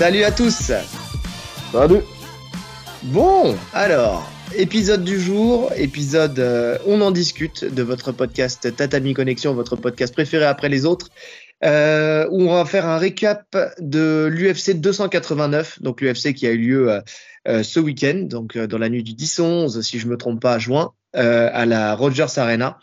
[0.00, 0.72] Salut à tous.
[1.72, 2.00] Salut.
[3.02, 4.26] Bon, alors,
[4.56, 10.14] épisode du jour, épisode euh, On en discute de votre podcast Tatami Connexion, votre podcast
[10.14, 11.10] préféré après les autres,
[11.66, 13.44] euh, où on va faire un récap
[13.78, 17.02] de l'UFC 289, donc l'UFC qui a eu lieu
[17.46, 20.94] euh, ce week-end, donc dans la nuit du 10-11, si je me trompe pas, juin,
[21.12, 22.78] à la Rogers Arena.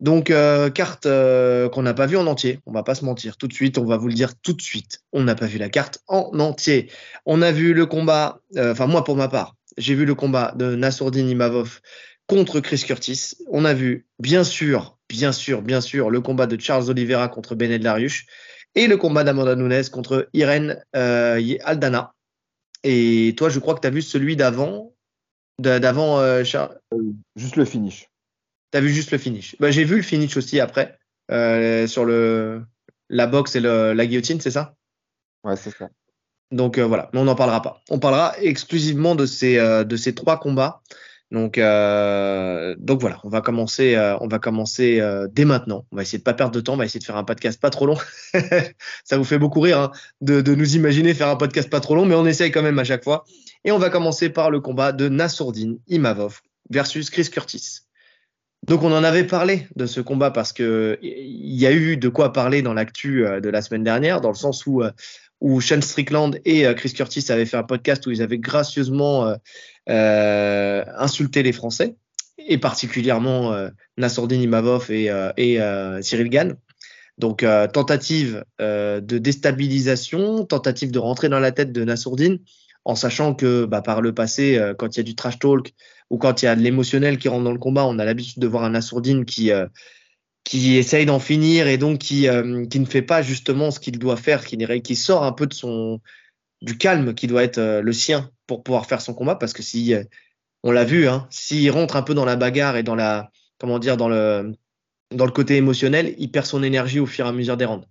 [0.00, 2.60] Donc, euh, carte euh, qu'on n'a pas vue en entier.
[2.66, 3.36] On va pas se mentir.
[3.36, 5.02] Tout de suite, on va vous le dire tout de suite.
[5.12, 6.90] On n'a pas vu la carte en entier.
[7.26, 10.52] On a vu le combat, euh, enfin moi pour ma part, j'ai vu le combat
[10.56, 11.80] de Nassourdine Imavov
[12.26, 13.32] contre Chris Curtis.
[13.50, 17.54] On a vu, bien sûr, bien sûr, bien sûr, le combat de Charles Oliveira contre
[17.54, 18.26] Benet Lariush
[18.74, 22.14] et le combat d'Amanda Nunes contre Irene Aldana.
[22.82, 24.92] Et toi, je crois que tu as vu celui d'avant,
[25.58, 26.78] d'avant Charles.
[27.36, 28.08] Juste le finish.
[28.74, 29.54] T'as vu juste le finish.
[29.60, 30.98] Bah, j'ai vu le finish aussi après,
[31.30, 32.60] euh, sur le,
[33.08, 34.74] la boxe et le, la guillotine, c'est ça?
[35.44, 35.90] Ouais, c'est ça.
[36.50, 37.82] Donc euh, voilà, mais on n'en parlera pas.
[37.88, 40.82] On parlera exclusivement de ces, euh, de ces trois combats.
[41.30, 45.86] Donc, euh, donc voilà, on va commencer, on va commencer dès maintenant.
[45.92, 47.60] On va essayer de pas perdre de temps, on va essayer de faire un podcast
[47.60, 47.96] pas trop long.
[49.04, 51.94] Ça vous fait beaucoup rire hein, de, de, nous imaginer faire un podcast pas trop
[51.94, 53.24] long, mais on essaye quand même à chaque fois.
[53.62, 57.84] Et on va commencer par le combat de Nassourdine Imavov versus Chris Curtis.
[58.66, 62.08] Donc on en avait parlé de ce combat parce que il y a eu de
[62.08, 64.90] quoi parler dans l'actu euh, de la semaine dernière, dans le sens où euh,
[65.44, 69.34] où Sean Strickland et euh, Chris Curtis avaient fait un podcast où ils avaient gracieusement
[69.90, 71.96] euh, insulté les Français
[72.38, 75.60] et particulièrement euh, Nassourdine Imavov et, et
[76.00, 76.56] Cyril Gann.
[77.16, 82.40] Donc tentative de déstabilisation, tentative de rentrer dans la tête de Nassourdine
[82.84, 85.74] en sachant que bah, par le passé, quand il y a du trash talk,
[86.14, 88.40] ou quand il y a de l'émotionnel qui rentre dans le combat, on a l'habitude
[88.40, 89.66] de voir un assourdine qui euh,
[90.44, 93.98] qui essaye d'en finir et donc qui euh, qui ne fait pas justement ce qu'il
[93.98, 96.00] doit faire, qui, sort un peu de son
[96.62, 99.64] du calme qui doit être euh, le sien pour pouvoir faire son combat parce que
[99.64, 99.92] si
[100.62, 103.80] on l'a vu, hein, s'il rentre un peu dans la bagarre et dans la comment
[103.80, 104.54] dire dans le
[105.10, 107.88] dans le côté émotionnel, il perd son énergie au fur et à mesure des rounds.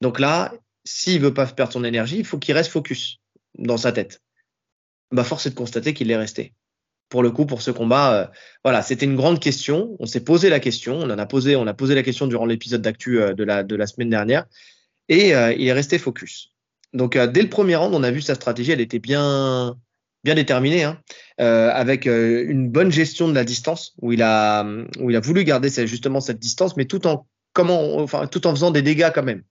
[0.00, 3.18] Donc là, s'il veut pas perdre son énergie, il faut qu'il reste focus
[3.58, 4.22] dans sa tête.
[5.10, 6.54] Bah force est de constater qu'il est resté
[7.12, 8.14] pour le coup pour ce combat.
[8.14, 8.26] Euh,
[8.64, 9.96] voilà, c'était une grande question.
[10.00, 10.96] On s'est posé la question.
[10.96, 13.86] On en a posé, on a posé la question durant l'épisode d'actu euh, de la
[13.86, 14.46] semaine dernière,
[15.10, 16.54] et euh, il est resté focus.
[16.94, 19.76] Donc dès le premier round, on a vu sa stratégie, elle était bien
[20.24, 21.00] bien déterminée, hein,
[21.38, 24.64] avec une bonne gestion de la distance, où il a
[25.00, 28.50] où il a voulu garder justement cette distance, mais tout en comment, enfin tout en
[28.50, 29.42] faisant des dégâts quand même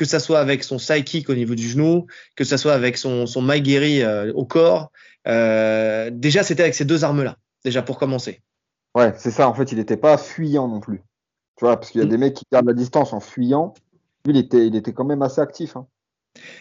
[0.00, 2.96] que ça soit avec son side kick au niveau du genou, que ça soit avec
[2.96, 4.02] son, son Maigiri
[4.34, 4.90] au corps,
[5.26, 8.40] euh, déjà, c'était avec ces deux armes-là, déjà pour commencer.
[8.94, 9.48] Ouais, c'est ça.
[9.48, 11.02] En fait, il n'était pas fuyant non plus.
[11.56, 12.10] Tu vois, parce qu'il y a mm.
[12.10, 13.74] des mecs qui gardent la distance en fuyant.
[14.24, 15.76] Lui, il était, il était quand même assez actif.
[15.76, 15.86] Hein.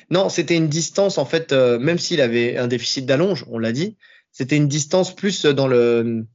[0.10, 3.72] Non, c'était une distance, en fait, euh, même s'il avait un déficit d'allonge, on l'a
[3.72, 3.98] dit,
[4.32, 6.26] c'était une distance plus dans le.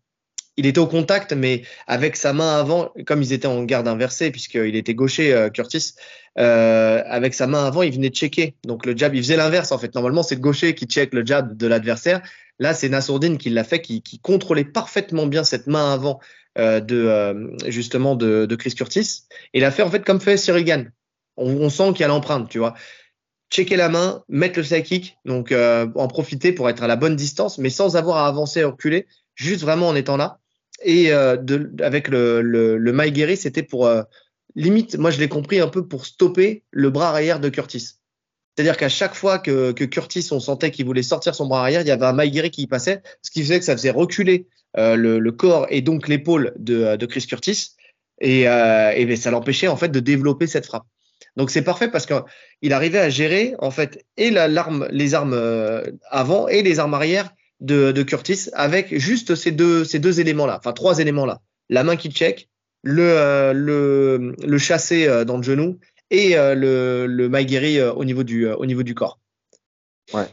[0.56, 4.30] Il était au contact, mais avec sa main avant, comme ils étaient en garde inversée,
[4.30, 5.94] puisqu'il était gaucher, euh, Curtis,
[6.38, 8.54] euh, avec sa main avant, il venait checker.
[8.64, 9.94] Donc le jab, il faisait l'inverse en fait.
[9.94, 12.22] Normalement, c'est le gaucher qui check le jab de l'adversaire.
[12.60, 16.20] Là, c'est Nassourdine qui l'a fait, qui, contrôlait parfaitement bien cette main avant
[16.56, 19.22] euh, de justement de, de, Chris Curtis.
[19.54, 20.92] Et il a fait en fait comme fait Cyril.
[21.36, 22.74] On, sent qu'il y a l'empreinte, tu vois.
[23.50, 27.16] Checker la main, mettre le side kick, donc en profiter pour être à la bonne
[27.16, 30.38] distance, mais sans avoir à avancer et reculer, juste vraiment en étant là.
[30.82, 33.88] Et euh, de, avec le, le, le c'était pour
[34.54, 37.98] limite, moi je l'ai compris un peu pour stopper le bras arrière de Curtis.
[38.54, 41.80] C'est-à-dire qu'à chaque fois que, que, Curtis, on sentait qu'il voulait sortir son bras arrière,
[41.80, 44.46] il y avait un Maïgueri qui y passait, ce qui faisait que ça faisait reculer
[44.76, 47.70] euh, le, le, corps et donc l'épaule de, de, Chris Curtis,
[48.20, 50.84] et, euh, et ben, ça l'empêchait en fait de développer cette frappe.
[51.36, 55.32] Donc c'est parfait parce qu'il arrivait à gérer en fait et la, l'arme, les armes
[55.34, 57.30] euh, avant et les armes arrière
[57.60, 61.40] de, de Curtis avec juste ces deux, ces deux éléments-là, enfin trois éléments-là.
[61.68, 62.50] La main qui check,
[62.82, 65.78] le, euh, le, le chasser euh, dans le genou
[66.10, 69.18] et euh, le, le Maigiri au, niveau du, au niveau du corps.
[70.12, 70.28] Ouais.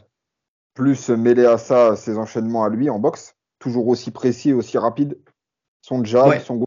[0.74, 5.18] Plus mêler à ça ses enchaînements à lui en boxe, toujours aussi précis, aussi rapide.
[5.80, 6.40] Son jab, ouais.
[6.40, 6.62] son.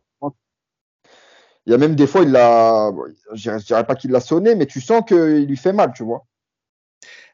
[1.68, 2.92] Il y a même des fois, il l'a,
[3.34, 6.26] je dirais pas qu'il l'a sonné, mais tu sens qu'il lui fait mal, tu vois.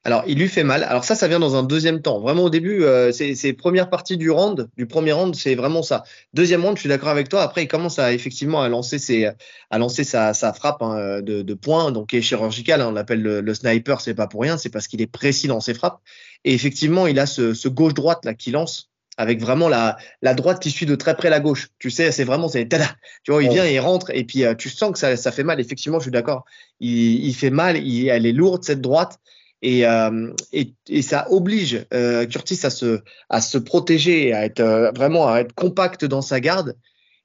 [0.04, 0.84] Alors, il lui fait mal.
[0.84, 2.20] Alors ça, ça vient dans un deuxième temps.
[2.20, 6.04] Vraiment au début, euh, c'est première partie du round, du premier round, c'est vraiment ça.
[6.34, 7.44] Deuxième round, je suis d'accord avec toi.
[7.44, 9.30] Après, il commence à effectivement à lancer ses,
[9.70, 12.82] à lancer sa, sa frappe hein, de, de poing, donc qui est chirurgical.
[12.82, 15.48] Hein, on l'appelle le, le, sniper, c'est pas pour rien, c'est parce qu'il est précis
[15.48, 16.00] dans ses frappes.
[16.46, 20.34] Et effectivement, il a ce, ce gauche droite là qui lance avec vraiment la, la
[20.34, 21.68] droite qui suit de très près la gauche.
[21.78, 22.88] Tu sais, c'est vraiment, c'est tada.
[23.24, 25.44] Tu vois, il vient, il rentre, et puis euh, tu sens que ça, ça fait
[25.44, 25.60] mal.
[25.60, 26.44] Effectivement, je suis d'accord.
[26.80, 29.20] Il, il fait mal, il, elle est lourde, cette droite.
[29.62, 34.60] Et, euh, et, et, ça oblige euh, Curtis à se, à se protéger, à être
[34.60, 36.76] euh, vraiment à être compact dans sa garde.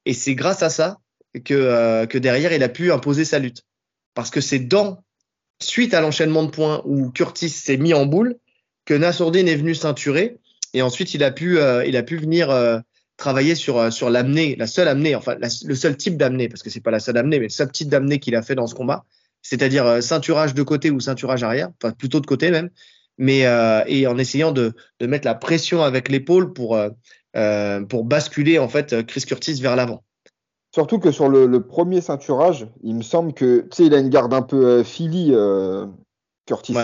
[0.05, 0.99] Et c'est grâce à ça
[1.45, 3.63] que, euh, que derrière, il a pu imposer sa lutte.
[4.15, 5.03] Parce que c'est dans,
[5.63, 8.37] suite à l'enchaînement de points où Curtis s'est mis en boule,
[8.85, 10.37] que Nassourdine est venu ceinturer.
[10.75, 12.55] Et ensuite, il a pu, il a pu venir
[13.17, 16.81] travailler sur, sur l'amener, la seule amenée, enfin le seul type d'amenée, parce que c'est
[16.81, 19.07] pas la seule amenée, mais le seul type d'amenée qu'il a fait dans ce combat
[19.49, 22.71] c'est-à-dire euh, ceinturage de côté ou ceinturage arrière, enfin plutôt de côté même,
[23.17, 28.05] mais euh, et en essayant de, de, mettre la pression avec l'épaule pour euh, pour
[28.05, 30.03] basculer en fait Chris Curtis vers l'avant.
[30.75, 34.11] Surtout que sur le, premier ceinturage, il me semble que tu sais, il a une
[34.11, 35.33] garde un peu Philly,
[36.47, 36.75] Curtis.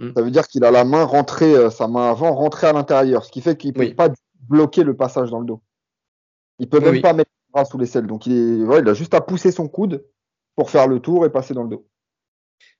[0.00, 0.10] Mm.
[0.16, 3.30] Ça veut dire qu'il a la main rentrée, sa main avant rentrée à l'intérieur, ce
[3.30, 4.08] qui fait qu'il ne peut pas
[4.48, 5.60] bloquer le passage dans le dos.
[6.58, 8.06] Il peut même pas mettre le bras sous les selles.
[8.06, 10.04] Donc il, est, il a juste à pousser son coude
[10.56, 11.86] pour faire le tour et passer dans le dos.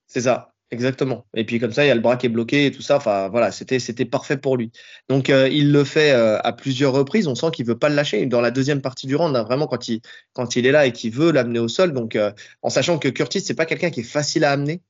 [0.09, 1.27] C'est ça, exactement.
[1.35, 2.97] Et puis comme ça, il y a le bras qui est bloqué et tout ça.
[2.97, 4.73] Enfin voilà, c'était c'était parfait pour lui.
[5.09, 7.29] Donc euh, il le fait euh, à plusieurs reprises.
[7.29, 8.25] On sent qu'il veut pas le lâcher.
[8.27, 10.01] Dans la deuxième partie du round, hein, vraiment quand il
[10.33, 11.93] quand il est là et qu'il veut l'amener au sol.
[11.93, 12.33] Donc euh,
[12.63, 14.81] en sachant que Curtis c'est pas quelqu'un qui est facile à amener.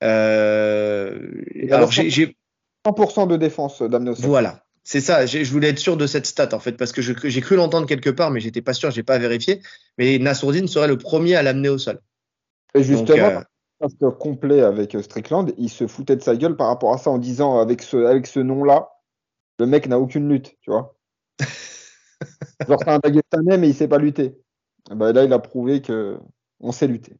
[0.00, 2.36] alors j'ai
[2.86, 4.24] 100% de défense d'amener au sol.
[4.24, 4.64] Voilà.
[4.84, 7.54] C'est ça, je voulais être sûr de cette stat en fait, parce que j'ai cru
[7.54, 9.60] l'entendre quelque part, mais j'étais pas sûr, j'ai pas vérifié.
[9.96, 12.00] Mais Nassourdine serait le premier à l'amener au sol.
[12.74, 13.44] Et justement,
[14.18, 17.18] complet avec euh, Strickland, il se foutait de sa gueule par rapport à ça en
[17.18, 18.90] disant avec ce, avec ce nom-là,
[19.58, 20.96] le mec n'a aucune lutte, tu vois.
[22.68, 24.36] Genre c'est un Dagestanais mais il sait pas lutter.
[24.90, 26.18] bah, là il a prouvé que
[26.60, 27.16] on sait lutter.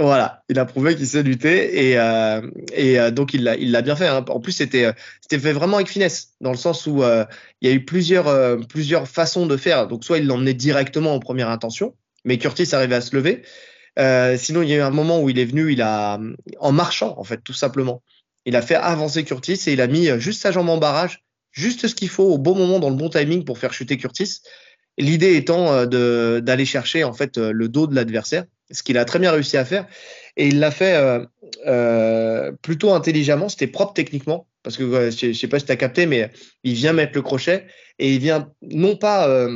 [0.00, 2.40] Voilà, il a prouvé qu'il sait lutter et, euh,
[2.72, 4.06] et euh, donc il l'a il l'a bien fait.
[4.06, 4.24] Hein.
[4.28, 7.74] En plus c'était c'était fait vraiment avec finesse dans le sens où il y a
[7.74, 9.88] eu plusieurs plusieurs façons de faire.
[9.88, 11.94] Donc soit il l'emmenait directement en première intention,
[12.24, 13.42] mais Curtis arrivait à se lever.
[13.98, 16.18] Euh, sinon, il y a eu un moment où il est venu, il a,
[16.60, 18.02] en marchant, en fait, tout simplement,
[18.44, 21.86] il a fait avancer Curtis et il a mis juste sa jambe en barrage, juste
[21.88, 24.40] ce qu'il faut au bon moment, dans le bon timing pour faire chuter Curtis.
[24.98, 29.04] L'idée étant euh, d'aller chercher en fait euh, le dos de l'adversaire, ce qu'il a
[29.04, 29.86] très bien réussi à faire.
[30.36, 31.24] Et il l'a fait euh,
[31.66, 35.76] euh, plutôt intelligemment, c'était propre techniquement, parce que je, je sais pas si tu as
[35.76, 36.30] capté, mais
[36.64, 37.66] il vient mettre le crochet
[37.98, 39.48] et il vient non pas,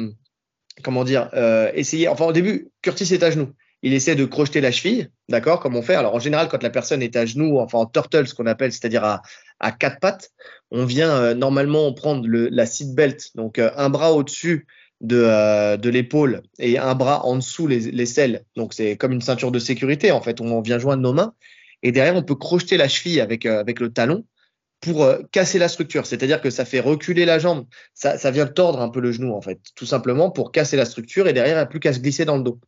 [0.83, 1.31] comment dire,
[1.75, 2.09] essayer.
[2.09, 5.77] Enfin, au début, Curtis est à genoux il essaie de crocheter la cheville, d'accord, comme
[5.77, 5.95] on fait.
[5.95, 8.73] Alors en général, quand la personne est à genoux, enfin en turtle, ce qu'on appelle,
[8.73, 10.31] c'est-à-dire à, quatre pattes,
[10.71, 14.67] on vient euh, normalement prendre la seat belt, donc euh, un bras au-dessus
[15.01, 18.45] de, euh, de l'épaule et un bras en dessous les, les selles.
[18.57, 20.41] Donc c'est comme une ceinture de sécurité en fait.
[20.41, 21.35] On vient joindre nos mains
[21.83, 24.25] et derrière on peut crocheter la cheville avec le talon
[24.81, 26.07] pour casser la structure.
[26.07, 29.33] C'est-à-dire que ça fait reculer la jambe, ça, ça vient tordre un peu le genou
[29.33, 31.93] en fait, tout simplement pour casser la structure et derrière il n'y a plus qu'à
[31.93, 32.61] se glisser dans le dos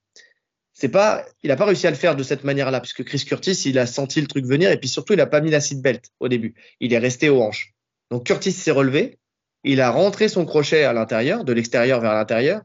[0.74, 3.62] c'est pas, il a pas réussi à le faire de cette manière-là, puisque Chris Curtis,
[3.66, 5.80] il a senti le truc venir, et puis surtout, il a pas mis la seat
[5.80, 6.54] belt au début.
[6.80, 7.72] Il est resté aux hanches.
[8.10, 9.18] Donc Curtis s'est relevé,
[9.62, 12.62] il a rentré son crochet à l'intérieur, de l'extérieur vers l'intérieur,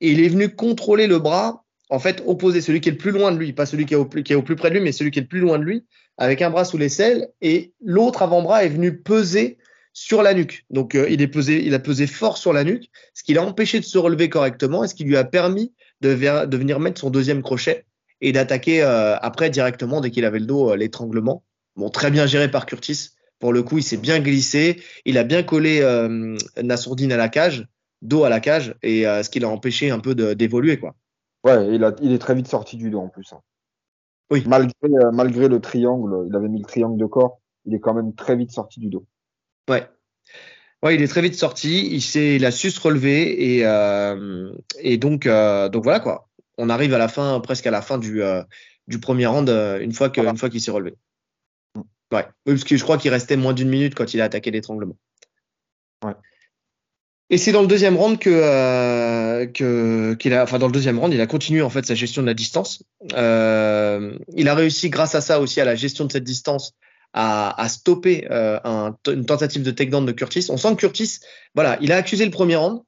[0.00, 3.10] et il est venu contrôler le bras, en fait, opposé, celui qui est le plus
[3.10, 4.76] loin de lui, pas celui qui est au plus, qui est au plus près de
[4.76, 5.84] lui, mais celui qui est le plus loin de lui,
[6.16, 9.58] avec un bras sous l'aisselle, et l'autre avant-bras est venu peser
[9.92, 10.64] sur la nuque.
[10.70, 13.42] Donc euh, il est pesé, il a pesé fort sur la nuque, ce qui l'a
[13.42, 17.00] empêché de se relever correctement et ce qui lui a permis de, de venir mettre
[17.00, 17.86] son deuxième crochet
[18.20, 21.44] et d'attaquer euh, après directement dès qu'il avait le dos euh, l'étranglement.
[21.76, 23.10] Bon, très bien géré par Curtis.
[23.38, 27.28] Pour le coup, il s'est bien glissé, il a bien collé euh, Nassourdine à la
[27.28, 27.68] cage,
[28.02, 30.96] dos à la cage, et ce qui l'a empêché un peu d'évoluer, quoi.
[31.44, 33.32] Ouais, il, a, il est très vite sorti du dos en plus.
[33.32, 33.40] Hein.
[34.32, 34.42] Oui.
[34.44, 34.72] Malgré,
[35.12, 38.34] malgré le triangle, il avait mis le triangle de corps, il est quand même très
[38.34, 39.06] vite sorti du dos.
[39.70, 39.86] Ouais,
[40.82, 41.88] Ouais, il est très vite sorti.
[41.90, 46.28] Il s'est, il a su se relever et euh, et donc euh, donc voilà quoi.
[46.56, 48.42] On arrive à la fin, presque à la fin du euh,
[48.86, 50.94] du premier round une fois que une fois qu'il s'est relevé.
[52.12, 54.50] Ouais, oui, parce que je crois qu'il restait moins d'une minute quand il a attaqué
[54.50, 54.96] l'étranglement.
[56.04, 56.14] Ouais.
[57.30, 60.98] Et c'est dans le deuxième round que euh, que qu'il a, enfin dans le deuxième
[60.98, 62.82] round, il a continué en fait sa gestion de la distance.
[63.12, 66.72] Euh, il a réussi grâce à ça aussi à la gestion de cette distance
[67.12, 70.46] à, stopper euh, un, une tentative de takedown de Curtis.
[70.50, 71.18] On sent que Curtis,
[71.54, 72.80] voilà, il a accusé le premier round.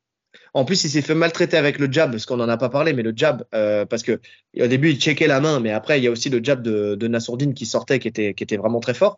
[0.53, 2.93] En plus, il s'est fait maltraiter avec le jab, parce qu'on n'en a pas parlé,
[2.93, 4.21] mais le jab, euh, parce que
[4.59, 6.97] au début, il checkait la main, mais après, il y a aussi le jab de,
[6.97, 9.17] de Nassourdine qui sortait, qui était, vraiment très fort.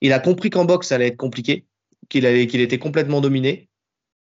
[0.00, 1.64] Il a compris qu'en boxe, ça allait être compliqué,
[2.08, 3.68] qu'il était complètement dominé.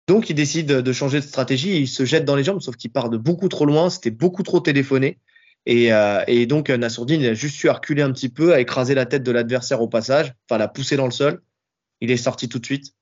[0.08, 2.92] Donc, il décide de changer de stratégie il se jette dans les jambes, sauf qu'il
[2.92, 5.20] part de beaucoup trop loin, c'était beaucoup trop téléphoné.
[5.70, 8.96] Et, euh, et donc Nassourdine, il a juste su reculer un petit peu, à écraser
[8.96, 11.42] la tête de l'adversaire au passage, enfin la pousser dans le sol.
[12.00, 12.94] Il est sorti tout de suite.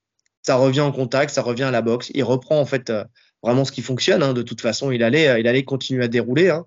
[0.41, 2.11] Ça revient en contact, ça revient à la boxe.
[2.15, 3.03] Il reprend en fait euh,
[3.43, 4.23] vraiment ce qui fonctionne.
[4.23, 4.33] Hein.
[4.33, 6.65] De toute façon, il allait, euh, il allait continuer à dérouler hein,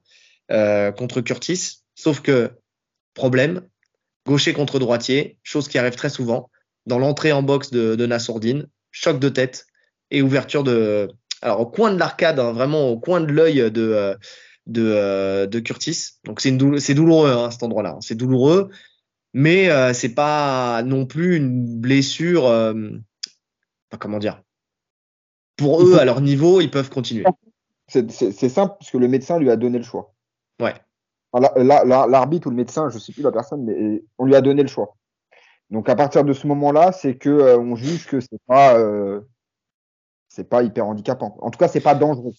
[0.52, 1.78] euh, contre Curtis.
[1.96, 2.52] Sauf que
[3.14, 3.62] problème,
[4.24, 6.48] gaucher contre droitier, chose qui arrive très souvent.
[6.86, 9.66] dans l'entrée en boxe de, de Nassourdine, choc de tête
[10.12, 11.08] et ouverture de,
[11.42, 14.14] alors au coin de l'arcade, hein, vraiment au coin de l'œil de, euh,
[14.68, 16.20] de, euh, de, Curtis.
[16.24, 18.00] Donc c'est douloureux hein, cet endroit-là, hein.
[18.00, 18.70] c'est douloureux,
[19.32, 22.46] mais euh, c'est pas non plus une blessure.
[22.46, 22.90] Euh,
[23.98, 24.42] comment dire?
[25.56, 27.24] Pour eux, à leur niveau, ils peuvent continuer.
[27.88, 30.14] C'est simple parce que le médecin lui a donné le choix.
[30.60, 30.74] Ouais.
[31.34, 34.68] L'arbitre ou le médecin, je sais plus la personne, mais on lui a donné le
[34.68, 34.94] choix.
[35.70, 39.20] Donc à partir de ce moment-là, c'est que euh, on juge que c'est pas euh,
[40.28, 41.36] c'est pas hyper handicapant.
[41.40, 42.32] En tout cas, c'est pas dangereux.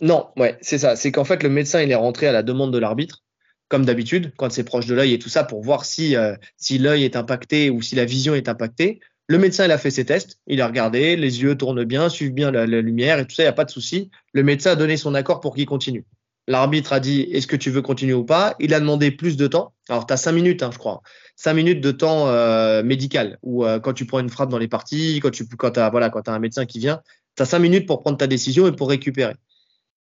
[0.00, 0.96] Non, ouais, c'est ça.
[0.96, 3.24] C'est qu'en fait, le médecin, il est rentré à la demande de l'arbitre,
[3.68, 6.78] comme d'habitude, quand c'est proche de l'œil et tout ça, pour voir si, euh, si
[6.78, 9.00] l'œil est impacté ou si la vision est impactée.
[9.30, 12.32] Le médecin, il a fait ses tests, il a regardé, les yeux tournent bien, suivent
[12.32, 14.10] bien la, lumière et tout ça, il n'y a pas de souci.
[14.32, 16.06] Le médecin a donné son accord pour qu'il continue.
[16.46, 18.56] L'arbitre a dit est-ce que tu veux continuer ou pas?
[18.58, 19.74] Il a demandé plus de temps.
[19.90, 21.02] Alors, tu as cinq minutes, hein, je crois.
[21.36, 23.38] Cinq minutes de temps euh, médical.
[23.42, 26.08] Ou euh, quand tu prends une frappe dans les parties, quand tu quand as, voilà,
[26.08, 27.02] quand as un médecin qui vient,
[27.36, 29.34] tu as cinq minutes pour prendre ta décision et pour récupérer.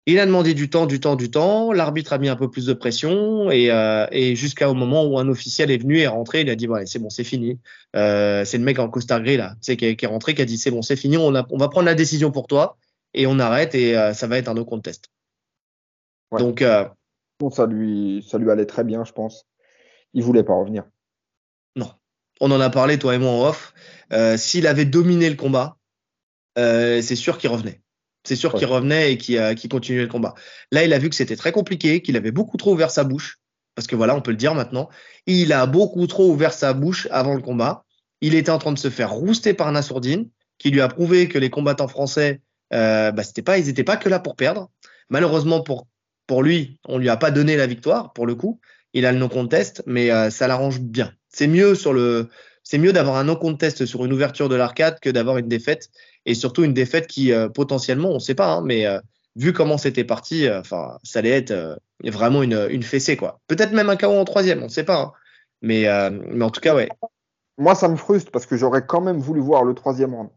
[0.07, 1.71] Il a demandé du temps, du temps, du temps.
[1.71, 5.27] L'arbitre a mis un peu plus de pression et, euh, et jusqu'au moment où un
[5.27, 7.59] officiel est venu et est rentré, il a dit voilà, c'est bon, c'est fini.
[7.95, 10.43] Euh, c'est le mec en costard gris là, tu sais, qui, qui, est rentré, qui
[10.43, 12.77] a dit c'est bon, c'est fini, on, a, on va prendre la décision pour toi
[13.15, 15.09] et on arrête et euh, ça va être un no contest.
[16.31, 16.87] Donc, euh,
[17.39, 19.45] bon, ça lui, ça lui allait très bien, je pense.
[20.13, 20.83] Il voulait pas revenir.
[21.75, 21.91] Non.
[22.41, 23.73] On en a parlé, toi et moi, en off.
[24.11, 25.77] Euh, S'il avait dominé le combat,
[26.57, 27.81] euh, c'est sûr qu'il revenait.
[28.27, 28.59] C'est sûr ouais.
[28.59, 30.33] qu'il revenait et qu'il qu continuait le combat.
[30.71, 33.39] Là, il a vu que c'était très compliqué, qu'il avait beaucoup trop ouvert sa bouche.
[33.75, 34.89] Parce que voilà, on peut le dire maintenant.
[35.27, 37.83] Il a beaucoup trop ouvert sa bouche avant le combat.
[38.21, 41.37] Il était en train de se faire rouster par Nassourdine, qui lui a prouvé que
[41.37, 42.41] les combattants français,
[42.73, 44.71] euh, bah, c'était pas, ils n'étaient pas que là pour perdre.
[45.09, 45.87] Malheureusement pour
[46.27, 48.59] pour lui, on lui a pas donné la victoire pour le coup.
[48.93, 51.11] Il a le no contest, mais euh, ça l'arrange bien.
[51.29, 52.29] C'est mieux sur le,
[52.65, 55.89] c'est mieux d'avoir un no contest sur une ouverture de l'arcade que d'avoir une défaite
[56.25, 58.99] et surtout une défaite qui euh, potentiellement, on sait pas, hein, mais euh,
[59.37, 63.39] vu comment c'était parti, enfin, ça allait être vraiment une, une fessée quoi.
[63.47, 64.99] Peut-être même un KO en troisième, on sait pas.
[64.99, 65.11] Hein.
[65.61, 65.87] Mais,
[66.31, 66.89] mais en tout cas, ouais.
[67.57, 70.29] Moi, ça me frustre parce que j'aurais quand même voulu voir le troisième round.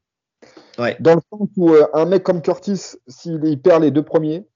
[0.79, 0.97] Ouais.
[1.01, 4.47] Dans le sens où un mec comme Curtis, s'il perd les deux premiers,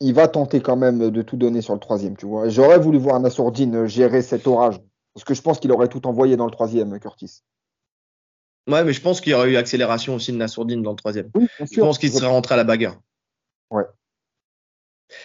[0.00, 2.48] il va tenter quand même de tout donner sur le troisième, tu vois.
[2.48, 4.80] J'aurais voulu voir Nassourdine gérer cet orage,
[5.16, 7.40] parce que je pense qu'il aurait tout envoyé dans le troisième, Curtis.
[8.68, 11.30] Ouais, mais je pense qu'il y aurait eu accélération aussi de Nassourdine dans le troisième.
[11.34, 13.00] Oui, je pense qu'il serait rentré à la bagarre.
[13.70, 13.84] Ouais.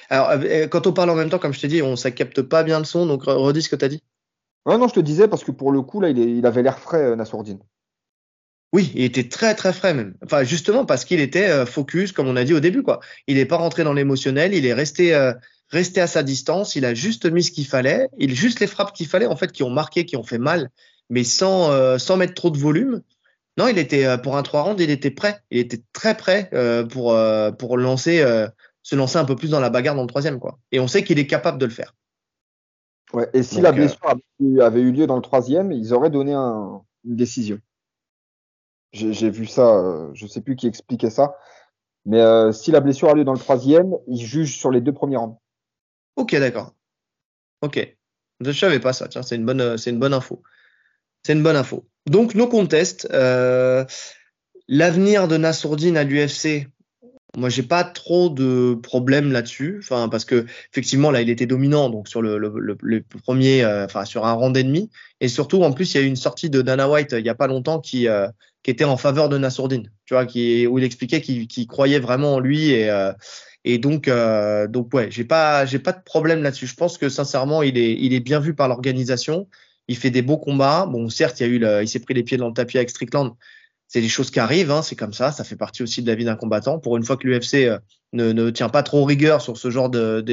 [0.09, 0.31] Alors,
[0.69, 2.79] quand on parle en même temps, comme je t'ai dit, on ça capte pas bien
[2.79, 4.01] le son, donc redis ce que tu as dit.
[4.65, 6.63] Ouais, non, je te disais parce que pour le coup, là, il, est, il avait
[6.63, 7.59] l'air frais, Nassourdine.
[8.71, 10.15] Oui, il était très très frais même.
[10.23, 13.01] Enfin, justement parce qu'il était euh, focus, comme on a dit au début, quoi.
[13.27, 15.33] Il n'est pas rentré dans l'émotionnel, il est resté euh,
[15.71, 16.75] resté à sa distance.
[16.75, 19.51] Il a juste mis ce qu'il fallait, il juste les frappes qu'il fallait en fait,
[19.51, 20.69] qui ont marqué, qui ont fait mal,
[21.09, 23.01] mais sans euh, sans mettre trop de volume.
[23.57, 25.39] Non, il était euh, pour un 3 rounds, il était prêt.
[25.49, 27.17] Il était très prêt euh, pour
[27.57, 28.23] pour lancer
[28.83, 30.59] se lancer un peu plus dans la bagarre dans le troisième, quoi.
[30.71, 31.95] Et on sait qu'il est capable de le faire.
[33.13, 33.29] Ouais.
[33.33, 34.15] Et si Donc, la blessure
[34.61, 37.59] avait eu lieu dans le troisième, ils auraient donné un, une décision.
[38.93, 41.37] J'ai vu ça, je sais plus qui expliquait ça.
[42.05, 45.17] Mais si la blessure a lieu dans le troisième, il juge sur les deux premiers
[45.17, 45.37] rounds.
[46.15, 46.75] Ok, d'accord.
[47.61, 47.95] Ok.
[48.43, 49.07] Je savais pas ça.
[49.07, 50.41] Tiens, c'est une bonne, c'est une bonne info.
[51.23, 51.87] C'est une bonne info.
[52.07, 53.07] Donc, nos contests.
[53.11, 53.85] Euh,
[54.73, 56.67] L'avenir de Nassourdine à l'UFC,
[57.35, 59.79] moi, j'ai pas trop de problèmes là-dessus.
[59.79, 64.25] Enfin, parce que effectivement, là, il était dominant donc sur le, premier, euh, enfin sur
[64.25, 64.89] un round ennemi.
[65.19, 67.29] Et surtout, en plus, il y a eu une sortie de Dana White il y
[67.29, 68.27] a pas longtemps qui euh,
[68.63, 69.91] qui était en faveur de Nassourdine.
[70.05, 73.11] Tu vois, qui où il expliquait qu'il qu croyait vraiment en lui et euh,
[73.63, 76.67] et donc euh, donc ouais, j'ai pas j'ai pas de problème là-dessus.
[76.67, 79.47] Je pense que sincèrement, il est il est bien vu par l'organisation.
[79.87, 80.85] Il fait des beaux combats.
[80.85, 82.77] Bon, certes, il y a eu le, il s'est pris les pieds dans le tapis
[82.77, 83.35] avec Strickland
[83.91, 86.15] c'est des choses qui arrivent, hein, c'est comme ça, ça fait partie aussi de la
[86.15, 86.79] vie d'un combattant.
[86.79, 87.77] Pour une fois que l'UFC euh,
[88.13, 90.23] ne, ne, tient pas trop rigueur sur ce genre de,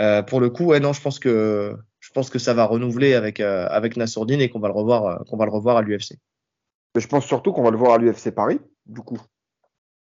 [0.00, 3.14] euh, pour le coup, ouais, non, je pense que je pense que ça va renouveler
[3.14, 5.82] avec euh, avec Nassourdine et qu'on va le revoir euh, qu'on va le revoir à
[5.82, 6.18] l'UFC.
[6.96, 9.20] Je pense surtout qu'on va le voir à l'UFC Paris, du coup.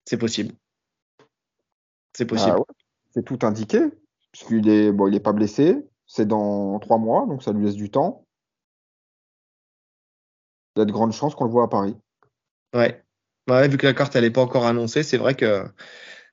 [0.05, 0.55] C'est possible.
[2.16, 2.52] C'est possible.
[2.54, 2.64] Ah ouais.
[3.12, 3.80] C'est tout indiqué,
[4.33, 5.76] puisqu'il est bon, il est pas blessé.
[6.06, 8.26] C'est dans trois mois, donc ça lui laisse du temps.
[10.76, 11.97] Il y a de grandes chances qu'on le voit à Paris.
[12.75, 13.04] Ouais.
[13.49, 13.68] ouais.
[13.68, 15.64] vu que la carte elle n'est pas encore annoncée, c'est vrai que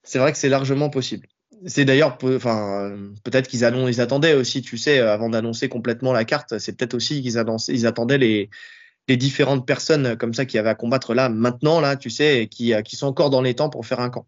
[0.03, 1.27] c'est vrai que c'est largement possible.
[1.67, 2.91] C'est d'ailleurs, enfin,
[3.23, 7.21] peut-être qu'ils ils attendaient aussi, tu sais, avant d'annoncer complètement la carte, c'est peut-être aussi
[7.21, 8.49] qu'ils ils attendaient les,
[9.07, 12.47] les différentes personnes comme ça qui avaient à combattre là, maintenant, là, tu sais, et
[12.47, 14.25] qui, qui sont encore dans les temps pour faire un camp.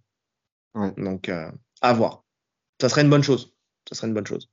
[0.76, 0.92] Ouais.
[0.98, 1.52] Donc, euh,
[1.82, 2.24] à voir.
[2.82, 3.54] Ça serait une bonne chose.
[3.88, 4.50] Ça serait une bonne chose.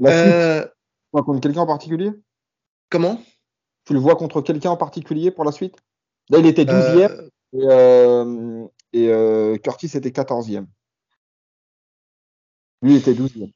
[0.00, 0.68] La euh,
[1.12, 2.10] contre quelqu'un en particulier?
[2.90, 3.22] Comment?
[3.84, 5.76] Tu le vois contre quelqu'un en particulier pour la suite?
[6.28, 10.66] Là, il était 12e euh, et, et Curtis était 14e.
[12.82, 13.52] Lui, il était 12e.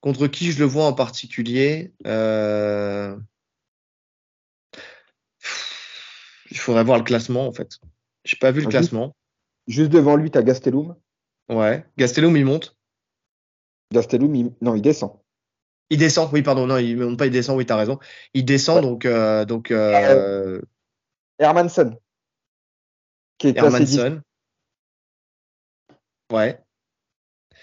[0.00, 1.94] Contre qui je le vois en particulier?
[2.06, 3.16] Euh...
[6.50, 7.78] Il faudrait voir le classement en fait.
[8.24, 9.14] J'ai pas vu le classement.
[9.66, 10.96] Juste devant lui, tu as Gastelum.
[11.48, 11.84] Ouais.
[11.96, 12.76] Gastelum, il monte.
[13.92, 14.52] Gastelum, il...
[14.60, 15.18] non, il descend.
[15.90, 17.98] Il descend, oui, pardon, non, il monte pas, il descend, oui, tu as raison.
[18.34, 19.04] Il descend, donc.
[19.04, 20.60] Euh, donc euh...
[21.38, 21.98] Hermanson.
[23.38, 24.22] Qui est Hermanson.
[26.32, 26.62] Ouais.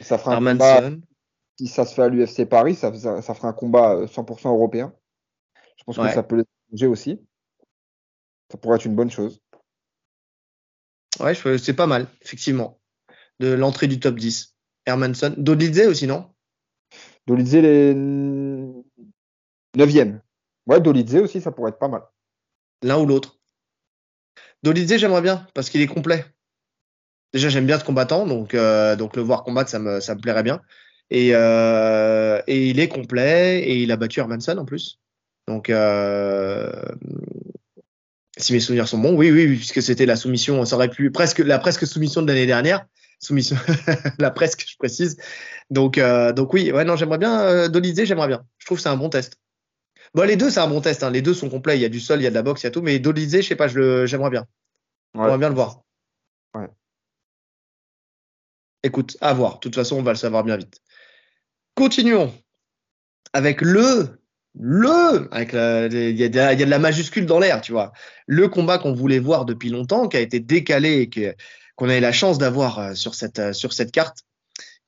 [0.01, 0.99] Ça fera un
[1.59, 4.93] si ça se fait à l'UFC Paris, ça, ça, fera un combat 100% euh, européen.
[5.75, 7.19] Je pense que ça peut les aussi.
[8.49, 9.41] Ça pourrait être une bonne chose.
[11.19, 12.79] Ouais, c'est pas mal, effectivement.
[13.39, 14.55] De l'entrée du top 10.
[14.85, 15.33] Hermanson.
[15.37, 16.29] Dolidze aussi, non?
[17.27, 17.93] Dolidze, les
[19.77, 20.19] 9e.
[20.67, 22.03] Ouais, Dolidze aussi, ça pourrait être pas mal.
[22.83, 23.39] L'un ou l'autre.
[24.63, 26.25] Dolidze, j'aimerais bien, parce qu'il est complet.
[27.33, 30.21] Déjà, j'aime bien ce combattant, donc, euh, donc le voir combattre, ça me, ça me
[30.21, 30.61] plairait bien.
[31.11, 34.99] Et, euh, et il est complet et il a battu Hermanson en plus.
[35.47, 36.71] Donc, euh,
[38.39, 41.39] si mes souvenirs sont bons, oui, oui, puisque c'était la soumission, ça aurait pu presque
[41.39, 42.85] la presque soumission de l'année dernière,
[43.19, 43.57] soumission,
[44.19, 45.17] la presque, je précise.
[45.69, 47.69] Donc, euh, donc oui, ouais, non, j'aimerais bien euh,
[48.05, 48.45] j'aimerais bien.
[48.57, 49.39] Je trouve que c'est un bon test.
[50.13, 51.03] Bon, les deux, c'est un bon test.
[51.03, 51.11] Hein.
[51.11, 51.77] Les deux sont complets.
[51.77, 52.81] Il y a du sol, il y a de la boxe, il y a tout.
[52.81, 54.47] Mais Dolizé, je sais pas, je le, j'aimerais bien.
[55.13, 55.83] J'aimerais bien le voir.
[56.55, 56.67] Ouais.
[58.81, 59.55] Écoute, à voir.
[59.55, 60.81] De toute façon, on va le savoir bien vite.
[61.75, 62.33] Continuons
[63.33, 64.18] avec le,
[64.57, 67.91] le, avec il y, a de la majuscule dans l'air, tu vois.
[68.25, 71.35] Le combat qu'on voulait voir depuis longtemps, qui a été décalé et
[71.75, 74.19] qu'on a eu la chance d'avoir euh, sur cette, euh, sur cette carte,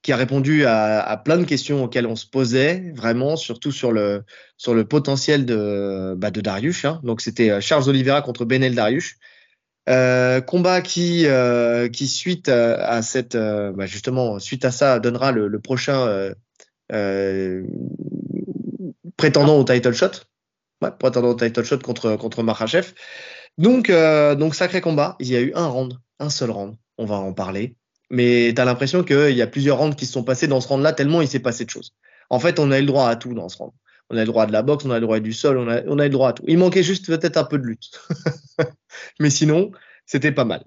[0.01, 4.23] qui a répondu à, plein de questions auxquelles on se posait, vraiment, surtout sur le,
[4.57, 6.85] sur le potentiel de, bah, de Darius.
[6.85, 6.99] Hein.
[7.03, 9.17] Donc c'était euh, Charles Oliveira contre Benel Darius.
[9.85, 11.27] combat qui,
[11.93, 16.33] qui suite à, cette, bah, justement, suite à ça, donnera le, prochain
[19.21, 20.13] prétendant au title shot.
[20.81, 22.87] Ouais, prétendant au title shot contre, contre Makhachev.
[23.59, 25.15] Donc, euh, donc, sacré combat.
[25.19, 26.75] Il y a eu un round, un seul round.
[26.97, 27.75] On va en parler.
[28.09, 30.67] Mais tu as l'impression qu'il y a plusieurs rounds qui se sont passés dans ce
[30.69, 31.91] round-là, tellement il s'est passé de choses.
[32.31, 33.73] En fait, on a eu le droit à tout dans ce round.
[34.09, 35.83] On a le droit de la boxe, on a le droit du sol, on a,
[35.85, 36.43] on a le droit à tout.
[36.47, 37.91] Il manquait juste peut-être un peu de lutte.
[39.19, 39.71] Mais sinon,
[40.07, 40.63] c'était pas mal.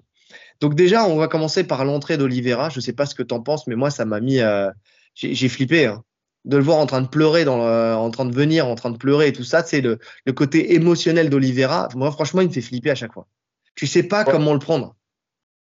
[0.61, 2.69] Donc déjà, on va commencer par l'entrée d'Olivera.
[2.69, 4.39] Je sais pas ce que tu en penses, mais moi, ça m'a mis...
[4.39, 4.71] Euh,
[5.13, 5.87] j'ai flippé.
[5.87, 6.03] Hein
[6.45, 8.97] de le voir en train de pleurer, dans en train de venir, en train de
[8.97, 11.89] pleurer et tout ça, c'est le, le, côté émotionnel d'Olivera.
[11.95, 13.27] Moi, franchement, il me fait flipper à chaque fois.
[13.75, 14.95] Tu sais pas comment le prendre.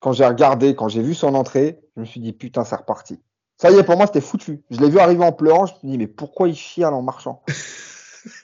[0.00, 3.20] Quand j'ai regardé, quand j'ai vu son entrée, je me suis dit putain, c'est reparti.
[3.58, 4.62] Ça y est, pour moi, c'était foutu.
[4.70, 7.02] Je l'ai vu arriver en pleurant, je me suis dit mais pourquoi il chiale en
[7.02, 7.42] marchant?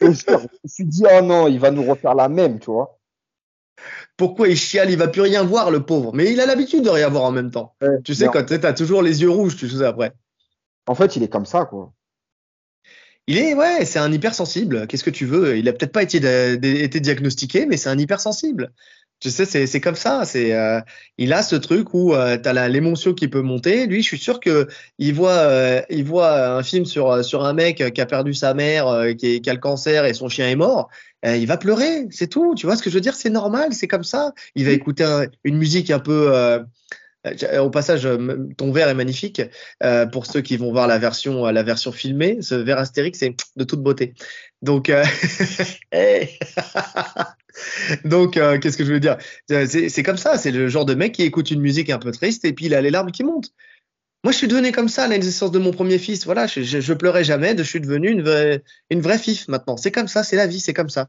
[0.00, 0.14] Je, me
[0.66, 2.98] suis dit oh non, il va nous refaire la même, tu vois.
[4.16, 4.90] Pourquoi il chiale?
[4.90, 6.14] Il va plus rien voir, le pauvre.
[6.14, 7.74] Mais il a l'habitude de rien voir en même temps.
[8.02, 10.14] tu sais, quand tu as toujours les yeux rouges, tu sais après.
[10.86, 11.92] En fait, il est comme ça, quoi.
[13.28, 14.86] Il est, ouais, c'est un hypersensible.
[14.86, 15.58] Qu'est-ce que tu veux?
[15.58, 18.72] Il a peut-être pas été, été diagnostiqué, mais c'est un hypersensible.
[19.18, 20.24] Tu sais, c'est comme ça.
[20.26, 20.80] C'est, euh,
[21.16, 23.86] il a ce truc où euh, tu as l'émotion qui peut monter.
[23.86, 27.54] Lui, je suis sûr que il voit, euh, il voit un film sur sur un
[27.54, 30.56] mec qui a perdu sa mère, qui, qui, a le cancer et son chien est
[30.56, 30.90] mort.
[31.24, 32.54] il va pleurer, c'est tout.
[32.54, 33.14] Tu vois ce que je veux dire?
[33.14, 34.32] C'est normal, c'est comme ça.
[34.54, 36.60] Il va écouter une musique un peu euh,
[37.58, 39.42] au passage, euh, ton verre est magnifique.
[39.82, 43.34] Euh, pour ceux qui vont voir la version, la version filmée, ce verre astérique, c'est
[43.56, 44.14] de toute beauté.
[44.62, 44.90] Donc,
[48.04, 49.16] donc, qu'est-ce que je veux dire?
[49.48, 50.38] C'est comme ça.
[50.38, 52.74] C'est le genre de mec qui écoute une musique un peu triste et puis il
[52.74, 53.52] a les larmes qui montent.
[54.24, 56.24] Moi, je suis devenu comme ça à la naissance de mon premier fils.
[56.24, 57.56] Voilà, je, je, pleurais jamais.
[57.56, 59.76] Je suis devenu une vraie, une vraie fif maintenant.
[59.76, 61.08] C'est comme ça, c'est la vie, c'est comme ça.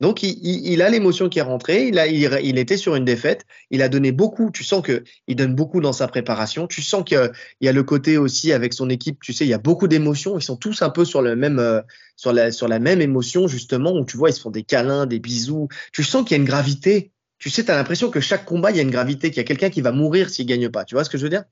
[0.00, 1.86] Donc, il, il, a l'émotion qui est rentrée.
[1.86, 3.44] Il, a, il, était sur une défaite.
[3.70, 4.50] Il a donné beaucoup.
[4.50, 6.66] Tu sens que il donne beaucoup dans sa préparation.
[6.66, 7.30] Tu sens qu'il
[7.60, 9.18] y a le côté aussi avec son équipe.
[9.22, 10.36] Tu sais, il y a beaucoup d'émotions.
[10.38, 11.80] Ils sont tous un peu sur le même, euh,
[12.16, 13.92] sur la, sur la même émotion justement.
[13.92, 15.68] Où tu vois, ils se font des câlins, des bisous.
[15.92, 17.12] Tu sens qu'il y a une gravité.
[17.38, 19.40] Tu sais, tu as l'impression que chaque combat, il y a une gravité, qu'il y
[19.40, 20.84] a quelqu'un qui va mourir s'il gagne pas.
[20.84, 21.44] Tu vois ce que je veux dire?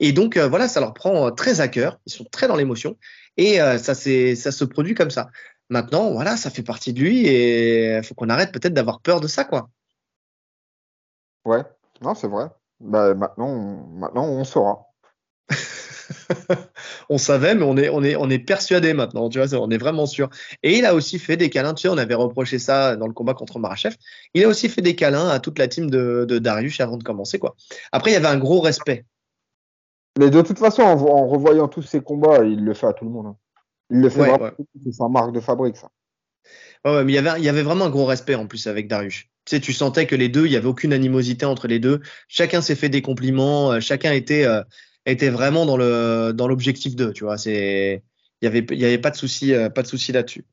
[0.00, 2.00] Et donc, euh, voilà, ça leur prend euh, très à cœur.
[2.06, 2.96] Ils sont très dans l'émotion.
[3.36, 5.28] Et ça, c'est, ça se produit comme ça.
[5.70, 9.20] Maintenant, voilà, ça fait partie de lui et il faut qu'on arrête peut-être d'avoir peur
[9.20, 9.70] de ça, quoi.
[11.44, 11.62] Ouais,
[12.00, 12.48] non, c'est vrai.
[12.80, 14.86] Bah, maintenant, on, maintenant, on saura.
[17.08, 19.78] on savait, mais on est, on est, on est persuadé maintenant, tu vois, on est
[19.78, 20.28] vraiment sûr.
[20.62, 23.12] Et il a aussi fait des câlins, tu sais, on avait reproché ça dans le
[23.12, 23.96] combat contre Marachev.
[24.34, 27.38] Il a aussi fait des câlins à toute la team de, Darius avant de commencer,
[27.38, 27.54] quoi.
[27.92, 29.04] Après, il y avait un gros respect.
[30.18, 33.10] Mais de toute façon, en, revoyant tous ces combats, il le fait à tout le
[33.10, 33.26] monde.
[33.26, 33.36] Hein.
[33.90, 34.30] Il le fait
[34.82, 35.90] c'est sa marque de fabrique, ça.
[36.84, 38.88] Ouais, mais il y avait, il y avait vraiment un gros respect en plus avec
[38.88, 39.24] Darius.
[39.46, 42.00] Tu sais, tu sentais que les deux, il y avait aucune animosité entre les deux.
[42.28, 44.62] Chacun s'est fait des compliments, euh, chacun était, euh,
[45.06, 47.38] était vraiment dans le, dans l'objectif d'eux, tu vois.
[47.38, 48.02] C'est,
[48.40, 50.44] il y avait, il y avait pas de souci, euh, pas de souci là-dessus.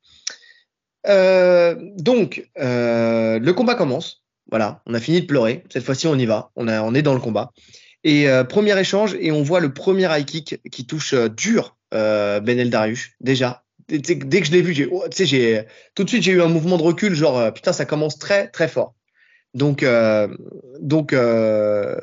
[1.04, 4.24] donc, le combat commence.
[4.50, 5.64] Voilà, on a fini de pleurer.
[5.70, 6.50] Cette fois-ci, on y va.
[6.56, 7.52] On, a, on est dans le combat.
[8.04, 13.10] Et premier échange, et on voit le premier high kick qui touche dur Benel Darius.
[13.20, 14.00] Déjà, dès
[14.40, 16.82] que je l'ai vu, j'ai, oh, j'ai, tout de suite, j'ai eu un mouvement de
[16.82, 18.94] recul, genre, euh, putain, ça commence très, très fort.
[19.54, 20.28] Donc, euh,
[20.80, 21.96] donc, euh,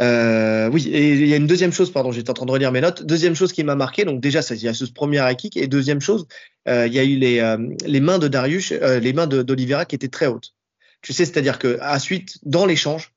[0.00, 2.72] euh, oui, et il y a une deuxième chose, pardon, j'étais en train de relire
[2.72, 3.04] mes notes.
[3.04, 5.66] Deuxième chose qui m'a marqué, donc déjà, il y a ce premier high kick, et
[5.66, 6.26] deuxième chose,
[6.68, 10.08] euh, il y a eu les, les mains de Darius, les mains d'Olivera qui étaient
[10.08, 10.54] très hautes.
[11.02, 13.12] Tu sais, c'est-à-dire que suite, dans l'échange,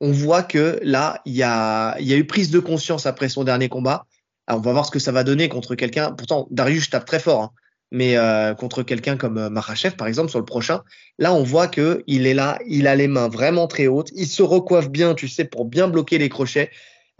[0.00, 3.28] on voit que là, il y a, il y a eu prise de conscience après
[3.28, 4.06] son dernier combat
[4.48, 6.12] on va voir ce que ça va donner contre quelqu'un.
[6.12, 7.50] Pourtant, Darius tape très fort, hein.
[7.90, 10.82] mais euh, contre quelqu'un comme euh, Marachev, par exemple, sur le prochain,
[11.18, 14.26] là, on voit que il est là, il a les mains vraiment très hautes, il
[14.26, 16.70] se recoiffe bien, tu sais, pour bien bloquer les crochets.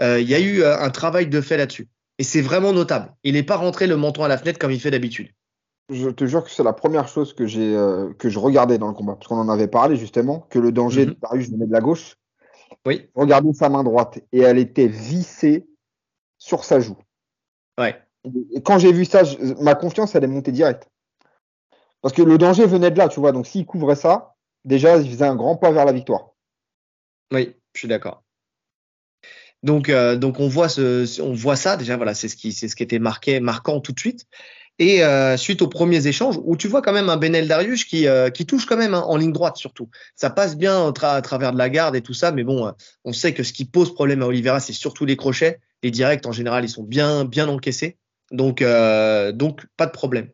[0.01, 3.13] Euh, il y a eu un travail de fait là-dessus, et c'est vraiment notable.
[3.25, 5.29] Il n'est pas rentré le menton à la fenêtre comme il fait d'habitude.
[5.91, 7.77] Je te jure que c'est la première chose que j'ai
[8.19, 11.05] que je regardais dans le combat, parce qu'on en avait parlé justement, que le danger
[11.05, 11.17] de mhm.
[11.23, 12.17] Darius venait de la gauche.
[12.87, 13.09] Oui.
[13.15, 15.67] Regardez sa main droite et elle était vissée
[16.39, 16.97] sur sa joue.
[17.79, 18.01] Ouais.
[18.53, 19.23] Et quand j'ai vu ça,
[19.61, 20.89] ma confiance, elle est montée direct.
[22.01, 23.33] Parce que le danger venait de là, tu vois.
[23.33, 26.31] Donc s'il couvrait ça, déjà, il faisait un grand pas vers la victoire.
[27.33, 28.23] Oui, je suis d'accord.
[29.63, 31.97] Donc, euh, donc on voit ce, on voit ça déjà.
[31.97, 34.27] Voilà, c'est ce qui, c'est ce qui était marqué, marquant tout de suite.
[34.83, 38.09] Et euh, suite aux premiers échanges, où tu vois quand même un Benel Darius qui,
[38.09, 39.89] euh, touche quand même hein, en ligne droite surtout.
[40.17, 42.73] Ça passe bien à travers de la garde et tout ça, mais bon,
[43.05, 45.61] on sait que ce qui pose problème à Oliveira, c'est surtout les crochets.
[45.85, 47.97] Les directs, en général, ils sont bien, encaissés.
[48.33, 49.33] Donc, euh,
[49.77, 50.31] pas de problème.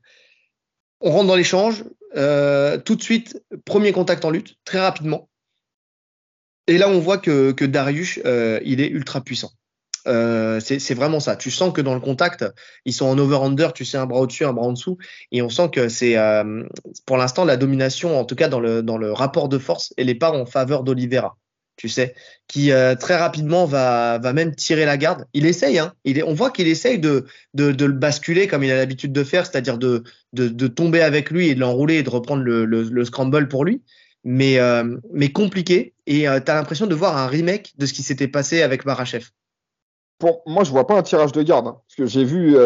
[1.02, 1.84] On rentre dans l'échange.
[2.16, 5.28] Euh, tout de suite, premier contact en lutte, très rapidement.
[6.66, 9.50] Et là, on voit que, que Darius, euh, il est ultra puissant.
[10.60, 11.36] C'est vraiment ça.
[11.36, 12.44] Tu sens que dans le contact,
[12.84, 14.98] ils sont en over-under, tu sais, un bras au-dessus, un bras en dessous.
[15.32, 16.16] Et on sent que c'est,
[17.06, 20.32] pour l'instant, la domination, en tout cas dans le, rapport de force, elle n'est pas
[20.32, 21.36] en faveur d'Olivera
[21.78, 22.14] tu sais,
[22.48, 25.24] qui euh, très rapidement va, même tirer la garde.
[25.32, 25.94] Il essaye, hein.
[26.04, 29.78] Est, on voit qu'il essaye de, le basculer comme il a l'habitude de faire, c'est-à-dire
[29.78, 33.64] de, tomber avec lui et de l'enrouler et de reprendre le, le, le scramble pour
[33.64, 33.80] lui.
[34.24, 34.96] Mais, euh,
[35.32, 35.94] compliqué.
[36.06, 38.84] Et euh, tu as l'impression de voir un remake de ce qui s'était passé avec
[38.84, 39.26] Marachev.
[40.18, 41.68] Pour moi, je vois pas un tirage de garde.
[41.68, 42.56] Hein, parce que j'ai vu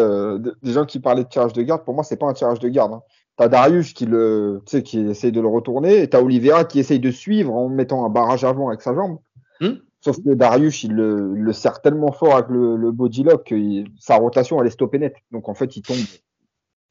[0.61, 1.83] des gens qui parlaient de tirage de garde.
[1.83, 2.93] Pour moi, c'est pas un tirage de garde.
[2.93, 3.03] Hein.
[3.35, 6.79] T'as Darius qui le, tu sais, qui essaye de le retourner, et t'as Oliveira qui
[6.79, 9.19] essaye de suivre en mettant un barrage avant avec sa jambe.
[9.59, 13.45] Hmm Sauf que Darius, il le, le, serre tellement fort avec le, le body lock
[13.45, 15.15] que sa rotation, elle est stoppée net.
[15.31, 15.95] Donc en fait, il tombe,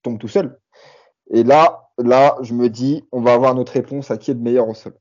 [0.02, 0.58] tombe tout seul.
[1.30, 4.40] Et là, là, je me dis, on va avoir notre réponse à qui est le
[4.40, 4.94] meilleur au sol.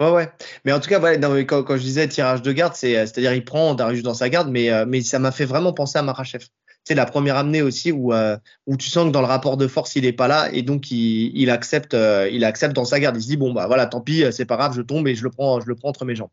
[0.00, 0.32] Ouais, ouais.
[0.64, 3.74] Mais en tout cas, voilà, quand, je disais tirage de garde, c'est, c'est-à-dire il prend
[3.74, 6.44] Darius dans sa garde, mais, euh, mais ça m'a fait vraiment penser à Marachev
[6.84, 9.66] c'est la première amenée aussi où, euh, où tu sens que dans le rapport de
[9.66, 13.16] force, il est pas là et donc il, accepte, euh, il accepte dans sa garde.
[13.18, 15.22] Il se dit bon bah voilà, tant pis, c'est pas grave, je tombe et je
[15.22, 16.30] le prends, je le prends entre mes jambes.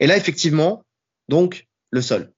[0.00, 0.82] Et là effectivement,
[1.28, 2.32] donc le sol.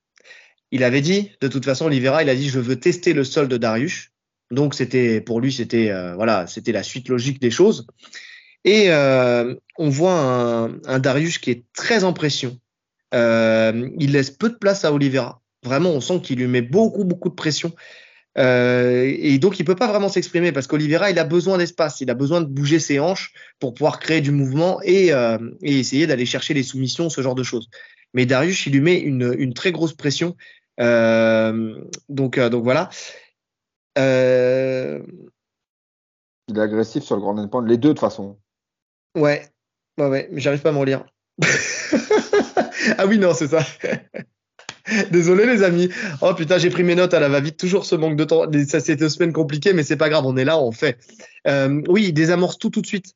[0.72, 3.46] Il avait dit, de toute façon, Oliveira, il a dit je veux tester le sol
[3.46, 4.10] de Darius.
[4.50, 7.86] Donc c'était pour lui, c'était euh, voilà, c'était la suite logique des choses.
[8.66, 8.90] Et
[9.78, 10.20] on voit
[10.86, 12.58] un, Darius qui est très en pression.
[13.12, 15.40] il laisse peu de place à Oliveira.
[15.62, 17.72] Vraiment, on sent qu'il lui met beaucoup, beaucoup de pression.
[18.38, 22.10] Euh, et donc, il peut pas vraiment s'exprimer parce qu'Olivera, il a besoin d'espace, il
[22.10, 26.26] a besoin de bouger ses hanches pour pouvoir créer du mouvement et, euh, essayer d'aller
[26.26, 27.68] chercher les soumissions, ce genre de choses.
[28.14, 30.36] Mais Darius, il lui met une, très grosse pression.
[30.80, 32.90] Euh, donc, euh, voilà.
[33.98, 35.02] Euh,
[36.48, 38.38] il est agressif sur le grand endpoint, les deux de toute façon.
[39.16, 39.48] Ouais,
[39.98, 41.04] ouais, ouais, mais j'arrive pas à m'en lire.
[42.98, 43.64] ah oui, non, c'est ça.
[45.10, 45.88] Désolé les amis.
[46.20, 47.56] Oh putain, j'ai pris mes notes à la va-vite.
[47.56, 48.44] Toujours ce manque de temps.
[48.68, 50.24] Ça c'était une semaine compliquée, mais c'est pas grave.
[50.26, 50.98] On est là, on fait.
[51.48, 53.14] Euh, oui, il désamorce tout tout de suite.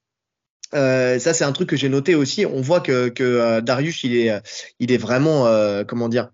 [0.74, 2.44] Euh, ça c'est un truc que j'ai noté aussi.
[2.44, 4.32] On voit que, euh, Darius il est
[4.80, 5.46] il est vraiment
[5.86, 6.30] comment dire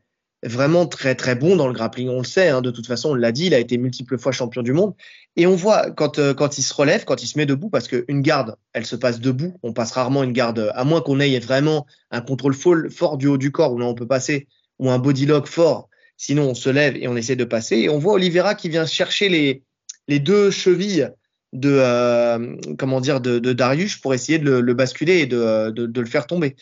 [0.48, 2.08] vraiment très très bon dans le grappling.
[2.08, 2.48] On le sait.
[2.48, 3.46] Hein, de toute façon, on l'a dit.
[3.46, 4.94] Il a été multiples fois champion du monde.
[5.36, 7.88] Et on voit quand euh, quand il se relève, quand il se met debout, parce
[7.88, 9.58] qu'une garde, elle se passe debout.
[9.62, 12.54] On passe rarement une garde, à moins qu'on ait vraiment un contrôle
[12.90, 14.46] fort du haut du corps où là on peut passer
[14.78, 15.88] ou un body lock fort.
[16.16, 17.76] Sinon, on se lève et on essaie de passer.
[17.76, 19.62] Et on voit Oliveira qui vient chercher les,
[20.08, 21.10] les deux chevilles
[21.52, 25.70] de euh, comment dire de, de, Darius pour essayer de le, le basculer et de,
[25.70, 26.56] de, de, le faire tomber.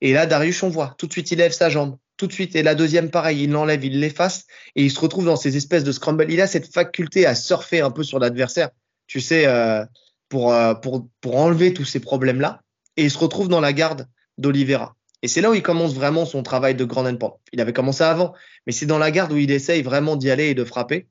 [0.00, 1.96] Et là, Darius, on voit tout de suite, il lève sa jambe.
[2.16, 2.54] Tout de suite.
[2.54, 4.46] Et la deuxième, pareil, il l'enlève, il l'efface
[4.76, 6.26] et il se retrouve dans ces espèces de scramble.
[6.30, 8.70] Il a cette faculté à surfer un peu sur l'adversaire.
[9.06, 9.84] tu sais, euh,
[10.28, 12.60] pour, euh, pour, pour enlever tous ces problèmes-là.
[12.96, 14.96] Et il se retrouve dans la garde d'Olivera.
[15.22, 17.34] Et c'est là où il commence vraiment son travail de grand endpoint.
[17.52, 18.34] Il avait commencé avant,
[18.66, 21.08] mais c'est dans la garde où il essaye vraiment d'y aller et de frapper.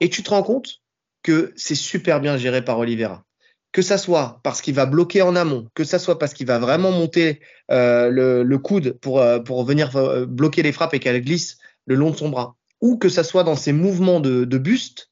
[0.00, 0.80] Et tu te rends compte
[1.22, 3.24] que c'est super bien géré par Olivera.
[3.72, 6.58] Que ça soit parce qu'il va bloquer en amont, que ça soit parce qu'il va
[6.58, 11.58] vraiment monter euh, le, coude pour, euh, venir euh, bloquer les frappes et qu'elles glissent
[11.86, 15.10] le long de son bras, ou que ça soit dans ses mouvements de, buste,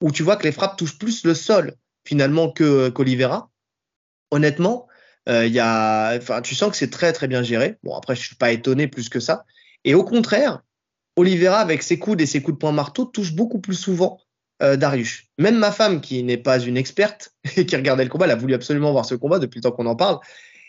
[0.00, 3.50] où tu vois que les frappes touchent plus le sol finalement que qu'Olivera.
[4.32, 4.88] Honnêtement,
[5.28, 7.76] euh, y a, enfin, tu sens que c'est très très bien géré.
[7.82, 9.44] Bon, après, je suis pas étonné plus que ça.
[9.84, 10.62] Et au contraire,
[11.16, 14.20] Oliveira, avec ses coudes et ses coups de poing marteau, touche beaucoup plus souvent
[14.62, 15.24] euh, Darius.
[15.38, 18.36] Même ma femme, qui n'est pas une experte et qui regardait le combat, elle a
[18.36, 20.18] voulu absolument voir ce combat depuis le temps qu'on en parle.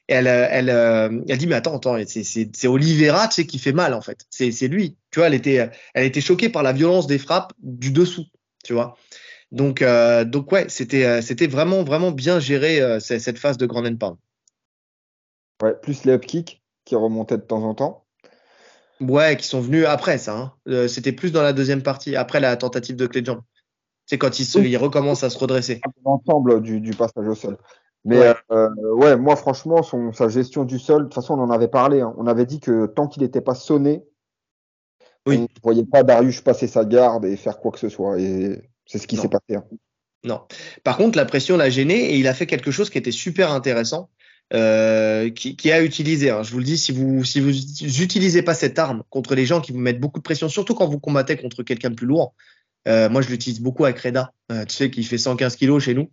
[0.08, 3.74] elle, euh, elle, euh, elle dit mais attends, attends, c'est Oliveira, tu sais, qui fait
[3.74, 4.26] mal en fait.
[4.30, 4.98] C'est lui.
[5.12, 8.26] Tu vois, elle était, elle était choquée par la violence des frappes du dessous.
[8.64, 8.98] Tu vois.
[9.52, 14.18] Donc, euh, donc ouais, c'était, c'était vraiment, vraiment bien géré cette phase de Grand Pound.
[15.62, 18.06] Ouais, plus les upkicks qui remontaient de temps en temps.
[19.02, 20.38] Ouais, qui sont venus après ça.
[20.38, 20.54] Hein.
[20.68, 23.42] Euh, c'était plus dans la deuxième partie, après la tentative de clé de jambe.
[24.12, 25.80] C'est quand il, se, à se redresser.
[26.04, 27.58] L'ensemble du, du, passage au sol.
[28.04, 31.42] Mais ouais, euh, ouais moi franchement, son, sa gestion du sol, de toute façon on
[31.42, 32.02] en avait parlé.
[32.02, 32.14] Hein.
[32.18, 34.04] On avait dit que tant qu'il n'était pas sonné,
[35.26, 35.38] oui.
[35.38, 38.20] on ne voyait pas Darius passer sa garde et faire quoi que ce soit.
[38.20, 39.56] Et c'est ce qui s'est passé.
[39.56, 39.64] Hein.
[40.26, 40.42] Non.
[40.84, 43.54] Par contre, la pression l'a gêné et il a fait quelque chose qui était super
[43.54, 44.10] intéressant.
[44.54, 46.32] Euh, qui, qui, a utilisé.
[46.32, 46.44] Hein.
[46.44, 49.62] Je vous le dis, si vous si vous utilisez pas cette arme contre les gens
[49.62, 52.34] qui vous mettent beaucoup de pression, surtout quand vous combattez contre quelqu'un de plus lourd.
[52.88, 55.94] Euh, moi, je l'utilise beaucoup avec Reda, euh, tu sais, qui fait 115 kilos chez
[55.94, 56.10] nous.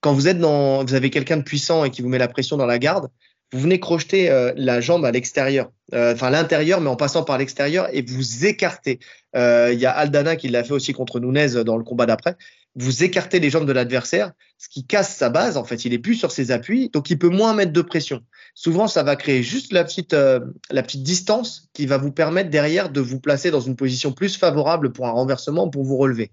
[0.00, 2.56] Quand vous êtes dans, vous avez quelqu'un de puissant et qui vous met la pression
[2.56, 3.08] dans la garde,
[3.52, 7.36] vous venez crocheter euh, la jambe à l'extérieur, euh, enfin l'intérieur, mais en passant par
[7.36, 9.00] l'extérieur et vous écartez.
[9.34, 12.36] Il y a Aldana qui l'a fait aussi contre Nunez dans le combat d'après
[12.76, 15.56] vous écartez les jambes de l'adversaire, ce qui casse sa base.
[15.56, 18.20] En fait, il est plus sur ses appuis, donc il peut moins mettre de pression.
[18.54, 22.50] Souvent, ça va créer juste la petite, euh, la petite distance qui va vous permettre
[22.50, 26.30] derrière de vous placer dans une position plus favorable pour un renversement, pour vous relever.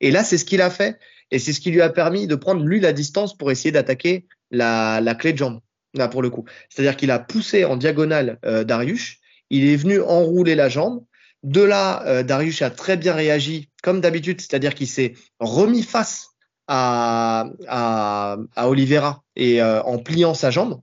[0.00, 0.98] Et là, c'est ce qu'il a fait,
[1.30, 4.26] et c'est ce qui lui a permis de prendre lui la distance pour essayer d'attaquer
[4.50, 5.60] la, clé de jambe.
[5.94, 9.18] Là, pour le coup, c'est-à-dire qu'il a poussé en diagonale euh, Darius,
[9.50, 11.04] il est venu enrouler la jambe,
[11.44, 16.30] de là, euh, Darius a très bien réagi, comme d'habitude, c'est-à-dire qu'il s'est remis face
[16.66, 20.80] à, à, à Oliveira et euh, en pliant sa jambe.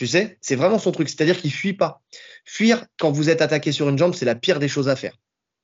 [0.00, 2.00] Tu sais, c'est vraiment son truc, c'est-à-dire qu'il fuit pas.
[2.46, 5.12] Fuir quand vous êtes attaqué sur une jambe, c'est la pire des choses à faire.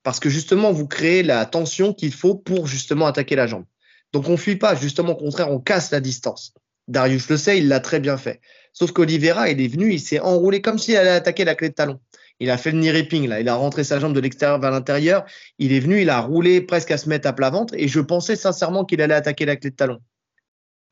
[0.03, 3.65] Parce que justement, vous créez la tension qu'il faut pour justement attaquer la jambe.
[4.13, 6.53] Donc on fuit pas, justement au contraire, on casse la distance.
[6.87, 8.43] Darius le sait, il l'a très bien fait.
[8.75, 11.75] Sauf qu'Olivera, il est venu, il s'est enroulé comme s'il allait attaquer la clé de
[11.75, 11.99] talon.
[12.39, 13.41] Il a fait le knee ripping, là.
[13.41, 15.25] Il a rentré sa jambe de l'extérieur vers l'intérieur.
[15.59, 17.73] Il est venu, il a roulé presque à se mettre à plat ventre.
[17.79, 20.01] Et je pensais sincèrement qu'il allait attaquer la clé de talon.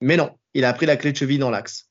[0.00, 1.90] Mais non, il a pris la clé de cheville dans l'axe.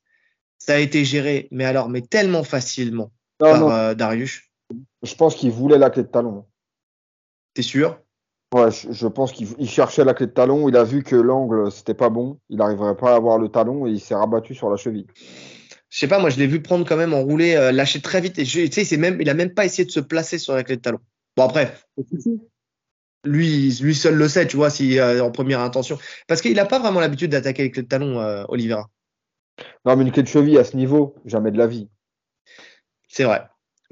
[0.65, 4.43] Ça a été géré, mais alors, mais tellement facilement par euh, Darius.
[5.01, 6.45] Je pense qu'il voulait la clé de talon.
[7.53, 7.99] T'es sûr?
[8.55, 10.69] Ouais, je, pense qu'il cherchait la clé de talon.
[10.69, 12.39] Il a vu que l'angle, c'était pas bon.
[12.49, 15.07] Il n'arriverait pas à avoir le talon et il s'est rabattu sur la cheville
[15.93, 18.39] je sais pas, moi je l'ai vu prendre quand même enroulé, euh, lâcher très vite.
[18.39, 20.75] Et tu sais, même, il a même pas essayé de se placer sur la clé
[20.75, 20.97] de talon.
[21.37, 21.71] Bon après,
[23.23, 26.65] lui, lui seul le sait, tu vois, si euh, en première intention, parce qu'il n'a
[26.65, 28.89] pas vraiment l'habitude d'attaquer les clés de talon, euh, Oliveira.
[29.85, 31.89] Non, mais une clé de cheville à ce niveau, jamais de la vie.
[33.07, 33.43] C'est vrai.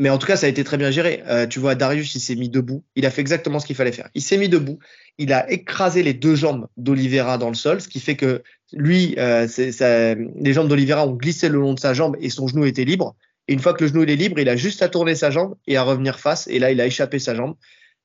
[0.01, 1.21] Mais en tout cas, ça a été très bien géré.
[1.27, 2.83] Euh, tu vois, Darius, il s'est mis debout.
[2.95, 4.09] Il a fait exactement ce qu'il fallait faire.
[4.15, 4.79] Il s'est mis debout.
[5.19, 8.41] Il a écrasé les deux jambes d'Olivera dans le sol, ce qui fait que
[8.73, 12.65] lui, euh, les jambes d'Olivera ont glissé le long de sa jambe et son genou
[12.65, 13.15] était libre.
[13.47, 15.55] Et une fois que le genou est libre, il a juste à tourner sa jambe
[15.67, 16.47] et à revenir face.
[16.47, 17.55] Et là, il a échappé sa jambe.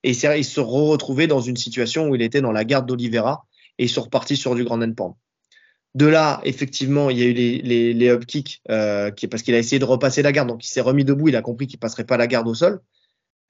[0.03, 3.47] Et il se retrouvait dans une situation où il était dans la garde d'Olivera
[3.79, 5.16] et ils sont repartis sur du grand endpoint.
[5.97, 9.59] De là, effectivement, il y a eu les, les, kicks, euh, qui, parce qu'il a
[9.59, 10.47] essayé de repasser la garde.
[10.47, 11.29] Donc, il s'est remis debout.
[11.29, 12.83] Il a compris qu'il passerait pas la garde au sol.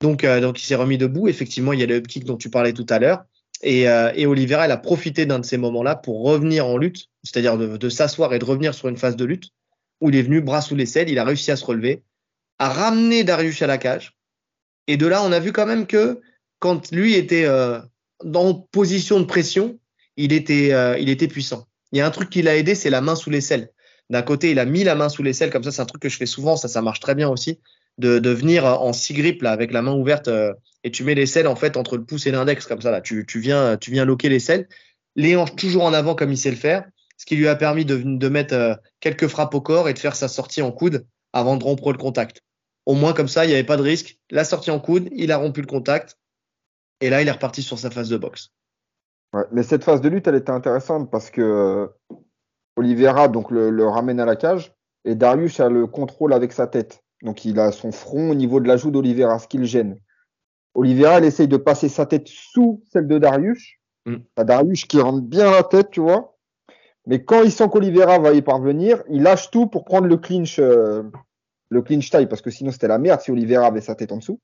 [0.01, 1.27] Donc, euh, donc il s'est remis debout.
[1.27, 3.25] Effectivement, il y a les up kicks dont tu parlais tout à l'heure.
[3.63, 7.07] Et, euh, et Oliveira, elle a profité d'un de ces moments-là pour revenir en lutte,
[7.25, 9.51] c'est-à-dire de, de s'asseoir et de revenir sur une phase de lutte
[10.01, 11.09] où il est venu bras sous les selles.
[11.09, 12.05] Il a réussi à se relever,
[12.61, 14.17] à ramener Darius à la cage.
[14.87, 16.21] Et de là, on a vu quand même que
[16.61, 17.81] quand lui était euh,
[18.35, 19.81] en position de pression,
[20.17, 21.67] il était, euh, il était puissant.
[21.97, 23.71] Il y a un truc qui l'a aidé, c'est la main sous l'aisselle.
[24.11, 26.11] D'un côté, il a mis la main sous l'aisselle, comme ça, c'est un truc que
[26.11, 27.59] je fais souvent, ça, marche très bien aussi,
[27.97, 30.53] de, venir en six grippes avec la main ouverte euh,
[30.85, 33.01] et tu mets l'aisselle en fait entre le pouce et l'index comme ça là.
[33.01, 34.69] Tu, viens, tu viens loquer l'aisselle,
[35.15, 36.85] les hanches toujours en avant comme il sait le faire,
[37.17, 39.99] ce qui lui a permis de, de mettre euh, quelques frappes au corps et de
[39.99, 42.43] faire sa sortie en coude avant de rompre le contact.
[42.85, 44.19] Au moins comme ça, il n'y avait pas de risque.
[44.31, 46.19] La sortie en coude, il a rompu le contact
[47.01, 48.51] et là, il est reparti sur sa phase de boxe.
[49.37, 51.87] Ouais, mais cette phase de lutte, elle était intéressante parce que euh,
[52.77, 57.05] Oliveira donc le, ramène à la cage et Darius a le contrôle avec sa tête.
[57.22, 60.01] Donc il a son front au niveau de la joue d'Oliveira, ce qui le gêne.
[60.75, 63.75] Oliveira, elle essaye de passer sa tête sous celle de Darius.
[64.07, 64.16] Mm.
[64.38, 66.38] Darius qui rentre bien la tête, tu vois.
[67.05, 70.59] Mais quand il sent qu'Oliveira va y parvenir, il lâche tout pour prendre le clinch,
[70.59, 71.03] euh,
[71.68, 74.16] le clinch taille, parce que sinon c'était la merde si Oliveira avait sa tête en
[74.16, 74.40] dessous.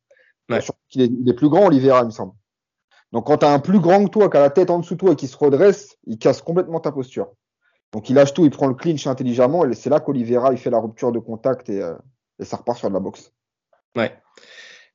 [0.94, 2.35] Il, est, plus grand, Oliveira, il me semble.
[3.12, 4.94] Donc quand tu as un plus grand que toi, qui a la tête en dessous
[4.94, 7.33] de toi et qui se redresse, il casse complètement ta posture.
[7.92, 10.70] Donc il lâche tout, il prend le clinch intelligemment, et c'est là qu'Oliveira il fait
[10.70, 11.94] la rupture de contact et, euh,
[12.40, 13.33] ça repart sur de la boxe.
[13.96, 14.12] Ouais.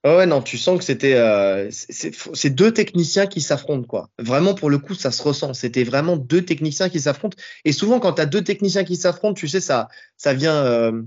[0.04, 4.10] Ouais, non, tu sens que c'était euh, c'est deux techniciens qui s'affrontent quoi.
[4.20, 5.54] Vraiment pour le coup, ça se ressent.
[5.54, 7.38] C'était vraiment deux techniciens qui s'affrontent.
[7.66, 11.02] Et souvent, quand tu as deux techniciens qui s'affrontent, tu sais, ça ça vient euh,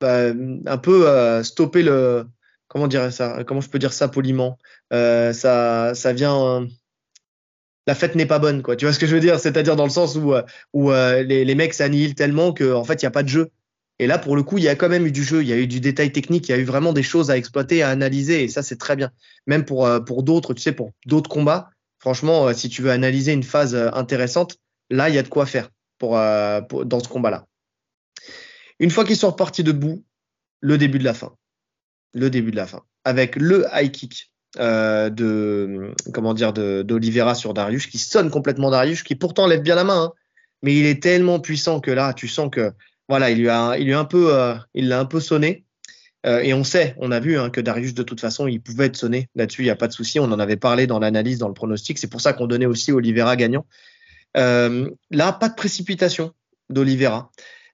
[0.00, 0.30] bah,
[0.66, 2.26] un peu stopper le
[2.68, 4.58] comment dirais ça Comment je peux dire ça poliment
[4.92, 6.66] euh, Ça ça vient
[7.86, 8.76] la fête n'est pas bonne quoi.
[8.76, 9.38] Tu vois ce que je veux dire?
[9.38, 10.34] C'est-à-dire dans le sens où
[10.72, 13.50] où les, les mecs s'annihilent tellement que en fait il y a pas de jeu.
[13.98, 15.52] Et là, pour le coup, il y a quand même eu du jeu, il y
[15.52, 17.88] a eu du détail technique, il y a eu vraiment des choses à exploiter, à
[17.88, 19.10] analyser, et ça, c'est très bien.
[19.46, 22.90] Même pour, euh, pour d'autres, tu sais, pour d'autres combats, franchement, euh, si tu veux
[22.90, 24.58] analyser une phase euh, intéressante,
[24.90, 27.46] là, il y a de quoi faire pour, dans ce combat-là.
[28.78, 30.04] Une fois qu'ils sont repartis debout,
[30.60, 31.34] le début de la fin.
[32.16, 32.82] Le début de la fin.
[33.04, 39.14] Avec le high kick de comment dire d'Olivera sur Darius, qui sonne complètement Darius, qui
[39.14, 40.12] pourtant lève bien la main, hein.
[40.62, 42.72] mais il est tellement puissant que là, tu sens que
[43.08, 45.64] voilà, il lui a, il lui a un peu, euh, il l'a un peu sonné.
[46.26, 48.86] Euh, et on sait, on a vu hein, que Darius, de toute façon, il pouvait
[48.86, 49.28] être sonné.
[49.36, 50.18] Là-dessus, il n'y a pas de souci.
[50.18, 51.98] On en avait parlé dans l'analyse, dans le pronostic.
[51.98, 53.64] C'est pour ça qu'on donnait aussi Oliveira gagnant.
[54.36, 56.32] Euh, là, pas de précipitation
[56.68, 57.30] d'Olivera.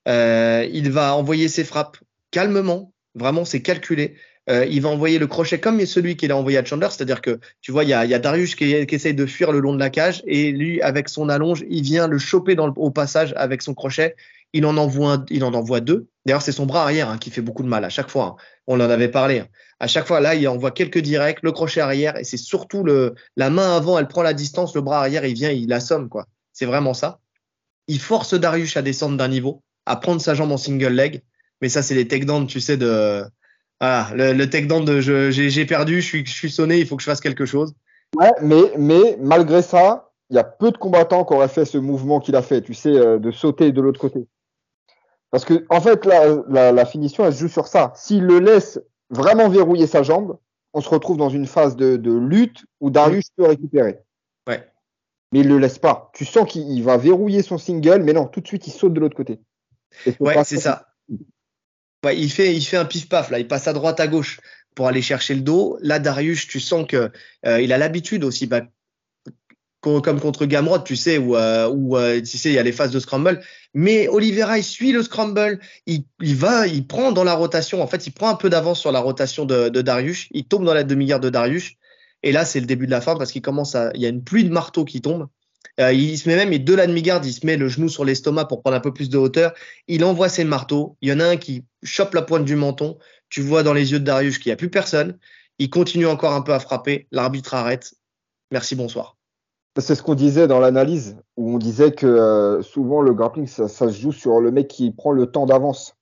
[0.07, 1.97] il va envoyer ses frappes
[2.31, 2.93] calmement.
[3.15, 4.17] Vraiment, c'est calculé.
[4.49, 7.71] Il va envoyer le crochet comme celui qu'il a envoyé à Chandler, c'est-à-dire que tu
[7.71, 10.51] vois, il y a, Darius qui, essaye de fuir le long de la cage et
[10.51, 14.17] lui, avec son allonge, il vient le choper au passage avec son crochet
[14.53, 16.09] il en envoie, il en envoie deux.
[16.27, 18.25] D'ailleurs, c'est son bras arrière hein, qui fait beaucoup de mal à chaque fois.
[18.25, 18.37] Hein.
[18.67, 19.41] On en avait parlé.
[19.41, 19.49] Hein.
[19.81, 23.15] À chaque fois, là, il envoie quelques directs, le crochet arrière, et c'est surtout le,
[23.37, 26.27] la main avant, elle prend la distance, le bras arrière, il vient, il assomme, quoi.
[26.53, 27.19] C'est vraiment ça.
[27.89, 31.23] Il force Darius à descendre d'un niveau, à prendre sa jambe en single leg.
[31.61, 33.25] Mais ça, c'est les takedowns, tu sais, de,
[33.83, 37.03] voilà, le, le takedown de j'ai perdu, je suis, je suis sonné, il faut que
[37.03, 37.75] je fasse quelque chose.
[38.17, 41.79] Ouais, mais, mais malgré ça, il y a peu de combattants qui auraient fait ce
[41.79, 44.29] mouvement qu'il a fait, tu sais, euh, de sauter de l'autre côté.
[45.33, 47.93] Parce que, en fait, la, la, finition, elle se joue sur ça.
[47.97, 50.39] S'il le laisse vraiment verrouiller sa jambe,
[50.75, 53.99] on se retrouve dans une phase de, de lutte où Darius peut récupérer.
[54.47, 54.65] Ouais.
[55.33, 56.13] Mais il le laisse pas.
[56.15, 59.01] Tu sens qu'il va verrouiller son single, mais non, tout de suite, il saute de
[59.01, 59.41] l'autre côté.
[60.21, 60.92] Ouais, c'est ça.
[62.11, 63.39] Il fait, il fait un pif-paf, là.
[63.39, 64.41] Il passe à droite, à gauche
[64.75, 65.79] pour aller chercher le dos.
[65.83, 67.11] Là, Darius, tu sens que
[67.47, 68.63] euh, il a l'habitude aussi, bah,
[69.81, 72.73] comme contre Gamrot, tu sais, où, euh, où euh, tu sais, il y a les
[72.73, 73.41] phases de scramble.
[73.75, 77.83] Mais Oliveira, il suit le scramble, il, va, il prend dans la rotation.
[77.83, 80.29] En fait, il prend un peu d'avance sur la rotation de, Darius.
[80.31, 81.73] Il tombe dans la demi-garde de Darius.
[82.23, 84.09] Et là, c'est le début de la fin parce qu'il commence à, il y a
[84.09, 85.27] une pluie de marteaux qui tombe.
[85.81, 88.05] Euh, il se met même, il de la demi-garde, il se met le genou sur
[88.05, 89.53] l'estomac pour prendre un peu plus de hauteur.
[89.89, 90.97] Il envoie ses marteaux.
[91.01, 92.99] Il y en a un qui chope la pointe du menton.
[93.31, 95.19] Tu vois dans les yeux de Darius qu'il n'y a plus personne.
[95.59, 97.07] Il continue encore un peu à frapper.
[97.11, 97.95] L'arbitre arrête.
[98.51, 99.17] Merci, bonsoir.
[99.79, 103.69] C'est ce qu'on disait dans l'analyse, où on disait que euh, souvent le grappling, ça,
[103.69, 105.97] se joue sur le mec qui prend le temps d'avance.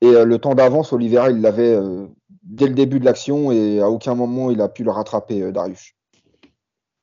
[0.00, 2.06] Et euh, le temps d'avance, Oliveira, il l'avait euh,
[2.44, 5.94] dès le début de l'action et à aucun moment il a pu le rattraper, Darius.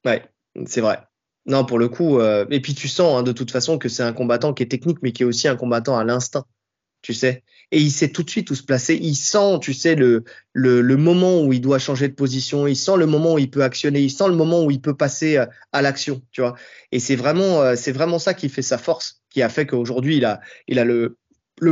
[0.06, 0.24] Ouais,
[0.66, 1.00] c'est vrai.
[1.46, 4.14] Non, pour le coup, et puis tu sens hein, de toute façon que c'est un
[4.14, 6.46] combattant qui est technique, mais qui est aussi un combattant à l'instinct,
[7.02, 7.44] tu sais
[7.74, 9.00] et il sait tout de suite où se placer.
[9.02, 12.68] Il sent, tu sais, le, le, moment où il doit changer de position.
[12.68, 14.00] Il sent le moment où il peut actionner.
[14.00, 16.54] Il sent le moment où il peut passer euh, à l'action, tu vois.
[16.92, 20.18] Et c'est vraiment, euh, c'est vraiment ça qui fait sa force, qui a fait qu'aujourd'hui
[20.18, 21.18] il a, il a le,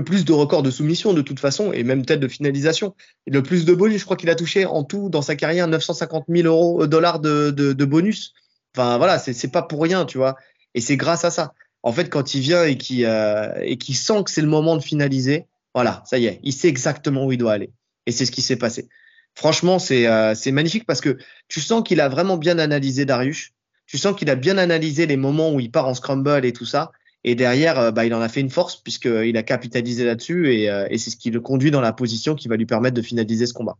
[0.03, 2.95] plus de records de soumission de toute façon et même peut-être de finalisation.
[3.27, 6.25] Le plus de bonus, je crois qu'il a touché en tout dans sa carrière 950
[6.29, 8.33] 000 euros, euh, dollars de, de bonus.
[8.75, 10.35] Enfin voilà, c'est pas pour rien, tu vois.
[10.73, 11.53] Et c'est grâce à ça.
[11.83, 14.83] En fait, quand il vient et qui euh, et sent que c'est le moment de
[14.83, 17.71] finaliser, voilà, ça y est, il sait exactement où il doit aller.
[18.05, 18.87] Et c'est ce qui s'est passé.
[19.35, 21.17] Franchement, c'est euh, magnifique parce que
[21.47, 23.51] tu sens qu'il a vraiment bien analysé Darius.
[23.85, 26.65] Tu sens qu'il a bien analysé les moments où il part en scramble et tout
[26.65, 26.91] ça.
[27.23, 30.69] Et derrière, euh, bah, il en a fait une force puisqu'il a capitalisé là-dessus et,
[30.69, 33.01] euh, et c'est ce qui le conduit dans la position qui va lui permettre de
[33.01, 33.77] finaliser ce combat.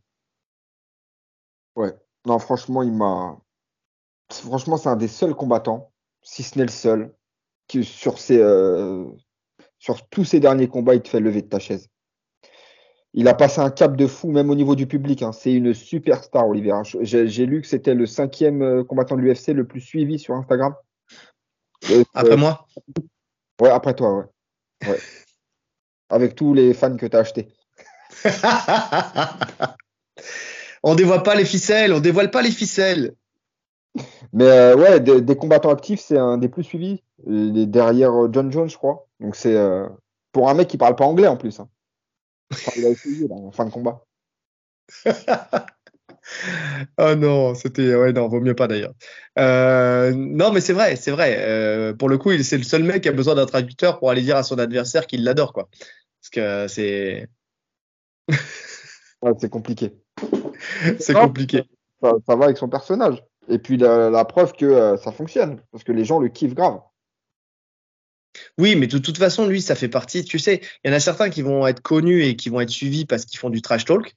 [1.76, 1.94] Ouais,
[2.26, 3.40] non, franchement, il m'a.
[4.34, 7.14] Franchement, c'est un des seuls combattants, si ce n'est le seul,
[7.68, 8.40] qui sur ses,
[9.82, 11.90] sur tous ces derniers combats, il te fait lever de ta chaise.
[13.14, 15.24] il a passé un cap de fou, même au niveau du public.
[15.24, 15.32] Hein.
[15.32, 16.84] C'est une superstar, Oliveira.
[16.84, 20.76] J'ai lu que c'était le cinquième euh, combattant de l'UFC le plus suivi sur Instagram.
[22.14, 22.68] après moi?
[23.60, 24.88] Ouais, après toi, ouais.
[24.88, 25.00] ouais.
[26.10, 27.48] Avec tous les fans que tu as achetés.
[30.84, 33.16] on dévoile pas les ficelles, on dévoile pas les ficelles.
[34.34, 37.04] Mais euh, ouais, des, combattants actifs, c'est un des plus suivis.
[37.28, 39.08] Il est derrière euh, John Jones, je crois.
[39.20, 39.58] Donc c'est
[40.32, 41.60] pour un mec qui parle pas anglais en plus.
[41.60, 41.70] Hein
[42.76, 44.06] il a essayé en fin de combat.
[46.98, 48.94] oh non, c'était ouais non, vaut mieux pas d'ailleurs.
[49.40, 51.38] Euh, non, mais c'est vrai, c'est vrai.
[51.40, 54.22] Euh, pour le coup, c'est le seul mec qui a besoin d'un traducteur pour aller
[54.22, 55.70] dire à son adversaire qu'il l'adore, quoi.
[56.22, 57.30] Parce que c'est.
[59.22, 59.94] ouais, c'est compliqué.
[61.00, 61.64] c'est compliqué.
[62.02, 63.24] Ça, va avec son personnage.
[63.50, 66.80] Et puis la, preuve que euh, ça fonctionne, parce que les gens le kiffent grave.
[68.58, 70.24] Oui, mais de toute façon, lui, ça fait partie.
[70.24, 72.70] Tu sais, il y en a certains qui vont être connus et qui vont être
[72.70, 74.16] suivis parce qu'ils font du trash talk.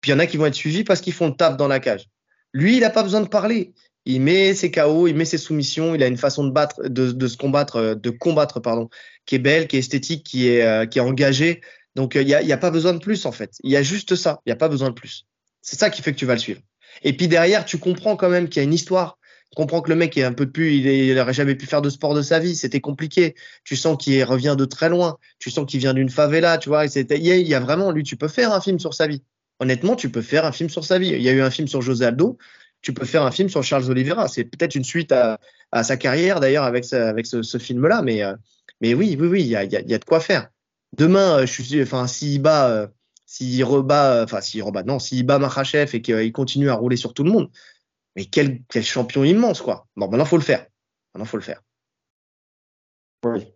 [0.00, 1.68] Puis il y en a qui vont être suivis parce qu'ils font le taf dans
[1.68, 2.08] la cage.
[2.52, 3.72] Lui, il n'a pas besoin de parler.
[4.04, 7.26] Il met ses KO, il met ses soumissions, il a une façon de battre, de,
[7.26, 8.88] se combattre, euh, de combattre, pardon,
[9.26, 11.60] qui est belle, qui est esthétique, qui est, euh, qui est engagée.
[11.94, 13.56] Donc euh, il n'y y a pas besoin de plus en fait.
[13.64, 14.40] Il y a juste ça.
[14.46, 15.26] Il n'y a pas besoin de plus.
[15.60, 16.60] C'est ça qui fait que tu vas le suivre.
[17.02, 19.18] Et puis derrière, tu comprends quand même qu'il y a une histoire
[19.58, 22.14] comprends que le mec est un peu plus, il n'aurait jamais pu faire de sport
[22.14, 23.34] de sa vie, c'était compliqué.
[23.64, 26.86] Tu sens qu'il revient de très loin, tu sens qu'il vient d'une favela, tu vois.
[26.86, 29.24] Il y, a, vraiment, lui, tu peux faire un film sur sa vie.
[29.58, 31.08] Honnêtement, tu peux faire un film sur sa vie.
[31.08, 32.38] Il y a eu un film sur José Aldo,
[32.82, 34.28] tu peux faire un film sur Charles Oliveira.
[34.28, 35.40] C'est peut-être une suite à,
[35.82, 38.34] sa carrière d'ailleurs avec, avec ce, film-là, mais, euh,
[38.80, 40.50] mais oui, oui, oui, il y a, de quoi faire.
[40.96, 42.86] Demain, euh, je suis, enfin, s'il bat, euh,
[43.28, 47.12] s'il rebat, enfin, s'il rebat, non, s'il bat Makhachev et qu'il continue à rouler sur
[47.12, 47.50] tout le monde,
[48.16, 49.86] mais quel, champion immense, quoi.
[49.96, 50.66] Bon, maintenant, il faut le faire.
[51.12, 51.62] Maintenant, faut le faire.
[53.24, 53.46] Oui.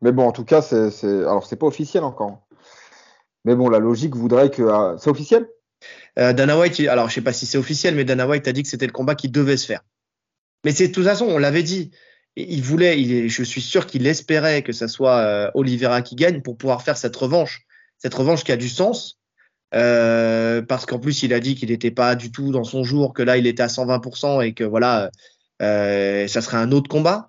[0.00, 2.44] Mais bon, en tout cas, c'est, alors c'est pas officiel encore.
[3.44, 4.68] Mais bon, la logique voudrait que.
[4.68, 5.48] Ah, c'est officiel?
[6.18, 8.64] Euh, Dana White, alors je sais pas si c'est officiel, mais Dana White a dit
[8.64, 9.82] que c'était le combat qui devait se faire.
[10.64, 11.92] Mais c'est de toute façon, on l'avait dit.
[12.34, 16.42] Il voulait, il je suis sûr qu'il espérait que ça soit euh, Oliveira qui gagne
[16.42, 17.66] pour pouvoir faire cette revanche.
[18.02, 19.20] Cette revanche qui a du sens,
[19.74, 23.14] euh, parce qu'en plus il a dit qu'il n'était pas du tout dans son jour,
[23.14, 25.10] que là il était à 120% et que voilà,
[25.62, 27.28] euh, ça serait un autre combat.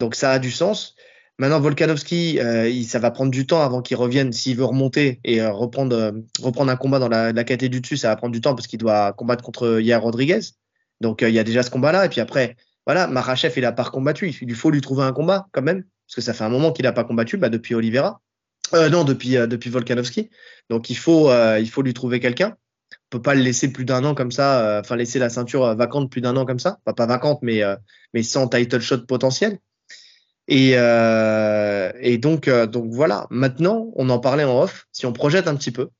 [0.00, 0.94] Donc ça a du sens.
[1.38, 5.42] Maintenant Volkanovski, euh, ça va prendre du temps avant qu'il revienne s'il veut remonter et
[5.42, 7.98] euh, reprendre, reprendre un combat dans la, la du dessus.
[7.98, 10.40] Ça va prendre du temps parce qu'il doit combattre contre Yair Rodriguez.
[11.02, 12.56] Donc il y a déjà ce combat-là et puis après,
[12.86, 14.34] voilà, Marachev il a pas combattu.
[14.40, 16.72] Il lui faut lui trouver un combat quand même parce que ça fait un moment
[16.72, 18.20] qu'il n'a pas combattu, bah, depuis Oliveira.
[18.74, 20.30] Euh, non, depuis, euh, depuis Volkanovski.
[20.68, 22.56] Donc il faut, euh, il faut lui trouver quelqu'un.
[22.92, 26.10] On peut pas le laisser plus d'un an comme ça, enfin laisser la ceinture vacante
[26.10, 26.78] plus d'un an comme ça.
[26.84, 27.62] Pas vacante, mais,
[28.12, 29.58] mais sans title shot potentiel.
[30.48, 33.26] Et, et donc, donc voilà.
[33.30, 34.86] Maintenant, on en parlait en off.
[34.90, 35.90] Si on projette un petit peu,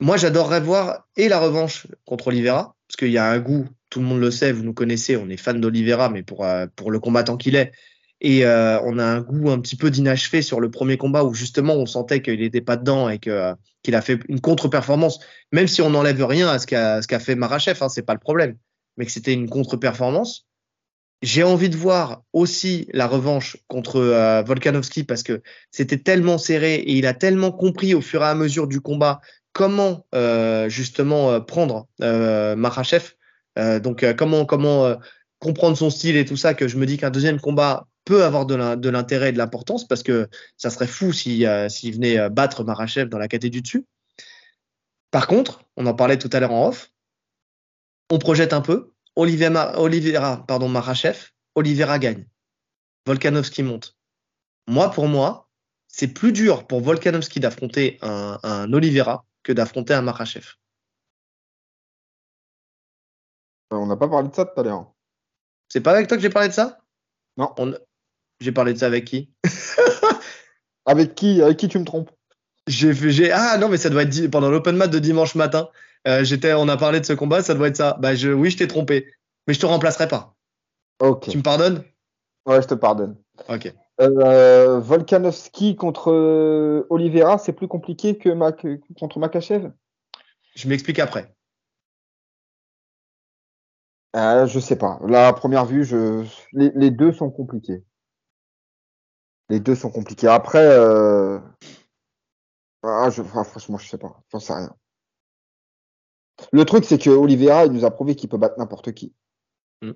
[0.00, 4.00] moi j'adorerais voir et la revanche contre Oliveira, parce qu'il y a un goût, tout
[4.00, 7.00] le monde le sait, vous nous connaissez, on est fan d'Oliveira, mais pour, pour le
[7.00, 7.72] combattant qu'il est,
[8.20, 11.34] et euh, on a un goût un petit peu d'inachevé sur le premier combat où
[11.34, 15.20] justement on sentait qu'il n'était pas dedans et que euh, qu'il a fait une contre-performance,
[15.52, 18.14] même si on n'enlève rien à ce qu'a ce qu'a fait Marachev, hein, c'est pas
[18.14, 18.56] le problème,
[18.96, 20.46] mais que c'était une contre-performance.
[21.22, 26.76] J'ai envie de voir aussi la revanche contre euh, Volkanovski parce que c'était tellement serré
[26.76, 29.20] et il a tellement compris au fur et à mesure du combat
[29.52, 33.14] comment euh, justement prendre euh, Marachev.
[33.82, 34.94] donc comment comment
[35.40, 38.46] comprendre son style et tout ça que je me dis qu'un deuxième combat peut avoir
[38.46, 43.10] de l'intérêt et de l'importance parce que ça serait fou s'il venait euh, battre Marachev
[43.10, 43.86] dans la catégorie du dessus.
[45.10, 46.90] Par contre, on en parlait tout à l'heure en off,
[48.10, 48.94] on projette un peu.
[49.14, 52.26] Oliveira, pardon, Marachev, Oliveira gagne.
[53.04, 53.94] Volkanovski monte.
[54.66, 55.50] Moi, pour moi,
[55.86, 60.46] c'est plus dur pour Volkanovski d'affronter un, un Oliveira que d'affronter un Marachev.
[63.70, 64.94] On n'a pas parlé de ça tout à l'heure.
[65.68, 66.78] C'est pas avec toi que j'ai parlé de ça?
[67.36, 67.54] Non.
[68.40, 69.30] J'ai parlé de ça avec qui?
[70.86, 72.10] Avec qui Avec qui tu me trompes?
[72.66, 75.68] J'ai, Ah non, mais ça doit être pendant l'open mat de dimanche matin.
[76.06, 77.96] Euh, j'étais, on a parlé de ce combat, ça doit être ça.
[78.00, 79.06] Bah, je, oui, je t'ai trompé,
[79.46, 80.36] mais je te remplacerai pas.
[81.00, 81.28] Ok.
[81.28, 81.82] Tu me pardonnes?
[82.46, 83.16] Ouais, je te pardonne.
[83.48, 83.72] Ok.
[84.00, 88.30] Euh, Volkanovski contre euh, Oliveira, c'est plus compliqué que
[88.98, 89.72] contre Makachev?
[90.54, 91.34] Je m'explique après.
[94.16, 95.00] Euh, je sais pas.
[95.06, 96.24] La première vue, je...
[96.52, 97.82] les deux sont compliqués.
[99.48, 100.28] Les deux sont compliqués.
[100.28, 101.38] Après, euh...
[102.82, 103.22] ah, je...
[103.34, 104.20] Ah, franchement, je sais pas.
[104.30, 104.74] J'en sais rien.
[106.52, 109.14] Le truc, c'est que Oliveira, il nous a prouvé qu'il peut battre n'importe qui.
[109.82, 109.92] Mm.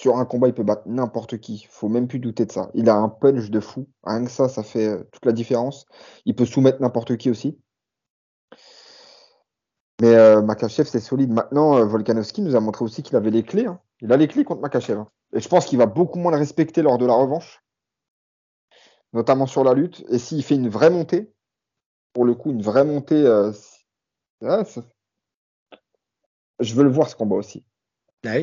[0.00, 1.66] Sur un combat, il peut battre n'importe qui.
[1.70, 2.70] Faut même plus douter de ça.
[2.74, 3.88] Il a un punch de fou.
[4.04, 5.86] Rien que ça, ça fait euh, toute la différence.
[6.24, 7.58] Il peut soumettre n'importe qui aussi.
[10.00, 11.32] Mais euh, Makachev, c'est solide.
[11.32, 13.66] Maintenant, euh, Volkanovski nous a montré aussi qu'il avait les clés.
[13.66, 13.80] Hein.
[14.00, 14.98] Il a les clés contre Makachev.
[14.98, 15.08] Hein.
[15.32, 17.62] Et je pense qu'il va beaucoup moins le respecter lors de la revanche.
[19.16, 20.04] Notamment sur la lutte.
[20.10, 21.32] Et s'il fait une vraie montée,
[22.12, 23.24] pour le coup, une vraie montée,
[26.60, 27.64] je veux le voir ce combat aussi.
[28.26, 28.36] Ah.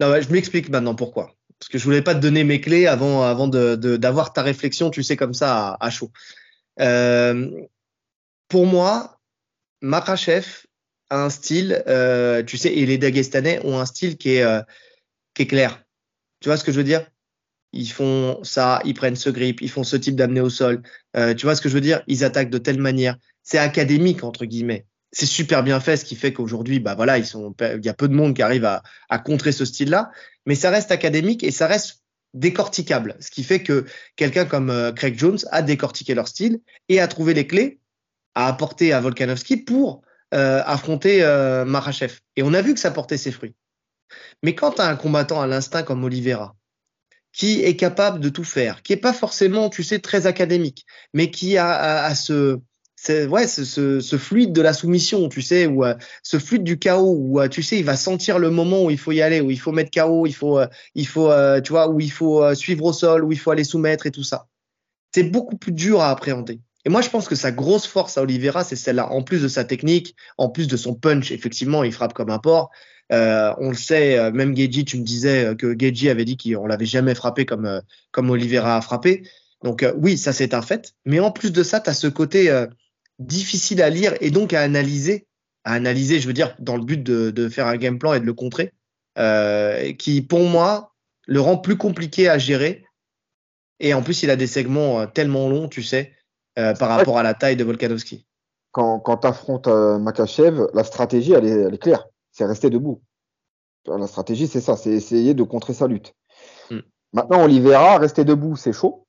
[0.00, 1.34] Non, je m'explique maintenant pourquoi.
[1.58, 5.02] Parce que je voulais pas te donner mes clés avant, avant d'avoir ta réflexion, tu
[5.02, 6.10] sais, comme ça, à, chaud.
[6.80, 7.50] Euh,
[8.48, 9.20] pour moi,
[9.82, 10.64] Makachev
[11.10, 14.62] a un style, euh, tu sais, et les Dagestanais ont un style qui est, euh,
[15.34, 15.84] qui est clair.
[16.40, 17.06] Tu vois ce que je veux dire?
[17.72, 20.82] Ils font ça, ils prennent ce grip, ils font ce type d'amener au sol.
[21.14, 22.02] tu vois ce que je veux dire?
[22.06, 23.16] Ils attaquent de telle manière.
[23.42, 27.26] C'est académique, entre guillemets c'est super bien fait, ce qui fait qu'aujourd'hui, bah voilà, ils
[27.26, 30.10] sont, il y a peu de monde qui arrive à, à contrer ce style-là,
[30.46, 32.02] mais ça reste académique et ça reste
[32.34, 33.84] décorticable, ce qui fait que
[34.16, 37.78] quelqu'un comme euh, Craig Jones a décortiqué leur style et a trouvé les clés
[38.34, 40.00] à apporter à Volkanovski pour
[40.32, 42.20] euh, affronter euh, Marachev.
[42.36, 43.54] Et on a vu que ça portait ses fruits.
[44.42, 46.56] Mais quand tu un combattant à l'instinct comme Oliveira,
[47.32, 51.30] qui est capable de tout faire, qui est pas forcément, tu sais, très académique, mais
[51.30, 52.60] qui a, a, a ce,
[53.02, 53.64] c'est ouais ce,
[54.00, 57.48] ce, fluide de la soumission tu sais ou euh, ce fluide du chaos où euh,
[57.48, 59.72] tu sais il va sentir le moment où il faut y aller où il faut
[59.72, 63.24] mettre chaos il faut euh, il faut tu vois où il faut suivre au sol
[63.24, 64.46] où il faut aller soumettre et tout ça.
[65.12, 66.60] C'est beaucoup plus dur à appréhender.
[66.84, 69.10] Et moi je pense que sa grosse force à Oliveira c'est celle-là.
[69.10, 72.38] En plus de sa technique en plus de son punch effectivement il frappe comme un
[72.38, 72.70] porc
[73.12, 77.14] on le sait même Geji tu me disais que Geji avait dit qu'on l'avait jamais
[77.14, 79.22] frappé comme comme Oliveira a frappé
[79.62, 80.94] donc oui, ça c'est un fait.
[81.04, 82.50] Mais en plus de ça, tu as ce côté
[83.18, 85.26] difficile à lire et donc à analyser,
[85.64, 88.20] à analyser, je veux dire, dans le but de, de faire un game plan et
[88.20, 88.72] de le contrer,
[89.18, 90.92] euh, qui pour moi
[91.26, 92.84] le rend plus compliqué à gérer.
[93.80, 96.12] Et en plus, il a des segments euh, tellement longs, tu sais,
[96.58, 98.26] euh, par rapport à la taille de Volkanovski.
[98.70, 102.06] Quand, quand tu affrontes euh, Makachev, la stratégie, elle est, elle est claire.
[102.32, 103.02] C'est rester debout.
[103.86, 106.14] La stratégie, c'est ça, c'est essayer de contrer sa lutte.
[106.70, 106.80] Hmm.
[107.12, 109.06] Maintenant, Oliveira, rester debout, c'est chaud.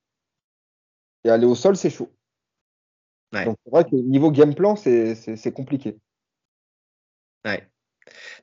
[1.24, 2.12] Et aller au sol, c'est chaud.
[3.42, 5.98] Donc c'est vrai que niveau game plan, c'est compliqué.
[7.46, 7.68] Ouais.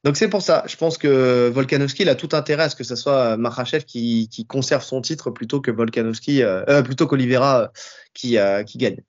[0.04, 2.84] Donc c'est pour ça, je pense que Volkanovski il a tout intérêt à ce que
[2.84, 7.62] ce soit Makhachev qui, qui conserve son titre plutôt que Volkanovski, euh, euh plutôt qu'Olivera
[7.62, 7.68] euh,
[8.14, 9.02] qui, euh, qui gagne.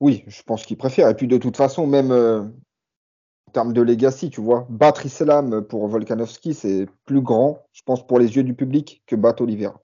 [0.00, 1.08] Oui, je pense qu'il préfère.
[1.08, 2.52] Et puis de toute façon, même
[3.58, 8.20] termes de legacy, tu vois, battre Islam pour Volkanovski, c'est plus grand, je pense, pour
[8.20, 9.82] les yeux du public que battre Oliveira.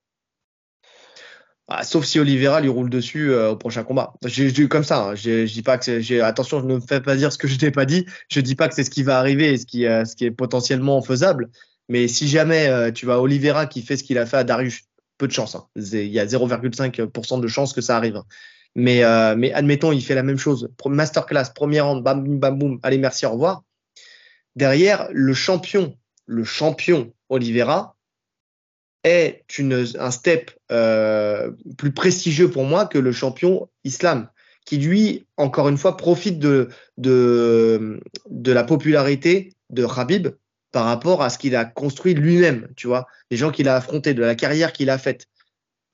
[1.67, 4.15] Ah, sauf si Oliveira lui roule dessus euh, au prochain combat.
[4.25, 5.09] J'ai dit comme ça.
[5.09, 5.15] Hein.
[5.17, 7.59] Je dis pas que j'ai attention, je ne me fais pas dire ce que je
[7.61, 8.07] n'ai pas dit.
[8.29, 11.03] Je dis pas que c'est ce qui va arriver et ce qui, euh, est potentiellement
[11.03, 11.51] faisable.
[11.89, 14.83] Mais si jamais euh, tu vas Oliveira qui fait ce qu'il a fait à Darius,
[15.19, 15.57] peu de chance.
[15.57, 15.67] Hein.
[15.75, 18.23] Il y a 0,5% de chance que ça arrive.
[18.77, 19.35] Hein.
[19.37, 20.69] Mais, admettons, il fait la même chose.
[20.87, 22.81] Masterclass, premier round, bam, bam, bam, boum.
[22.83, 23.63] Allez, merci, au revoir.
[24.57, 25.97] Derrière, le champion,
[26.27, 27.97] le champion Oliveira,
[29.05, 34.29] est une, un step euh, plus prestigieux pour moi que le champion islam,
[34.65, 38.01] qui lui, encore une fois, profite de, de,
[38.31, 40.29] de la popularité de Habib
[40.73, 44.15] par rapport à ce qu'il a construit lui-même, tu vois, les gens qu'il a affrontés,
[44.15, 45.27] de la carrière qu'il a faite.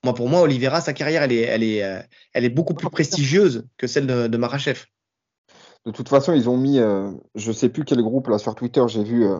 [0.04, 2.00] Moi, pour moi, Oliveira, sa carrière, elle est, elle est, euh,
[2.32, 4.86] elle est beaucoup plus prestigieuse que celle de, de Marachev.
[5.86, 8.82] De toute façon, ils ont mis, euh, je sais plus quel groupe là sur Twitter,
[8.88, 9.38] j'ai vu, euh,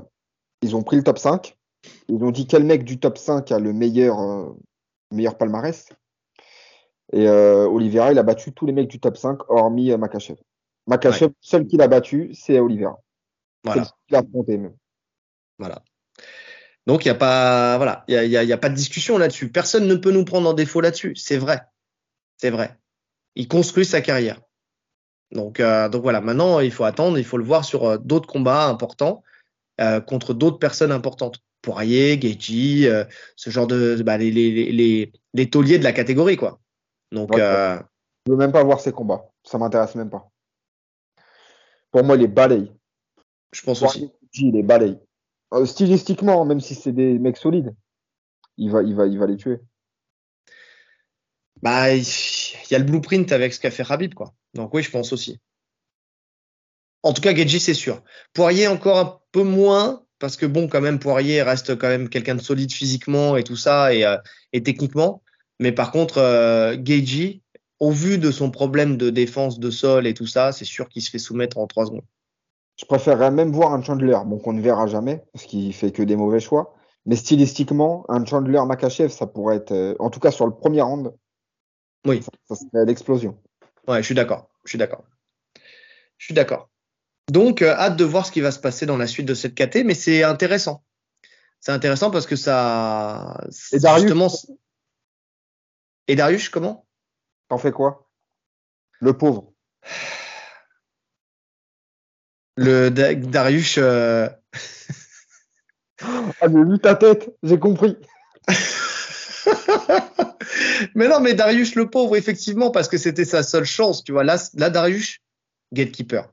[0.63, 1.57] ils ont pris le top 5
[2.09, 4.53] ils ont dit quel mec du top 5 a le meilleur, euh,
[5.13, 5.89] meilleur palmarès?
[7.15, 10.37] Et Oliveira, il a battu tous les mecs du top 5, hormis Makachev.
[10.87, 13.01] Makachev, seul qui l'a battu, c'est Oliveira.
[13.65, 13.87] Voilà.
[14.09, 14.77] C'est affronté même.
[15.59, 15.83] Voilà.
[16.91, 19.49] Donc il n'y a pas, voilà, il y a, y a, pas de discussion là-dessus.
[19.49, 21.15] Personne ne peut nous prendre en défaut là-dessus.
[21.15, 21.61] C'est vrai,
[22.37, 22.77] c'est vrai.
[23.37, 24.41] Il construit sa carrière.
[25.31, 26.21] Donc, euh, donc voilà.
[26.21, 29.23] Maintenant, il faut attendre, il faut le voir sur euh, d'autres combats importants
[29.81, 31.39] euh, contre d'autres personnes importantes.
[31.63, 33.05] Poirier, Geji, euh,
[33.37, 36.59] ce genre de bah, les, les, les, les, tauliers de la catégorie quoi.
[37.13, 37.79] Donc je
[38.27, 40.29] veux même pas voir ces combats, ça m'intéresse même pas.
[41.93, 42.73] Pour moi, il est balaye.
[43.53, 44.11] Je pense aussi.
[44.33, 44.99] il est balaye.
[45.53, 47.75] Euh, stylistiquement, même si c'est des mecs solides,
[48.57, 49.59] il va, il va, il va les tuer.
[51.63, 52.03] Bah, il
[52.71, 54.33] y a le blueprint avec ce qu'a fait Habib quoi.
[54.55, 55.41] Donc oui, je pense aussi.
[57.03, 58.03] En tout cas, Geji, c'est sûr.
[58.35, 62.35] Poirier encore un peu moins, parce que bon, quand même, Poirier reste quand même quelqu'un
[62.35, 64.19] de solide physiquement et tout ça et, euh,
[64.53, 65.23] techniquement.
[65.61, 66.77] Mais par contre, euh,
[67.79, 71.03] au vu de son problème de défense de sol et tout ça, c'est sûr qu'il
[71.03, 72.05] se fait soumettre en trois secondes.
[72.81, 76.03] Je préférerais même voir un Chandler, bon, qu'on ne verra jamais, parce qu'il fait que
[76.03, 76.75] des mauvais choix.
[77.05, 80.81] Mais stylistiquement, un Chandler Makachev, ça pourrait être, euh, en tout cas sur le premier
[80.81, 81.13] round,
[82.07, 82.23] oui.
[82.49, 83.39] ça, serait l'explosion.
[83.87, 84.49] Ouais, je suis d'accord.
[84.65, 85.05] Je suis d'accord.
[86.17, 86.71] Je suis d'accord.
[87.31, 89.55] Donc, euh, hâte de voir ce qui va se passer dans la suite de cette
[89.55, 90.83] KT, mais c'est intéressant.
[91.61, 93.45] C'est intéressant parce que ça.
[93.73, 94.47] Et Darius
[96.09, 96.87] Et Darius, comment?
[97.49, 98.09] T'en fais quoi?
[99.01, 99.53] Le pauvre.
[102.57, 103.77] Le Darius.
[103.79, 104.29] Euh,
[106.03, 107.97] ah, j'ai vu ta tête, j'ai compris.
[110.95, 114.25] mais non, mais Darius le pauvre, effectivement, parce que c'était sa seule chance, tu vois.
[114.25, 115.19] Là, là Darius,
[115.73, 116.31] gatekeeper.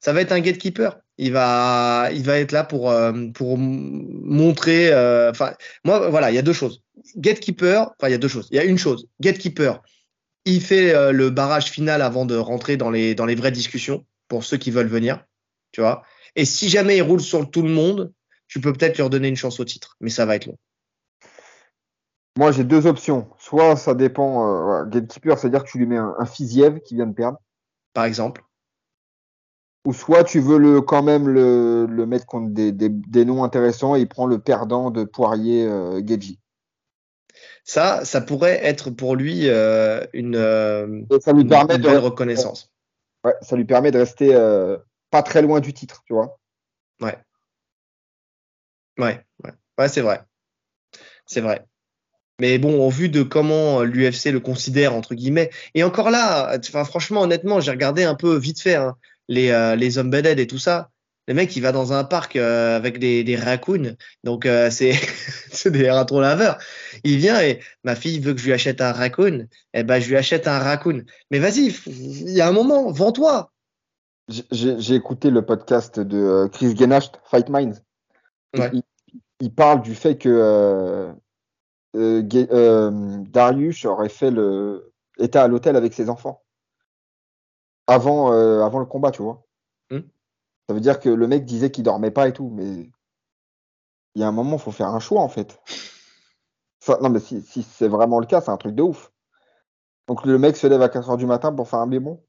[0.00, 1.00] Ça va être un gatekeeper.
[1.16, 4.92] Il va, il va être là pour, euh, pour montrer.
[4.92, 5.54] Euh, enfin,
[5.84, 6.82] moi, voilà, il y a deux choses.
[7.16, 8.48] Gatekeeper, enfin, il y a deux choses.
[8.52, 9.08] Il y a une chose.
[9.20, 9.82] Gatekeeper,
[10.44, 14.06] il fait euh, le barrage final avant de rentrer dans les, dans les vraies discussions
[14.28, 15.24] pour ceux qui veulent venir,
[15.78, 16.02] tu vois.
[16.34, 18.12] Et si jamais il roule sur tout le monde,
[18.48, 20.56] tu peux peut-être leur donner une chance au titre, mais ça va être long.
[22.36, 23.30] Moi, j'ai deux options.
[23.38, 27.14] Soit ça dépend, gatekeeper, c'est-à-dire que tu lui mets un, un Fiziev qui vient de
[27.14, 27.38] perdre.
[27.94, 28.42] Par exemple.
[29.84, 33.44] Ou soit tu veux le, quand même le, le mettre contre des, des, des, noms
[33.44, 36.00] intéressants et il prend le perdant de Poirier euh,
[37.62, 42.72] Ça, ça pourrait être pour lui euh, une, euh, ça lui permet une reconnaissance.
[43.24, 44.76] Ouais, ça lui permet de rester euh,
[45.10, 46.38] pas très loin du titre, tu vois.
[47.00, 47.18] Ouais.
[48.98, 50.22] Ouais, ouais, ouais c'est vrai.
[51.26, 51.64] C'est vrai.
[52.40, 57.22] Mais bon, au vu de comment l'UFC le considère, entre guillemets, et encore là, franchement,
[57.22, 58.96] honnêtement, j'ai regardé un peu vite fait hein,
[59.28, 60.90] les, euh, les et tout ça.
[61.26, 65.70] Le mec, il va dans un parc euh, avec des, des raccoons, donc euh, c'est
[65.70, 66.58] des ratons laveurs.
[67.04, 70.08] Il vient et ma fille veut que je lui achète un raccoon, eh ben je
[70.08, 71.04] lui achète un raccoon.
[71.30, 73.52] Mais vas-y, il y a un moment, vends-toi.
[74.28, 77.82] J'ai écouté le podcast de Chris Genacht, Fight Minds.
[78.54, 78.82] Il,
[79.40, 81.14] il, parle du fait que
[81.94, 86.42] Darius aurait fait le était à l'hôtel avec ses enfants
[87.88, 89.44] avant, euh, avant le combat, tu vois.
[89.90, 90.02] Hmm.
[90.68, 92.90] Ça veut dire que le mec disait qu'il dormait pas et tout, mais
[94.14, 95.58] il y a un moment, il faut faire un choix en fait.
[97.00, 99.10] non, mais si, si c'est vraiment le cas, c'est un truc de ouf.
[100.06, 102.22] Donc le mec se lève à 4 heures du matin pour faire un bébon.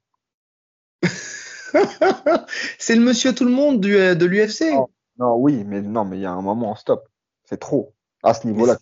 [2.79, 4.73] c'est le monsieur tout le monde du, euh, de l'UFC.
[5.17, 7.07] Non, oui, mais non, mais il y a un moment, stop.
[7.45, 7.93] C'est trop.
[8.23, 8.77] À ce niveau-là,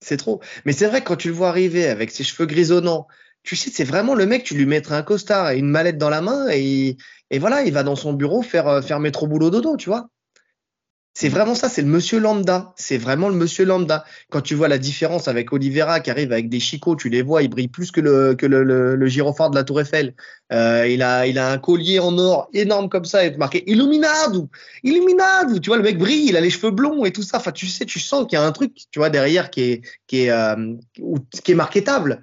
[0.00, 0.40] c'est trop.
[0.64, 3.06] Mais c'est vrai que quand tu le vois arriver avec ses cheveux grisonnants,
[3.42, 6.10] tu sais, c'est vraiment le mec, tu lui mettrais un costard et une mallette dans
[6.10, 6.96] la main et,
[7.30, 10.08] et voilà, il va dans son bureau faire, euh, faire métro boulot dodo, tu vois.
[11.20, 12.72] C'est vraiment ça, c'est le monsieur lambda.
[12.76, 14.04] C'est vraiment le monsieur lambda.
[14.30, 17.42] Quand tu vois la différence avec Oliveira qui arrive avec des chicots, tu les vois,
[17.42, 20.14] il brille plus que le, que le, le, gyrophare de la Tour Eiffel.
[20.52, 24.48] Euh, il, a, il a un collier en or énorme comme ça et marqué Illuminado,
[24.84, 25.58] Illuminado.
[25.58, 27.38] Tu vois, le mec brille, il a les cheveux blonds et tout ça.
[27.38, 29.82] Enfin, tu sais, tu sens qu'il y a un truc, tu vois, derrière qui est,
[30.06, 30.74] qui est, euh,
[31.42, 32.22] qui est marketable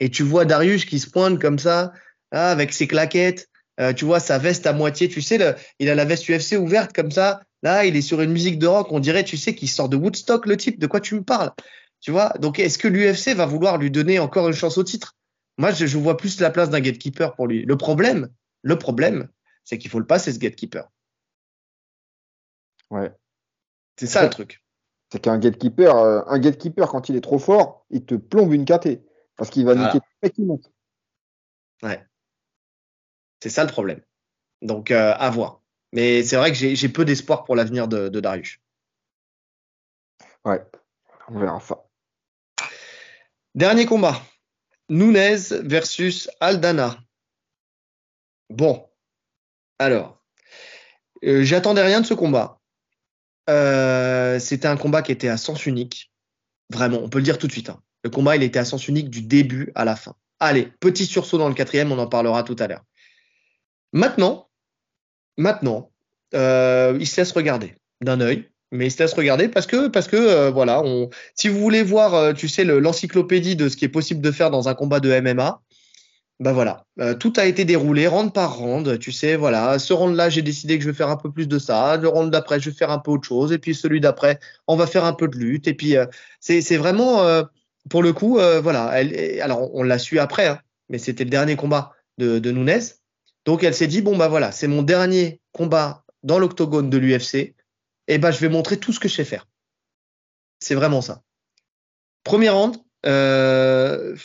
[0.00, 1.92] et tu vois Darius qui se pointe comme ça,
[2.32, 5.88] ah, avec ses claquettes, euh, tu vois sa veste à moitié, tu sais, le, il
[5.88, 8.88] a la veste UFC ouverte comme ça, là, il est sur une musique de rock,
[8.90, 11.52] on dirait, tu sais, qu'il sort de Woodstock, le type, de quoi tu me parles?
[12.00, 12.30] Tu vois?
[12.40, 15.16] Donc, est-ce que l'UFC va vouloir lui donner encore une chance au titre?
[15.58, 17.64] Moi, je, je, vois plus la place d'un gatekeeper pour lui.
[17.64, 18.28] Le problème,
[18.62, 19.28] le problème,
[19.64, 20.90] c'est qu'il faut le passer, ce gatekeeper.
[22.90, 23.12] Ouais.
[23.96, 24.64] C'est ça le truc.
[25.10, 28.64] C'est qu'un gatekeeper, euh, un gatekeeper, quand il est trop fort, il te plombe une
[28.64, 29.02] KT.
[29.36, 30.70] Parce qu'il va niquer tout qui monte.
[31.82, 32.04] Ouais.
[33.40, 34.00] C'est ça le problème.
[34.60, 35.61] Donc, euh, à voir.
[35.92, 38.58] Mais c'est vrai que j'ai peu d'espoir pour l'avenir de, de, Darius.
[40.44, 40.62] Ouais,
[41.28, 41.84] on verra ça.
[43.54, 44.20] Dernier combat.
[44.88, 46.98] Nunez versus Aldana.
[48.48, 48.88] Bon.
[49.78, 50.22] Alors,
[51.24, 52.60] euh, j'attendais rien de ce combat.
[53.50, 56.12] Euh, C'était un combat qui était à sens unique.
[56.70, 57.68] Vraiment, on peut le dire tout de suite.
[57.68, 57.82] Hein.
[58.02, 60.14] Le combat, il était à sens unique du début à la fin.
[60.40, 62.84] Allez, petit sursaut dans le quatrième, on en parlera tout à l'heure.
[63.92, 64.50] Maintenant,
[65.36, 65.90] maintenant,
[66.34, 70.08] euh, il se laisse regarder d'un œil, mais il se laisse regarder parce que, parce
[70.08, 73.84] que euh, voilà, on, si vous voulez voir, euh, tu sais, l'encyclopédie de ce qui
[73.84, 75.60] est possible de faire dans un combat de MMA,
[76.40, 76.86] ben voilà,
[77.20, 80.82] tout a été déroulé, round par round, tu sais, voilà, ce round-là, j'ai décidé que
[80.82, 82.98] je vais faire un peu plus de ça, le round d'après, je vais faire un
[82.98, 85.74] peu autre chose, et puis celui d'après, on va faire un peu de lutte, et
[85.74, 85.94] puis
[86.40, 87.44] c'est vraiment
[87.88, 88.90] pour le coup, euh, voilà.
[88.94, 92.80] Elle, alors, on l'a su après, hein, mais c'était le dernier combat de, de Nunes.
[93.44, 97.54] Donc, elle s'est dit bon bah voilà, c'est mon dernier combat dans l'octogone de l'UFC.
[98.08, 99.46] Et ben, je vais montrer tout ce que je sais faire.
[100.60, 101.22] C'est vraiment ça.
[102.24, 102.76] Premier round,
[103.06, 104.16] euh,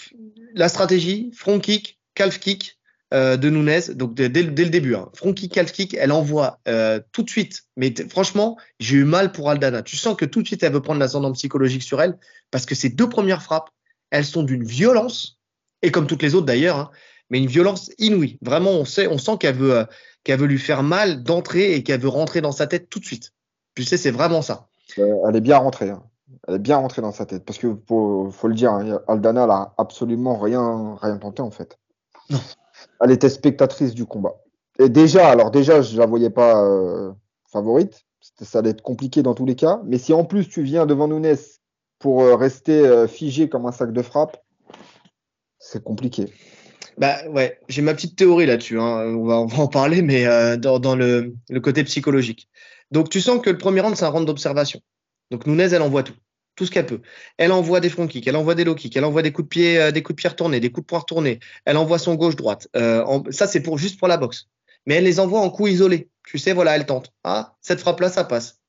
[0.53, 2.77] la stratégie, front kick, calf kick,
[3.13, 4.95] euh, de Nunez, donc dès, le début.
[4.95, 5.09] Hein.
[5.13, 7.63] Front kick, calf kick, elle envoie euh, tout de suite.
[7.77, 9.81] Mais franchement, j'ai eu mal pour Aldana.
[9.81, 12.17] Tu sens que tout de suite, elle veut prendre l'ascendant psychologique sur elle
[12.51, 13.69] parce que ces deux premières frappes,
[14.09, 15.39] elles sont d'une violence,
[15.81, 16.91] et comme toutes les autres d'ailleurs, hein,
[17.29, 18.37] mais une violence inouïe.
[18.41, 19.85] Vraiment, on, sait, on sent qu'elle veut, euh,
[20.23, 23.05] qu'elle veut lui faire mal d'entrer et qu'elle veut rentrer dans sa tête tout de
[23.05, 23.33] suite.
[23.75, 24.67] Tu sais, c'est vraiment ça.
[24.97, 25.89] elle est bien rentrée.
[25.89, 26.03] Hein.
[26.47, 27.45] Elle est bien rentrée dans sa tête.
[27.45, 28.73] Parce que, faut, faut le dire,
[29.07, 31.77] Aldana, elle a absolument rien, rien tenté en fait.
[32.29, 32.39] Non
[33.01, 34.35] elle était spectatrice du combat.
[34.79, 37.11] Et déjà, alors déjà, je la voyais pas euh,
[37.51, 38.05] favorite.
[38.41, 39.81] Ça allait être compliqué dans tous les cas.
[39.85, 41.35] Mais si en plus tu viens devant Nunes
[41.99, 44.37] pour euh, rester euh, figé comme un sac de frappe,
[45.59, 46.31] c'est compliqué.
[46.97, 48.79] Bah ouais, j'ai ma petite théorie là-dessus.
[48.79, 49.15] Hein.
[49.15, 50.25] On, va, en parler, mais
[50.57, 52.49] dans, le, le, côté psychologique.
[52.91, 54.81] Donc tu sens que le premier round, c'est un round d'observation.
[55.31, 56.13] Donc Nunez, elle envoie tout
[56.57, 57.01] tout ce qu'elle peut.
[57.37, 59.49] Elle envoie des front kicks, elle envoie des low kicks, elle envoie des coups de
[59.49, 61.39] pied, euh, des coups de pied retournés, des coups de poing retournés.
[61.63, 62.67] Elle envoie son gauche droite.
[62.75, 64.47] Euh, ça c'est pour juste pour la boxe.
[64.85, 66.09] Mais elle les envoie en coups isolés.
[66.25, 67.13] Tu sais, voilà, elle tente.
[67.23, 68.59] Ah, cette frappe là, ça passe.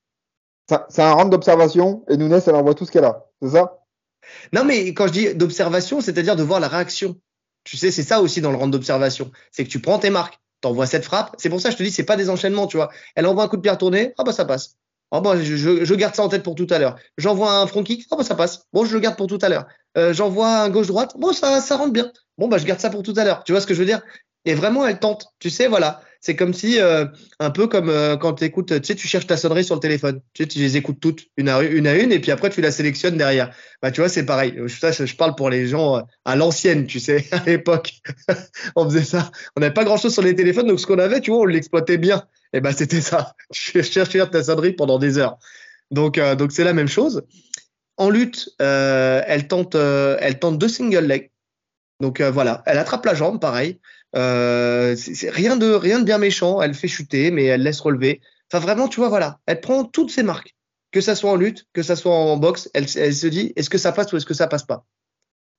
[0.89, 3.25] C'est un round d'observation et Nunes, elle envoie tout ce qu'elle a.
[3.41, 3.79] C'est ça?
[4.53, 7.19] Non, mais quand je dis d'observation, c'est-à-dire de voir la réaction.
[7.63, 9.31] Tu sais, c'est ça aussi dans le round d'observation.
[9.51, 11.35] C'est que tu prends tes marques, t'envoies cette frappe.
[11.37, 12.89] C'est pour ça que je te dis, c'est pas des enchaînements, tu vois.
[13.15, 14.75] Elle envoie un coup de pied retourné, ah bah ça passe.
[15.11, 16.95] Oh bon, je, je, garde ça en tête pour tout à l'heure.
[17.17, 18.65] J'envoie un front kick, oh bah ça passe.
[18.73, 19.65] Bon, je le garde pour tout à l'heure.
[19.97, 22.11] Euh, J'envoie un gauche-droite, bon, ça, ça rentre bien.
[22.37, 23.43] Bon, bah je garde ça pour tout à l'heure.
[23.43, 24.01] Tu vois ce que je veux dire?
[24.45, 25.27] Et vraiment, elle tente.
[25.39, 26.01] Tu sais, voilà.
[26.21, 27.05] C'est comme si, euh,
[27.39, 29.79] un peu comme euh, quand tu écoutes, tu sais, tu cherches ta sonnerie sur le
[29.79, 30.21] téléphone.
[30.33, 33.17] Tu sais, tu les écoutes toutes, une à une, et puis après, tu la sélectionnes
[33.17, 33.55] derrière.
[33.81, 34.53] Bah, tu vois, c'est pareil.
[34.65, 37.93] Je, je parle pour les gens euh, à l'ancienne, tu sais, à l'époque.
[38.75, 39.31] on faisait ça.
[39.55, 41.97] On n'avait pas grand-chose sur les téléphones, donc ce qu'on avait, tu vois, on l'exploitait
[41.97, 42.25] bien.
[42.51, 43.33] Et ben, c'était ça.
[43.53, 45.37] Je cherchais ta sonnerie pendant des heures.
[45.91, 47.23] Donc, donc c'est la même chose.
[47.97, 51.31] En lutte, elle tente, elle tente deux single legs.
[51.99, 53.79] Donc voilà, elle attrape la jambe, pareil.
[54.15, 56.61] Euh, c'est rien de rien de bien méchant.
[56.61, 58.21] Elle fait chuter, mais elle laisse relever.
[58.51, 60.55] Enfin, vraiment, tu vois, voilà, elle prend toutes ses marques,
[60.91, 62.69] que ça soit en lutte, que ça soit en boxe.
[62.73, 64.85] Elle, elle se dit, est-ce que ça passe ou est-ce que ça passe pas?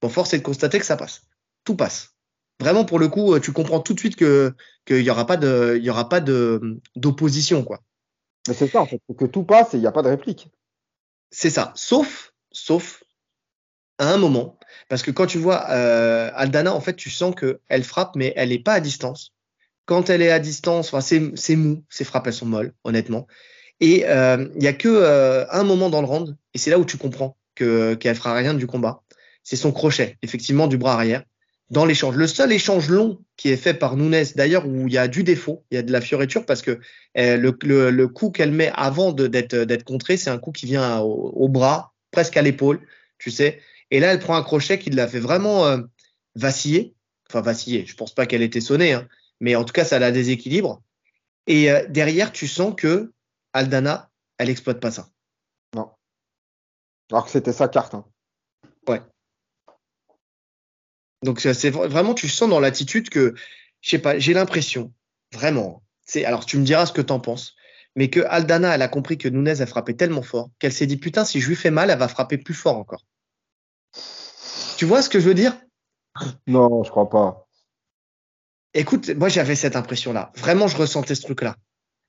[0.03, 1.23] Bon, force est de constater que ça passe.
[1.65, 2.15] Tout passe.
[2.59, 5.77] Vraiment, pour le coup, tu comprends tout de suite que qu'il y aura pas de,
[5.79, 7.81] il y aura pas de d'opposition, quoi.
[8.49, 10.51] Mais c'est ça, en fait, que tout passe et il n'y a pas de réplique.
[11.31, 11.73] C'est ça.
[11.75, 13.03] Sauf, sauf
[14.01, 17.85] à un moment, parce que quand tu vois euh, Aldana, en fait, tu sens qu'elle
[17.85, 19.35] frappe, mais elle n'est pas à distance.
[19.85, 23.27] Quand elle est à distance, c'est mou, ses frappes, elles sont molles, honnêtement.
[23.81, 26.79] Et euh, il n'y a que euh, un moment dans le round, et c'est là
[26.79, 29.03] où tu comprends qu'elle ne fera rien du combat.
[29.45, 31.23] C'est son crochet, effectivement, du bras arrière,
[31.69, 32.17] dans l'échange.
[32.17, 35.25] Le seul échange long qui est fait par Nunes, d'ailleurs, où il y a du
[35.25, 36.81] défaut, il y a de la fioriture, parce que
[37.15, 41.93] le, le, coup qu'elle met avant d'être contré, c'est un coup qui vient au bras,
[42.13, 42.81] presque à l'épaule,
[43.19, 43.61] tu sais.
[43.91, 45.79] Et là, elle prend un crochet qui l'a fait vraiment euh,
[46.35, 46.95] vaciller.
[47.29, 47.87] Enfin, vaciller.
[47.87, 49.09] Je pense pas qu'elle était sonnée, hein.
[49.41, 50.83] mais en tout cas, ça la déséquilibre.
[51.47, 53.13] Et euh, derrière, tu sens que
[53.53, 55.09] Aldana, elle exploite pas ça.
[55.75, 55.91] Non.
[57.11, 57.95] Alors que c'était sa carte.
[57.95, 58.05] Hein.
[58.89, 59.01] Ouais.
[61.23, 63.35] Donc c'est vraiment, tu sens dans l'attitude que,
[63.81, 64.93] je sais pas, j'ai l'impression,
[65.33, 65.83] vraiment.
[66.07, 67.57] C'est alors tu me diras ce que tu en penses,
[67.95, 70.97] mais que Aldana, elle a compris que Nunez a frappé tellement fort qu'elle s'est dit
[70.97, 73.05] putain, si je lui fais mal, elle va frapper plus fort encore.
[74.81, 75.59] Tu vois ce que je veux dire?
[76.47, 77.47] Non, je crois pas.
[78.73, 80.33] Écoute, moi j'avais cette impression-là.
[80.37, 81.57] Vraiment, je ressentais ce truc-là.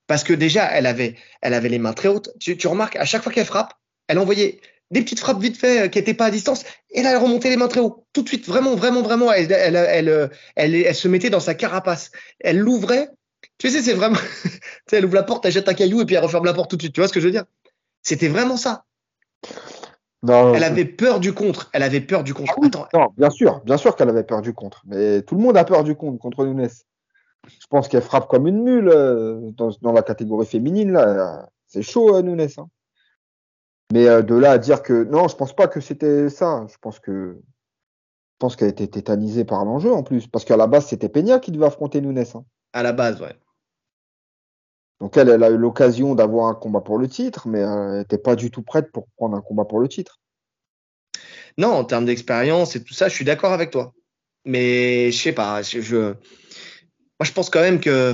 [0.07, 2.29] Parce que déjà, elle avait, elle avait les mains très hautes.
[2.39, 3.73] Tu, remarques, à chaque fois qu'elle frappe,
[4.07, 6.63] elle envoyait des petites frappes vite fait euh, qui n'étaient pas à distance.
[6.91, 8.05] Et là, elle remontait les mains très haut.
[8.13, 9.33] Tout de suite, vraiment, vraiment, vraiment.
[9.33, 12.11] Elle, elle, elle, elle, se mettait dans sa carapace.
[12.39, 13.09] Elle l'ouvrait.
[13.57, 14.15] Tu sais, c'est vraiment.
[14.43, 14.49] tu
[14.89, 16.69] sais, elle ouvre la porte, elle jette un caillou et puis elle referme la porte
[16.69, 16.93] tout de suite.
[16.93, 17.43] Tu vois ce que je veux dire?
[18.01, 18.85] C'était vraiment ça
[20.27, 21.69] elle avait peur du contre.
[21.73, 22.87] Elle avait peur du contre.
[22.93, 24.83] Ah bien sûr, bien sûr qu'elle avait peur du contre.
[24.85, 26.69] Mais tout le monde a peur du contre contre Nunes.
[27.47, 30.91] Je pense qu'elle frappe comme une mule euh, dans, la catégorie féminine.
[30.91, 32.47] Là, c'est chaud, euh, Nunes.
[32.57, 32.67] Hein.
[33.91, 36.65] Mais euh, de là à dire que non, je pense pas que c'était ça.
[36.69, 40.57] Je pense que je pense qu'elle a été tétanisée par l'enjeu en plus, parce qu'à
[40.57, 42.23] la base c'était Peña qui devait affronter Nunes.
[42.35, 42.43] Hein.
[42.73, 43.35] À la base, ouais.
[45.01, 48.35] Donc elle, a eu l'occasion d'avoir un combat pour le titre, mais elle n'était pas
[48.35, 50.19] du tout prête pour prendre un combat pour le titre.
[51.57, 53.93] Non, en termes d'expérience et tout ça, je suis d'accord avec toi.
[54.45, 56.15] Mais je sais pas, moi
[57.23, 58.13] je pense quand même que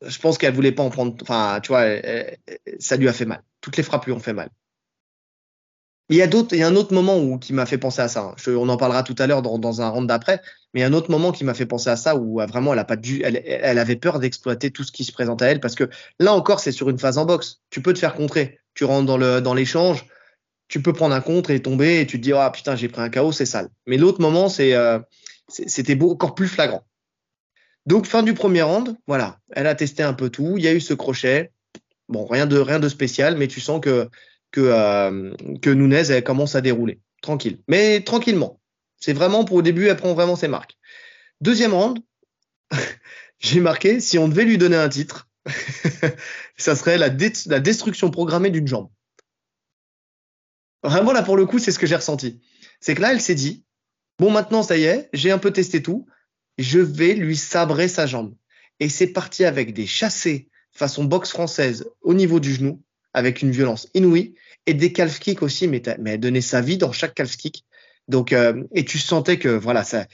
[0.00, 1.16] je pense qu'elle voulait pas en prendre.
[1.22, 1.84] Enfin, tu vois,
[2.78, 3.42] ça lui a fait mal.
[3.60, 4.50] Toutes les frappes lui ont fait mal.
[6.10, 8.02] Il y a d'autres, il y a un autre moment où qui m'a fait penser
[8.02, 8.20] à ça.
[8.20, 8.34] Hein.
[8.46, 10.40] on en parlera tout à l'heure dans, un round d'après.
[10.72, 12.46] Mais il y a un autre moment qui m'a fait penser à ça où euh,
[12.46, 15.46] vraiment elle a pas dû, elle, avait peur d'exploiter tout ce qui se présente à
[15.46, 15.88] elle parce que
[16.18, 17.62] là encore c'est sur une phase en boxe.
[17.70, 18.58] Tu peux te faire contrer.
[18.74, 20.04] Tu rentres dans le dans l'échange,
[20.68, 23.00] tu peux prendre un contre et tomber et tu te dis ah putain j'ai pris
[23.00, 23.68] un chaos c'est sale.
[23.86, 24.98] Mais l'autre moment c'est euh,
[25.48, 26.84] c'était encore plus flagrant.
[27.86, 30.54] Donc, fin du premier round, voilà, elle a testé un peu tout.
[30.56, 31.52] Il y a eu ce crochet.
[32.08, 34.08] Bon, rien de, rien de spécial, mais tu sens que,
[34.54, 37.00] que, euh, que Nunez, commence à dérouler.
[37.22, 37.58] Tranquille.
[37.66, 38.60] Mais tranquillement.
[39.00, 40.78] C'est vraiment, pour au début, elle prend vraiment ses marques.
[41.40, 41.98] Deuxième round,
[43.40, 45.28] j'ai marqué, si on devait lui donner un titre,
[46.56, 48.90] ça serait la, la destruction programmée d'une jambe.
[50.84, 52.40] Vraiment, là, pour le coup, c'est ce que j'ai ressenti.
[52.78, 53.64] C'est que là, elle s'est dit,
[54.20, 56.06] bon, maintenant, ça y est, j'ai un peu testé tout,
[56.58, 58.36] je vais lui sabrer sa jambe.
[58.78, 62.83] Et c'est parti avec des chassés façon boxe française au niveau du genou,
[63.14, 64.34] avec une violence inouïe,
[64.66, 67.64] et des calf kicks aussi, mais, mais elle donnait sa vie dans chaque calf kick.
[68.08, 70.06] Donc, euh, et tu sentais que voilà, ça,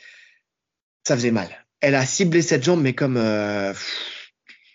[1.06, 1.48] ça faisait mal.
[1.80, 3.72] Elle a ciblé cette jambe, mais comme euh,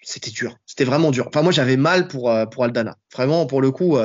[0.01, 1.27] c'était dur, c'était vraiment dur.
[1.27, 2.97] Enfin, moi, j'avais mal pour euh, pour Aldana.
[3.13, 3.97] Vraiment, pour le coup,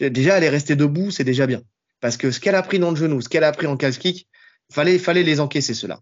[0.00, 1.62] déjà, elle est restée debout, c'est déjà bien.
[2.00, 3.98] Parce que ce qu'elle a pris dans le genou, ce qu'elle a pris en calf
[3.98, 4.28] kick,
[4.72, 6.00] fallait fallait les encaisser cela.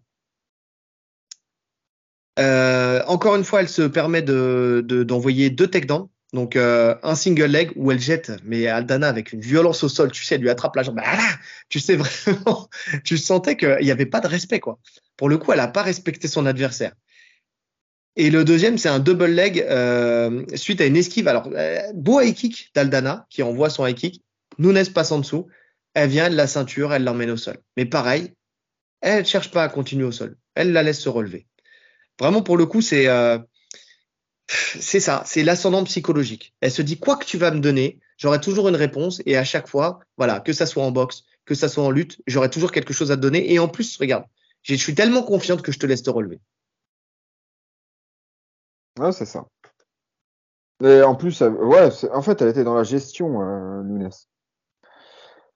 [2.37, 6.07] Euh, encore une fois, elle se permet de, d'envoyer deux takedowns.
[6.33, 10.11] Donc euh, un single leg où elle jette, mais Aldana avec une violence au sol,
[10.11, 10.99] tu sais, elle lui attrape la jambe.
[11.03, 11.35] Ah
[11.69, 12.69] tu sais vraiment,
[13.05, 14.79] tu sentais qu'il n'y avait pas de respect quoi.
[15.15, 16.93] Pour le coup, elle n'a pas respecté son adversaire.
[18.17, 21.27] Et le deuxième, c'est un double leg euh, suite à une esquive.
[21.27, 21.49] Alors
[21.93, 24.21] beau high kick d'Aldana qui envoie son high kick.
[24.57, 25.47] Nunes passe en dessous.
[25.93, 27.57] Elle vient de la ceinture, elle l'emmène au sol.
[27.77, 28.33] Mais pareil,
[29.01, 30.35] elle ne cherche pas à continuer au sol.
[30.55, 31.47] Elle la laisse se relever.
[32.19, 33.37] Vraiment, pour le coup, c'est euh,
[34.47, 36.53] c'est ça, c'est l'ascendant psychologique.
[36.61, 39.43] Elle se dit quoi que tu vas me donner, j'aurai toujours une réponse et à
[39.43, 42.71] chaque fois, voilà, que ça soit en boxe, que ça soit en lutte, j'aurai toujours
[42.71, 43.51] quelque chose à te donner.
[43.53, 44.25] Et en plus, regarde,
[44.61, 46.39] je suis tellement confiante que je te laisse te relever.
[48.99, 49.45] Ouais, c'est ça.
[50.83, 54.09] Et en plus, ouais, en fait, elle était dans la gestion, euh, Nunes.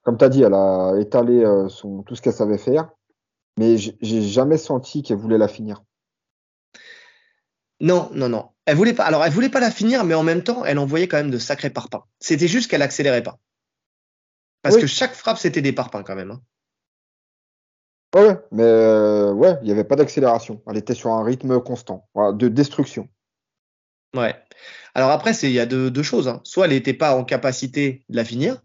[0.02, 2.90] Comme tu as dit, elle a étalé euh, son, tout ce qu'elle savait faire,
[3.56, 5.82] mais j'ai jamais senti qu'elle voulait la finir.
[7.80, 8.51] Non, non, non.
[8.66, 9.04] Elle voulait pas.
[9.04, 11.38] Alors, elle voulait pas la finir, mais en même temps, elle envoyait quand même de
[11.38, 12.04] sacrés parpaings.
[12.20, 13.38] C'était juste qu'elle accélérait pas.
[14.62, 16.30] Parce que chaque frappe, c'était des parpaings quand même.
[16.30, 16.40] Hein.
[18.14, 20.62] Ouais, mais euh, ouais, il n'y avait pas d'accélération.
[20.68, 23.08] Elle était sur un rythme constant, de destruction.
[24.14, 24.36] Ouais.
[24.94, 26.28] Alors après, il y a deux, choses.
[26.28, 26.40] Hein.
[26.44, 28.62] Soit elle n'était pas en capacité de la finir,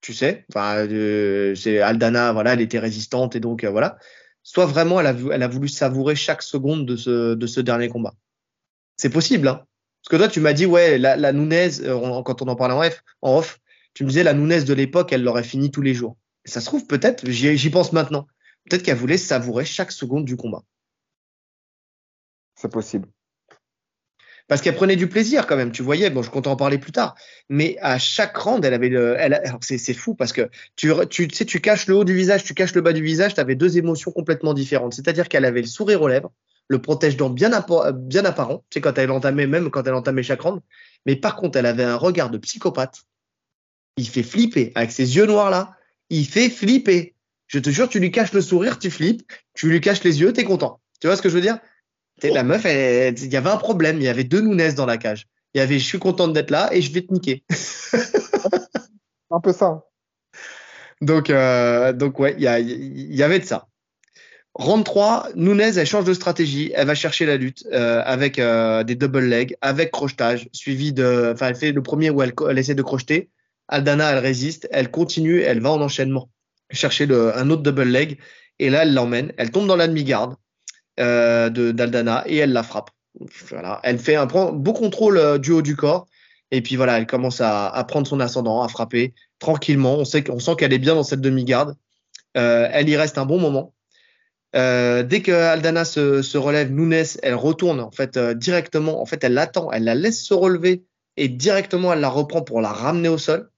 [0.00, 0.46] tu sais.
[0.48, 3.98] Enfin, euh, c'est Aldana, voilà, elle était résistante et donc euh, voilà
[4.42, 7.88] soit vraiment elle a, elle a voulu savourer chaque seconde de ce, de ce dernier
[7.88, 8.14] combat.
[9.02, 9.66] C'est possible, hein.
[10.00, 12.74] Parce que toi, tu m'as dit, ouais, la, la Nunez, euh, quand on en parlait
[12.74, 13.58] en off, en off,
[13.94, 16.16] tu me disais, la Nunez de l'époque, elle l'aurait fini tous les jours.
[16.44, 18.28] Et ça se trouve, peut-être, j'y pense maintenant,
[18.70, 20.62] peut-être qu'elle voulait savourer chaque seconde du combat.
[22.54, 23.08] C'est possible
[24.48, 25.72] parce qu'elle prenait du plaisir quand même.
[25.72, 27.14] Tu voyais, bon, je compte en parler plus tard,
[27.48, 31.46] mais à chaque round, elle avait le, elle, c'est fou parce que tu, tu, sais,
[31.46, 33.78] tu caches le haut du visage, tu caches le bas du visage, tu avais deux
[33.78, 34.94] émotions complètement différentes.
[34.94, 36.32] C'est-à-dire qu'elle avait le sourire aux lèvres,
[36.68, 37.50] le protège-dents bien,
[37.94, 40.60] bien apparent, tu sais, quand elle entamait, même quand elle entamait chaque round,
[41.06, 43.02] mais par contre, elle avait un regard de psychopathe.
[43.96, 45.76] Il fait flipper avec ses yeux noirs là.
[46.08, 47.14] Il fait flipper.
[47.46, 49.30] Je te jure, tu lui caches le sourire, tu flippes.
[49.54, 50.80] Tu lui caches les yeux, t'es content.
[51.00, 51.58] Tu vois ce que je veux dire?
[52.22, 53.96] La meuf, il y avait un problème.
[53.96, 55.26] Il y avait deux Nunes dans la cage.
[55.54, 57.44] Il y avait, je suis contente d'être là et je vais te niquer.
[59.30, 59.84] un peu ça.
[61.00, 63.68] Donc, euh, donc ouais, il y, avait de ça.
[64.54, 66.72] Round 3, Nunez, elle change de stratégie.
[66.74, 71.30] Elle va chercher la lutte euh, avec euh, des double legs, avec crochetage, suivi de.
[71.32, 73.30] Enfin, elle fait le premier où elle, essaie de crocheter.
[73.68, 74.68] Aldana, elle résiste.
[74.70, 75.40] Elle continue.
[75.40, 76.28] Elle va en enchaînement
[76.70, 78.18] chercher un autre double leg.
[78.58, 79.32] Et là, elle l'emmène.
[79.38, 80.36] Elle tombe dans la demi-garde
[81.00, 82.90] euh, d'Aldana et elle la frappe.
[83.48, 83.80] Voilà.
[83.82, 86.06] Elle fait un beau contrôle euh, du haut du corps
[86.52, 89.96] et puis voilà, elle commence à, à prendre son ascendant, à frapper tranquillement.
[89.96, 91.74] On sait qu'on sent qu'elle est bien dans cette demi-garde.
[92.36, 93.72] Euh, elle y reste un bon moment.
[94.54, 99.00] Euh, dès que Aldana se, se, relève, Nunes, elle retourne en fait euh, directement.
[99.00, 100.84] En fait, elle l'attend, elle la laisse se relever
[101.16, 103.50] et directement elle la reprend pour la ramener au sol.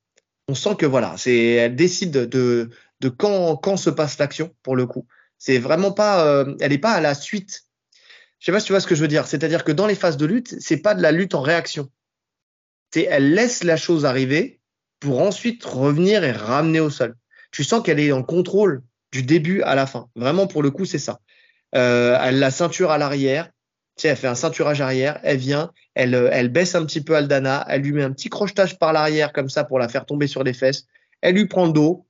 [0.49, 2.71] On sent que voilà, c'est, elle décide de,
[3.01, 5.07] de quand, quand se passe l'action pour le coup.
[5.39, 7.65] C'est vraiment pas, euh, elle n'est pas à la suite.
[8.39, 9.27] Je sais pas si tu vois ce que je veux dire.
[9.27, 11.91] C'est-à-dire que dans les phases de lutte, c'est pas de la lutte en réaction.
[12.93, 14.61] C'est elle laisse la chose arriver
[15.01, 17.17] pour ensuite revenir et ramener au sol.
[17.51, 18.83] Tu sens qu'elle est en contrôle
[19.15, 20.09] du début à la fin.
[20.17, 21.21] Vraiment, pour le coup, c'est ça.
[21.77, 23.47] Euh, elle la ceinture à l'arrière.
[23.97, 25.21] Tu sais, elle fait un ceinturage arrière.
[25.23, 27.65] Elle vient, elle, euh, elle baisse un petit peu Aldana.
[27.69, 30.43] Elle lui met un petit crochetage par l'arrière comme ça pour la faire tomber sur
[30.43, 30.87] les fesses.
[31.21, 32.07] Elle lui prend le dos.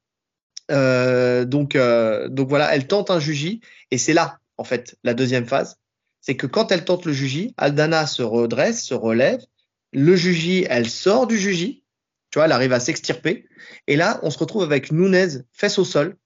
[0.70, 5.44] Euh, donc, donc voilà, elle tente un juji et c'est là, en fait, la deuxième
[5.44, 5.76] phase.
[6.22, 9.40] C'est que quand elle tente le juji, Aldana se redresse, se relève.
[9.92, 11.82] Le juji, elle sort du juji.
[12.30, 13.46] Tu vois, elle arrive à s'extirper.
[13.88, 16.16] Et là, on se retrouve avec Nunez, fesse au sol,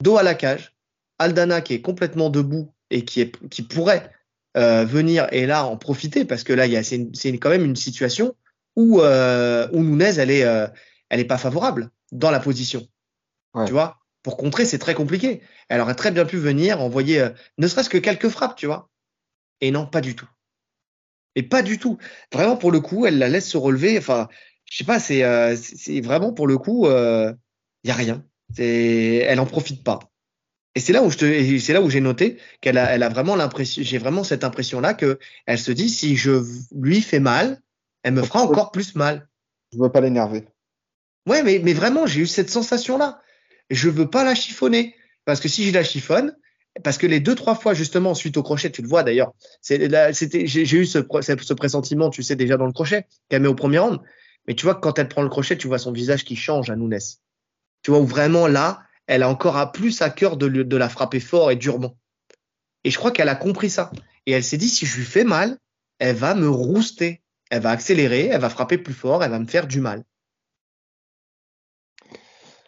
[0.00, 0.74] dos à la cage.
[1.18, 4.10] Aldana qui est complètement debout et qui, est, qui pourrait
[4.54, 7.76] venir et là en profiter parce que là, il y a, c'est, quand même une
[7.76, 8.34] situation
[8.74, 10.40] où, euh, où Nunez, elle est,
[11.10, 12.88] elle est pas favorable dans la position.
[13.66, 15.42] Tu vois, pour contrer, c'est très compliqué.
[15.68, 17.28] Elle aurait très bien pu venir envoyer,
[17.58, 18.90] ne serait-ce que quelques frappes, tu vois?
[19.60, 20.28] Et non, pas du tout.
[21.36, 21.98] Et pas du tout.
[22.32, 23.98] Vraiment, pour le coup, elle la laisse se relever.
[23.98, 24.28] Enfin,
[24.64, 25.56] je sais pas, c'est euh,
[26.02, 27.32] vraiment pour le coup, il euh,
[27.84, 28.24] y a rien.
[28.58, 30.00] Elle en profite pas.
[30.74, 33.08] Et c'est là où je te, c'est là où j'ai noté qu'elle a, elle a
[33.08, 37.18] vraiment l'impression, j'ai vraiment cette impression là que elle se dit si je lui fais
[37.18, 37.60] mal,
[38.04, 39.28] elle me fera encore plus mal.
[39.72, 40.46] Je veux pas l'énerver.
[41.26, 43.20] Ouais, mais, mais vraiment, j'ai eu cette sensation là.
[43.68, 44.94] Je veux pas la chiffonner
[45.24, 46.36] parce que si je la chiffonne,
[46.84, 50.46] parce que les deux trois fois justement suite au crochet, tu le vois d'ailleurs, c'était
[50.46, 53.78] j'ai eu ce, ce, pressentiment, tu sais déjà dans le crochet qu'elle met au premier
[53.78, 54.00] round,
[54.46, 56.70] mais tu vois que quand elle prend le crochet, tu vois son visage qui change
[56.70, 56.98] à Nunes.
[57.82, 61.20] Tu vois où vraiment là, elle a encore à plus à cœur de, la frapper
[61.20, 61.96] fort et durement.
[62.84, 63.90] Et je crois qu'elle a compris ça
[64.26, 65.58] et elle s'est dit si je lui fais mal,
[65.98, 69.46] elle va me rouster, elle va accélérer, elle va frapper plus fort, elle va me
[69.46, 70.04] faire du mal.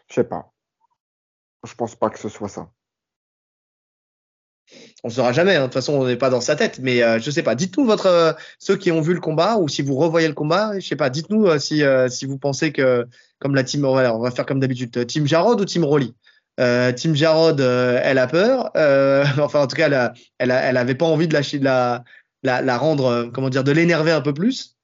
[0.09, 0.53] Je sais pas.
[1.65, 2.71] Je pense pas que ce soit ça
[5.05, 5.57] on ne saura jamais.
[5.57, 5.63] Hein.
[5.63, 6.79] De toute façon, on n'est pas dans sa tête.
[6.81, 7.55] Mais euh, je sais pas.
[7.55, 10.79] Dites-nous votre euh, ceux qui ont vu le combat ou si vous revoyez le combat.
[10.79, 11.11] Je sais pas.
[11.11, 13.07] Dites-nous euh, si si vous pensez que
[13.39, 15.07] comme la team, on va faire comme d'habitude.
[15.07, 16.15] Team Jarod ou Team Rolly?
[16.97, 18.71] team Jarod, elle a peur.
[19.43, 22.05] enfin, en tout cas, elle, a, elle, elle avait pas envie de lâcher de la,
[22.45, 24.77] la, la rendre, comment dire, de l'énerver un peu plus.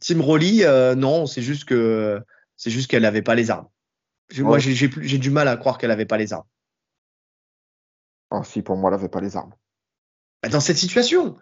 [0.00, 0.64] Team Rolly,
[0.96, 2.20] non, c'est juste que
[2.58, 3.68] c'est juste qu'elle n'avait pas les armes.
[4.38, 6.44] Moi, j'ai du mal à croire qu'elle n'avait pas les armes.
[8.30, 9.54] Ah si, pour moi, elle n'avait pas les armes.
[10.42, 11.36] Bah, dans cette situation,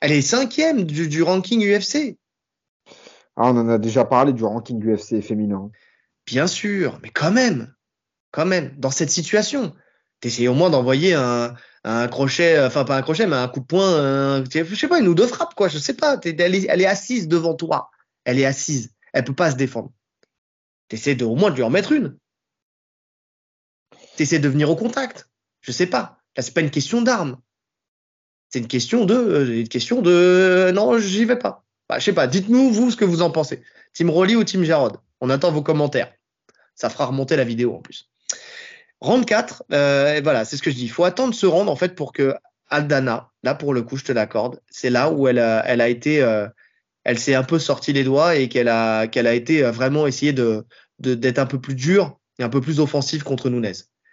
[0.00, 2.18] elle est cinquième du, du ranking UFC.
[3.36, 5.70] Ah, on en a déjà parlé du ranking UFC féminin.
[6.26, 7.74] Bien sûr, mais quand même,
[8.30, 9.74] quand même, dans cette situation,
[10.20, 13.66] t'essayes au moins d'envoyer un, un crochet, enfin pas un crochet, mais un coup de
[13.66, 16.18] poing, un, je sais pas, une ou deux frappes, quoi, je sais pas.
[16.24, 17.90] Elle est, elle est assise devant toi.
[18.24, 18.92] Elle est assise.
[19.12, 19.92] Elle peut pas se défendre.
[20.88, 22.18] T'essaies de, au moins de lui en mettre une.
[24.16, 25.28] T'essaies de venir au contact.
[25.60, 26.19] Je sais pas.
[26.36, 27.38] Là, c'est pas une question d'armes.
[28.50, 31.64] C'est une question de, euh, une question de, non, j'y vais pas.
[31.88, 32.26] Bah, je sais pas.
[32.26, 33.62] Dites-nous vous ce que vous en pensez.
[33.92, 34.96] Team Rolly ou Team Jarod?
[35.20, 36.12] On attend vos commentaires.
[36.74, 38.08] Ça fera remonter la vidéo en plus.
[39.00, 40.84] Round 4, euh, voilà, c'est ce que je dis.
[40.84, 42.34] Il faut attendre ce round en fait pour que
[42.68, 46.22] Aldana, là pour le coup, je te l'accorde, c'est là où elle elle a été,
[46.22, 46.46] euh,
[47.04, 50.34] elle s'est un peu sorti les doigts et qu'elle a, qu'elle a été vraiment essayé
[50.34, 50.66] de,
[50.98, 53.72] d'être un peu plus dure et un peu plus offensive contre Nunez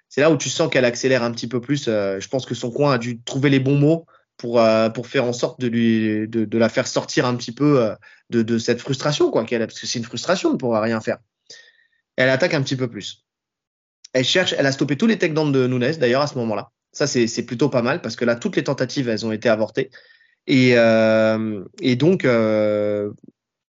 [0.09, 1.87] c'est là où tu sens qu'elle accélère un petit peu plus.
[1.87, 4.05] Euh, je pense que son coin a dû trouver les bons mots
[4.37, 7.81] pour euh, pour faire en sorte de lui de, la faire sortir un petit peu
[7.81, 7.95] euh,
[8.29, 11.17] de, cette frustration quoi qu'elle parce que c'est une frustration de ne pouvoir rien faire.
[12.15, 13.25] Elle attaque un petit peu plus.
[14.13, 16.71] Elle cherche, elle a stoppé tous les takedowns de Nunes d'ailleurs à ce moment-là.
[16.93, 19.49] Ça c'est c'est plutôt pas mal parce que là toutes les tentatives elles ont été
[19.49, 19.91] avortées
[20.47, 23.11] et et donc elle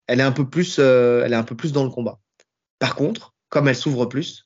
[0.08, 2.18] est un peu plus elle est un peu plus dans le combat.
[2.78, 4.45] Par contre, comme elle s'ouvre plus,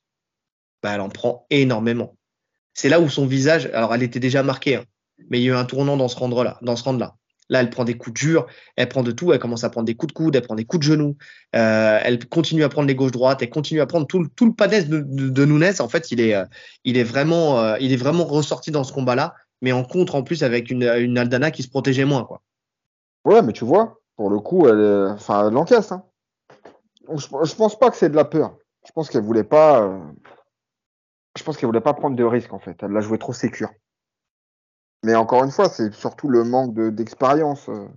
[0.83, 2.17] bah, elle en prend énormément.
[2.75, 4.85] C'est là où son visage, alors elle était déjà marquée, hein,
[5.29, 7.17] mais il y a eu un tournant dans ce rendre-là, dans ce là
[7.51, 9.97] Là, elle prend des coups durs, elle prend de tout, elle commence à prendre des
[9.97, 11.17] coups de coude, elle prend des coups de genoux,
[11.57, 15.01] euh, elle continue à prendre les gauches-droites, elle continue à prendre tout, le panès de,
[15.01, 15.73] de, Nunes.
[15.81, 19.83] En fait, il est, euh, euh, il est vraiment ressorti dans ce combat-là, mais en
[19.83, 22.29] contre en plus avec une, Aldana qui se protégeait moins.
[23.25, 25.17] Ouais, mais tu vois, pour le coup, elle
[25.53, 25.91] l'encaisse.
[25.91, 26.05] Hein.
[27.13, 28.57] Je, je pense pas que c'est de la peur.
[28.87, 30.01] Je pense qu'elle voulait pas
[31.37, 32.77] je pense qu'elle voulait pas prendre de risques en fait.
[32.83, 33.71] Elle l'a joué trop sécure.
[35.03, 37.69] Mais encore une fois, c'est surtout le manque d'expérience.
[37.69, 37.89] Euh.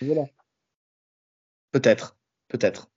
[0.00, 0.24] voilà.
[1.72, 2.16] Peut-être,
[2.48, 2.90] peut-être.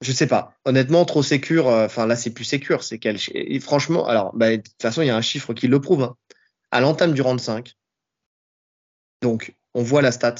[0.00, 0.54] Je sais pas.
[0.64, 1.68] Honnêtement, trop sécure.
[1.68, 2.82] Euh, enfin là, c'est plus sécure.
[2.82, 3.18] C'est qu'elle.
[3.60, 6.02] Franchement, alors, bah, de toute façon, il y a un chiffre qui le prouve.
[6.02, 6.16] Hein.
[6.70, 7.74] À l'entame du round 5,
[9.20, 10.34] donc on voit la stat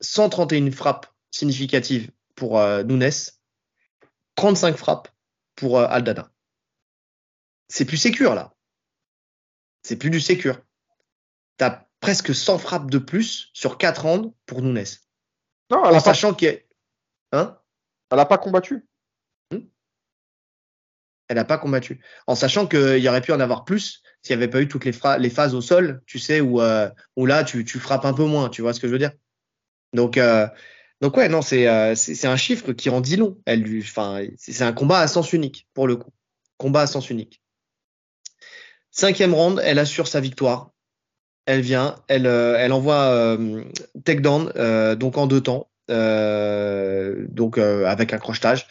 [0.00, 3.10] 131 frappes significatives pour euh, Nunes,
[4.36, 5.08] 35 frappes
[5.54, 6.32] pour Aldana
[7.70, 8.52] c'est plus sécure là.
[9.82, 10.60] C'est plus du sécure.
[11.56, 14.84] T'as presque 100 frappes de plus sur 4 rounds pour Nunes.
[15.70, 16.68] Non, elle en sachant qu'il est.
[17.32, 17.56] Hein?
[18.10, 18.86] Elle n'a pas combattu.
[19.52, 19.60] Hmm?
[21.28, 22.04] Elle n'a pas combattu.
[22.26, 24.84] En sachant qu'il y aurait pu en avoir plus s'il n'y avait pas eu toutes
[24.84, 28.12] les, les, phases au sol, tu sais, où, euh, où là, tu, tu, frappes un
[28.12, 29.12] peu moins, tu vois ce que je veux dire?
[29.94, 30.46] Donc, euh,
[31.00, 31.94] donc ouais, non, c'est euh,
[32.24, 33.40] un chiffre qui en dit long.
[34.36, 36.12] C'est un combat à sens unique, pour le coup.
[36.58, 37.40] Combat à sens unique.
[38.90, 40.70] Cinquième round, elle assure sa victoire.
[41.46, 43.64] Elle vient, elle, euh, elle envoie euh,
[44.04, 48.66] takedown, euh, donc en deux temps, donc avec un crochetage.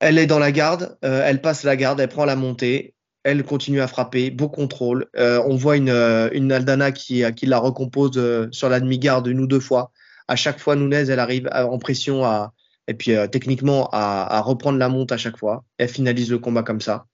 [0.00, 2.94] Elle est dans la garde, elle passe la garde, elle prend la montée
[3.24, 5.06] elle continue à frapper, beau contrôle.
[5.14, 9.92] On voit une, Aldana qui, la recompose sur la demi-garde une ou deux fois.
[10.26, 12.52] À chaque fois, Nunez, elle arrive en pression à,
[12.88, 15.64] et puis techniquement à, à, reprendre la monte à chaque fois.
[15.78, 17.06] Elle finalise le combat comme ça.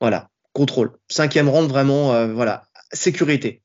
[0.00, 0.92] Voilà, contrôle.
[1.08, 3.62] Cinquième round, vraiment, voilà, sécurité.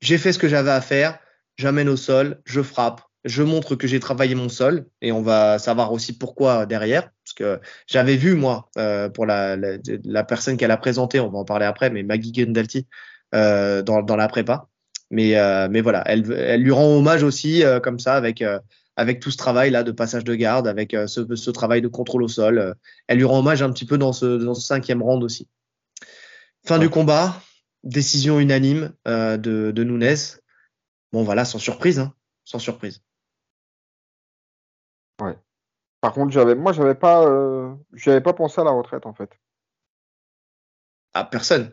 [0.00, 1.18] J'ai fait ce que j'avais à faire.
[1.56, 5.58] J'amène au sol, je frappe, je montre que j'ai travaillé mon sol et on va
[5.58, 10.70] savoir aussi pourquoi derrière parce que j'avais vu moi euh, pour la, la, personne qu'elle
[10.70, 12.86] a présentée on va en parler après mais Maggie Gendalti
[13.34, 14.68] euh, dans, dans la prépa
[15.10, 18.60] mais euh, mais voilà elle, elle lui rend hommage aussi euh, comme ça avec euh,
[18.94, 21.88] avec tout ce travail là de passage de garde avec euh, ce, ce, travail de
[21.88, 22.76] contrôle au sol
[23.08, 25.48] elle lui rend hommage un petit peu dans ce, dans ce cinquième round aussi
[26.66, 27.40] fin du combat
[27.84, 30.40] décision unanime de, de Nunez
[31.12, 32.12] bon voilà sans surprise hein,
[32.44, 33.02] sans surprise
[35.20, 35.36] Ouais.
[36.00, 39.30] Par contre, j'avais, moi, j'avais pas, euh, j'avais pas pensé à la retraite en fait.
[41.14, 41.72] Ah, personne.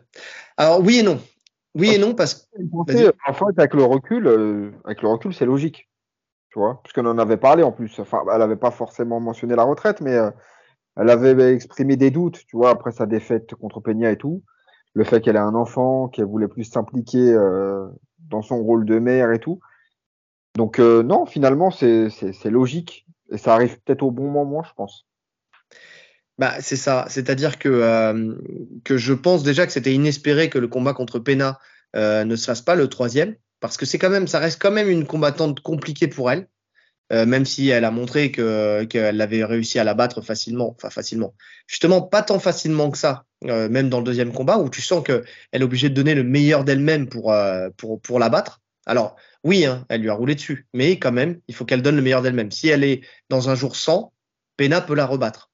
[0.56, 1.20] Alors oui et non.
[1.74, 2.62] Oui et non parce que.
[3.28, 5.90] En fait, avec le recul, euh, avec le recul, c'est logique.
[6.50, 7.98] Tu vois, puisqu'on en avait parlé en plus.
[7.98, 10.30] Enfin, elle avait pas forcément mentionné la retraite, mais euh,
[10.96, 14.44] elle avait exprimé des doutes, tu vois, après sa défaite contre Peña et tout.
[14.94, 17.86] Le fait qu'elle ait un enfant, qu'elle voulait plus s'impliquer euh,
[18.30, 19.60] dans son rôle de mère et tout.
[20.56, 22.10] Donc non, finalement, c'est
[22.44, 23.06] logique.
[23.30, 25.06] Et ça arrive peut-être au bon moment, je pense.
[26.38, 27.06] Bah, c'est ça.
[27.08, 28.34] C'est-à-dire que, euh,
[28.88, 31.58] je pense déjà que c'était inespéré que le combat contre Pena
[31.94, 34.72] euh, ne se fasse pas le troisième, parce que c'est quand même, ça reste quand
[34.72, 36.48] même une combattante compliquée pour elle,
[37.12, 40.90] euh, même si elle a montré que qu'elle avait réussi à la battre facilement, enfin
[40.90, 41.34] facilement.
[41.66, 45.02] Justement, pas tant facilement que ça, euh, même dans le deuxième combat où tu sens
[45.04, 48.60] que elle est obligée de donner le meilleur d'elle-même pour euh, pour pour la battre.
[48.86, 51.96] Alors, oui, hein, elle lui a roulé dessus, mais quand même, il faut qu'elle donne
[51.96, 52.50] le meilleur d'elle-même.
[52.50, 54.12] Si elle est dans un jour sans,
[54.56, 55.50] Pena peut la rebattre.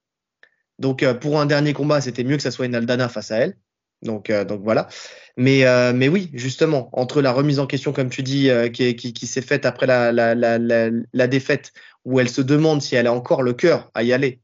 [0.78, 3.38] Donc, euh, pour un dernier combat, c'était mieux que ça soit une Aldana face à
[3.38, 3.56] elle.
[4.02, 4.88] Donc, euh, donc voilà.
[5.36, 9.26] Mais, euh, mais oui, justement, entre la remise en question, comme tu dis, qui, qui,
[9.26, 11.72] s'est faite après la, la, la, défaite,
[12.04, 14.40] où elle se demande si elle a encore le cœur à y aller.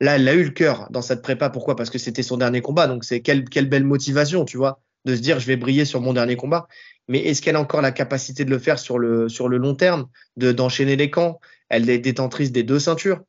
[0.00, 1.50] Là, elle a eu le cœur dans cette prépa.
[1.50, 1.76] Pourquoi?
[1.76, 2.86] Parce que c'était son dernier combat.
[2.86, 6.00] Donc, c'est quelle, quelle belle motivation, tu vois, de se dire, je vais briller sur
[6.00, 6.66] mon dernier combat
[7.08, 9.74] mais est-ce qu'elle a encore la capacité de le faire sur le, sur le long
[9.74, 11.40] terme, de, d'enchaîner les camps?
[11.68, 13.20] Elle est détentrice des deux ceintures.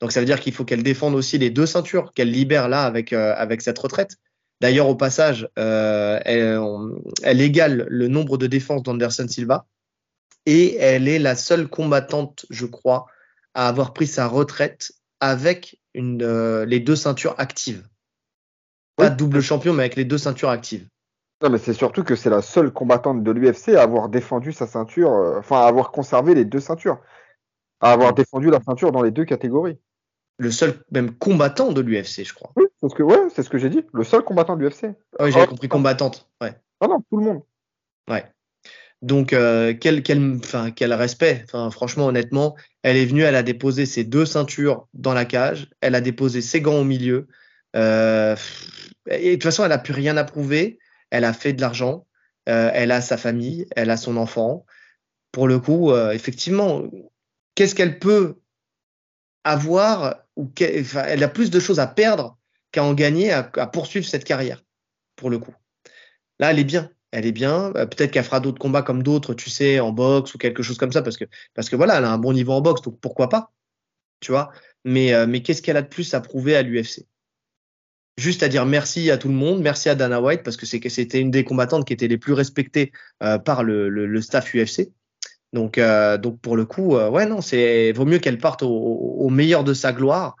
[0.00, 2.92] Donc ça veut dire qu'il faut qu'elle défende aussi les deux ceintures, qu'elle libère là
[2.94, 4.16] euh, avec cette retraite.
[4.60, 6.58] D'ailleurs, au passage, euh, elle,
[7.22, 9.66] elle, égale le nombre de défenses d'Anderson Silva
[10.46, 13.06] et elle est la seule combattante, je crois,
[13.54, 17.86] à avoir pris sa retraite avec une, euh, les deux ceintures actives.
[18.96, 20.88] Pas double champion, mais avec les deux ceintures actives.
[21.42, 24.66] Non, mais c'est surtout que c'est la seule combattante de l'UFC à avoir défendu sa
[24.66, 26.98] ceinture, euh, enfin à avoir conservé les deux ceintures,
[27.80, 29.78] à avoir défendu la ceinture dans les deux catégories.
[30.38, 32.52] Le seul même combattant de l'UFC, je crois.
[32.56, 33.82] Oui, c'est ce que, ouais, c'est ce que j'ai dit.
[33.92, 34.94] Le seul combattant de l'UFC.
[35.20, 36.28] Oui, j'avais compris combattante.
[36.40, 36.54] Ouais.
[36.80, 37.42] Ah non, tout le monde.
[38.08, 38.24] Ouais.
[39.02, 41.44] Donc euh, quel, quel, enfin, quel respect.
[41.44, 45.70] Enfin, franchement, honnêtement, elle est venue, elle a déposé ses deux ceintures dans la cage,
[45.80, 47.28] elle a déposé ses gants au milieu.
[47.74, 48.36] Euh,
[49.10, 50.78] et de toute façon, elle a plus rien à prouver
[51.10, 52.06] elle a fait de l'argent,
[52.48, 54.66] euh, elle a sa famille, elle a son enfant.
[55.32, 56.82] Pour le coup, euh, effectivement,
[57.54, 58.40] qu'est-ce qu'elle peut
[59.44, 62.35] avoir ou elle a plus de choses à perdre
[62.76, 64.64] qu'à en gagner, à, poursuivre cette carrière.
[65.16, 65.54] Pour le coup,
[66.38, 66.90] là, elle est bien.
[67.10, 67.72] Elle est bien.
[67.76, 70.78] Euh, peut-être qu'elle fera d'autres combats comme d'autres, tu sais, en boxe ou quelque chose
[70.78, 71.24] comme ça, parce que
[71.54, 73.52] parce que voilà, elle a un bon niveau en boxe, donc pourquoi pas,
[74.20, 74.52] tu vois.
[74.84, 77.06] Mais mais qu'est-ce qu'elle a de plus à prouver à l'UFC
[78.16, 81.20] juste à dire merci à tout le monde, merci à Dana White parce que c'était
[81.20, 82.92] une des combattantes qui était les plus respectées
[83.22, 84.92] euh, par le, staff UFC.
[85.52, 89.64] Donc, euh, pour le coup, euh, ouais non, c'est vaut mieux qu'elle parte au, meilleur
[89.64, 90.36] de sa gloire.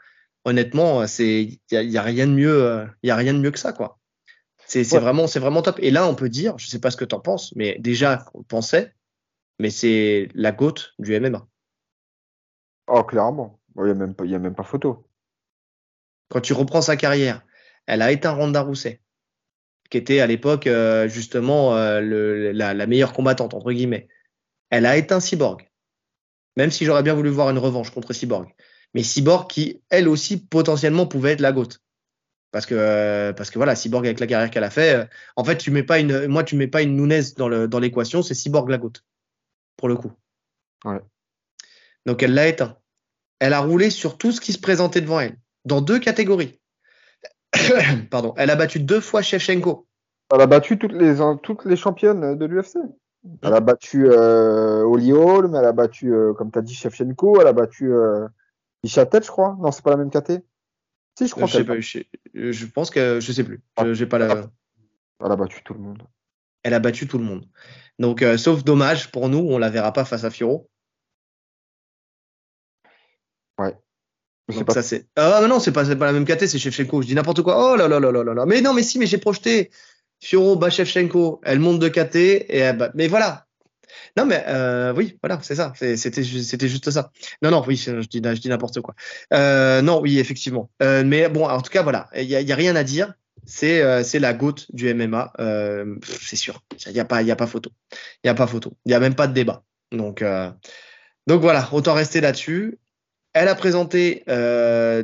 [0.46, 3.40] Honnêtement, c'est il y a, y a, rien de mieux, il y a rien de
[3.40, 3.98] mieux que ça quoi.
[4.64, 5.00] C'est ouais.
[5.00, 5.80] vraiment c'est vraiment top.
[5.80, 8.26] Et là, on peut dire, je sais pas ce que tu en penses, mais déjà
[8.32, 8.94] on pensait,
[9.58, 11.44] mais c'est la goutte du MMA.
[12.86, 15.08] Oh clairement, il y a même pas y a même pas photo.
[16.28, 17.42] Quand tu reprends sa carrière,
[17.86, 19.00] elle a éteint Ronda Rousset,
[19.90, 24.06] qui était à l'époque euh, justement euh, le, la, la, meilleure combattante, entre guillemets.
[24.70, 25.68] Elle a éteint Cyborg,
[26.56, 28.48] même si j'aurais bien voulu voir une revanche contre Cyborg.
[28.94, 31.80] Mais Cyborg qui, elle aussi, potentiellement pouvait être la goutte.
[32.52, 35.04] Parce que, euh, parce que voilà, Cyborg avec la carrière qu'elle a fait, euh,
[35.36, 37.78] en fait, tu mets pas une, moi, tu mets pas une Nunez dans le, dans
[37.78, 39.04] l'équation, c'est Cyborg la goutte.
[39.76, 40.12] Pour le coup.
[40.84, 41.00] Ouais.
[42.06, 42.78] Donc elle l'a éteint.
[43.40, 45.36] Elle a roulé sur tout ce qui se présentait devant elle,
[45.66, 46.58] dans deux catégories.
[48.10, 48.32] Pardon.
[48.38, 49.86] Elle a battu deux fois Shevchenko.
[50.32, 52.78] Elle a battu toutes les, toutes les championnes de l'UFC.
[53.42, 57.40] Elle a battu euh, Oli Holm, elle a battu, euh, comme tu as dit, Shevchenko,
[57.40, 58.26] elle a battu euh,
[58.86, 59.56] Ishatet, je crois.
[59.60, 60.42] Non, c'est pas la même KT.
[61.18, 63.62] Si, je crois je, sais pas, je, pense que je sais plus.
[63.92, 64.50] J'ai pas la.
[65.24, 66.02] Elle a battu tout le monde.
[66.62, 67.46] Elle a battu tout le monde.
[67.98, 70.68] Donc, sauf dommage pour nous, on la verra pas face à Firo.
[73.58, 73.74] Ouais.
[74.48, 75.08] Donc ça c'est.
[75.16, 77.02] Ah mais non, c'est pas, pas la même KT, c'est Shevchenko.
[77.02, 77.72] Je dis n'importe quoi.
[77.72, 78.46] Oh là là là là là là.
[78.46, 79.70] Mais non, mais si, mais j'ai projeté.
[80.20, 81.40] Fioro bat Shevchenko.
[81.44, 82.90] Elle monte de KT et elle bat...
[82.94, 83.45] Mais voilà.
[84.16, 85.72] Non mais euh, oui, voilà, c'est ça.
[85.74, 87.10] C'était juste ça.
[87.42, 88.94] Non non, oui, je dis je dis n'importe quoi.
[89.32, 90.70] Euh, non, oui, effectivement.
[90.82, 93.14] Euh, mais bon, en tout cas, voilà, il y a, y a, rien à dire.
[93.44, 95.32] C'est c'est la goutte du MMA,
[96.02, 96.62] c'est sûr.
[96.86, 97.70] Il y a pas y a pas photo.
[98.24, 98.76] Il y a pas photo.
[98.84, 99.62] Il y a même pas de débat.
[99.92, 100.24] Donc
[101.26, 102.78] donc voilà, autant rester là-dessus.
[103.34, 104.24] Elle a présenté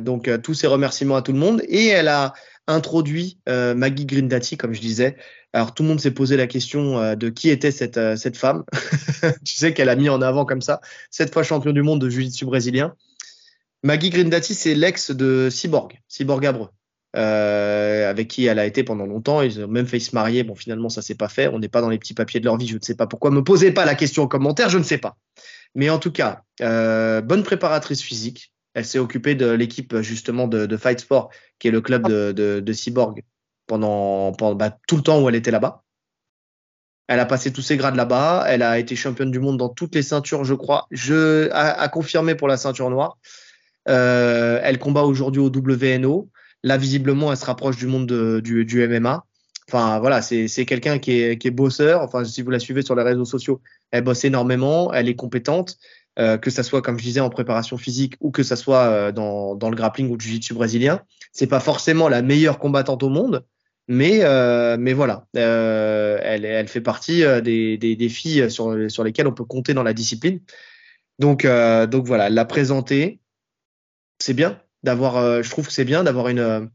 [0.01, 2.33] donc tous ses remerciements à tout le monde et elle a
[2.67, 5.17] introduit euh, Maggie Grindati, comme je disais.
[5.53, 8.63] Alors tout le monde s'est posé la question de qui était cette, cette femme.
[9.45, 10.81] tu sais qu'elle a mis en avant comme ça,
[11.11, 12.95] cette fois champion du monde de jiu-jitsu brésilien.
[13.83, 16.69] Maggie Grindati, c'est l'ex de Cyborg, Cyborg Abreu.
[17.15, 19.41] Euh, avec qui elle a été pendant longtemps.
[19.41, 20.43] Ils ont même failli se marier.
[20.43, 21.47] Bon, finalement, ça s'est pas fait.
[21.47, 22.67] On n'est pas dans les petits papiers de leur vie.
[22.67, 23.29] Je ne sais pas pourquoi.
[23.29, 24.69] Me posez pas la question en commentaire.
[24.69, 25.15] Je ne sais pas.
[25.75, 28.52] Mais en tout cas, euh, bonne préparatrice physique.
[28.73, 31.29] Elle s'est occupée de l'équipe justement de, Fight Sport,
[31.59, 33.23] qui est le club de, Cyborg,
[33.67, 35.83] pendant, bah, tout le temps où elle était là-bas.
[37.07, 38.45] Elle a passé tous ses grades là-bas.
[38.47, 40.87] Elle a été championne du monde dans toutes les ceintures, je crois.
[40.89, 43.17] Je a, confirmé pour la ceinture noire.
[43.89, 46.29] Euh, elle combat aujourd'hui au WNO.
[46.63, 49.25] Là, visiblement, elle se rapproche du monde de, du, du MMA.
[49.69, 52.01] Enfin, voilà, c'est quelqu'un qui est, qui est bosseur.
[52.01, 55.77] Enfin, si vous la suivez sur les réseaux sociaux, elle bosse énormément, elle est compétente,
[56.19, 59.11] euh, que ça soit, comme je disais, en préparation physique ou que ça soit euh,
[59.11, 61.01] dans, dans le grappling ou le jiu-jitsu brésilien.
[61.31, 63.45] C'est pas forcément la meilleure combattante au monde,
[63.87, 69.03] mais, euh, mais voilà, euh, elle, elle fait partie euh, des, des, filles sur, sur
[69.03, 70.39] lesquelles on peut compter dans la discipline.
[71.19, 73.19] Donc, euh, donc voilà, l'a présentée.
[74.19, 76.69] C'est bien d'avoir, je trouve que c'est bien d'avoir une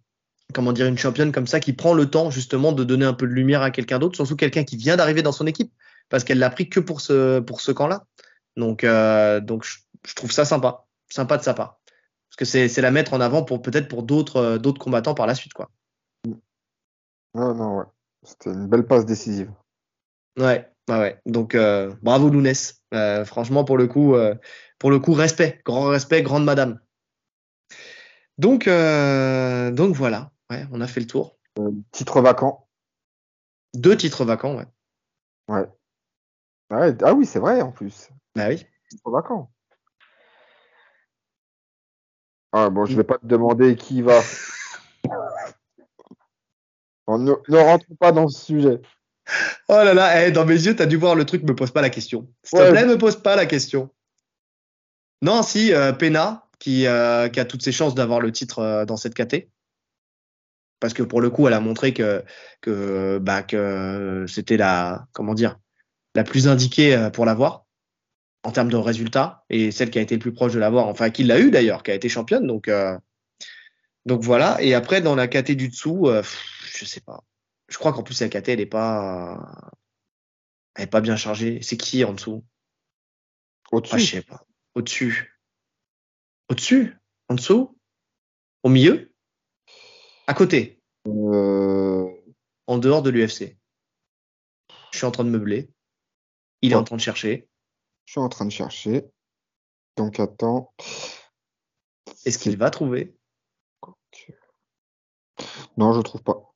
[0.54, 3.26] comment dire, une championne comme ça qui prend le temps justement de donner un peu
[3.26, 5.72] de lumière à quelqu'un d'autre, surtout quelqu'un qui vient d'arriver dans son équipe,
[6.08, 8.04] parce qu'elle l'a pris que pour ce, pour ce camp-là.
[8.58, 11.78] Donc, euh, donc je, je, trouve ça sympa, sympa de sa part,
[12.28, 15.28] parce que c'est, la mettre en avant pour peut-être pour d'autres, euh, d'autres combattants par
[15.28, 15.70] la suite, quoi.
[17.34, 17.84] Non, non, ouais,
[18.24, 19.52] c'était une belle passe décisive.
[20.36, 21.20] Ouais, ouais, ouais.
[21.24, 22.82] Donc euh, bravo Lounès.
[22.94, 24.16] Euh, franchement, pour le coup,
[24.78, 26.80] pour le coup, respect, grand respect, grande madame.
[28.38, 30.32] Donc, donc voilà.
[30.50, 31.38] Ouais, on a fait le tour.
[31.92, 32.66] Titre vacant.
[33.74, 34.66] Deux titres vacants, ouais.
[35.48, 35.66] Ouais.
[36.70, 38.08] Ouais ah oui, c'est vrai en plus.
[38.34, 38.66] Bah oui.
[38.90, 39.50] Titre vacant.
[42.52, 44.20] Ah bon, je vais pas te demander qui va.
[47.06, 48.80] bon, ne, ne rentrons pas dans ce sujet.
[49.68, 51.82] Oh là là, hey, dans mes yeux, t'as dû voir le truc, me pose pas
[51.82, 52.32] la question.
[52.42, 52.66] S'il ouais.
[52.68, 53.90] te plaît, me pose pas la question.
[55.20, 58.84] Non, si, euh, Pena, qui, euh, qui, a toutes ses chances d'avoir le titre euh,
[58.86, 59.48] dans cette KT
[60.80, 62.24] parce que pour le coup, elle a montré que
[62.60, 65.58] que bah que c'était la comment dire
[66.18, 67.64] la plus indiquée euh, pour l'avoir
[68.42, 71.10] en termes de résultats et celle qui a été le plus proche de l'avoir, enfin
[71.10, 72.44] qui l'a eu d'ailleurs, qui a été championne.
[72.44, 72.98] Donc euh,
[74.04, 74.60] donc voilà.
[74.60, 76.24] Et après dans la KT du dessous, euh,
[76.72, 77.22] je sais pas.
[77.68, 79.72] Je crois qu'en plus la KT elle est pas
[80.74, 81.60] elle est pas bien chargée.
[81.62, 82.44] C'est qui en dessous?
[83.70, 83.94] Au-dessus.
[83.94, 84.44] Ah, je sais pas.
[84.74, 85.40] Au-dessus.
[86.48, 86.96] Au-dessus?
[87.28, 87.78] En dessous?
[88.64, 89.12] Au milieu?
[90.26, 90.82] À côté?
[91.06, 92.08] Euh...
[92.66, 93.56] En dehors de l'UFC.
[94.90, 95.70] Je suis en train de meubler.
[96.62, 97.48] Il est en train de chercher.
[98.04, 99.04] Je suis en train de chercher.
[99.96, 100.72] Donc attends.
[102.24, 103.14] Est-ce qu'il va trouver?
[105.76, 106.52] Non, je trouve pas.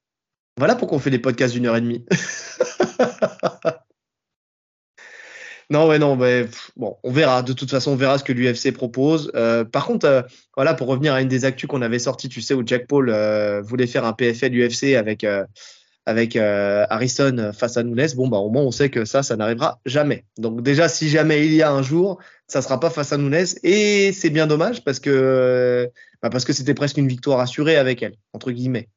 [0.56, 2.04] Voilà pourquoi on fait des podcasts d'une heure et demie.
[5.72, 7.42] Non, ouais, non, mais bon, on verra.
[7.42, 9.32] De toute façon, on verra ce que l'UFC propose.
[9.34, 10.20] Euh, par contre, euh,
[10.54, 13.08] voilà, pour revenir à une des actus qu'on avait sorties, tu sais, où Jack Paul
[13.08, 15.26] euh, voulait faire un PFL UFC avec
[16.06, 18.08] avec euh, Harrison face à Nunes.
[18.16, 20.24] Bon, bah au moins, on sait que ça, ça n'arrivera jamais.
[20.38, 22.18] Donc déjà, si jamais il y a un jour,
[22.48, 25.90] ça sera pas face à Nunes, et c'est bien dommage parce que
[26.22, 28.88] bah, parce que c'était presque une victoire assurée avec elle, entre guillemets,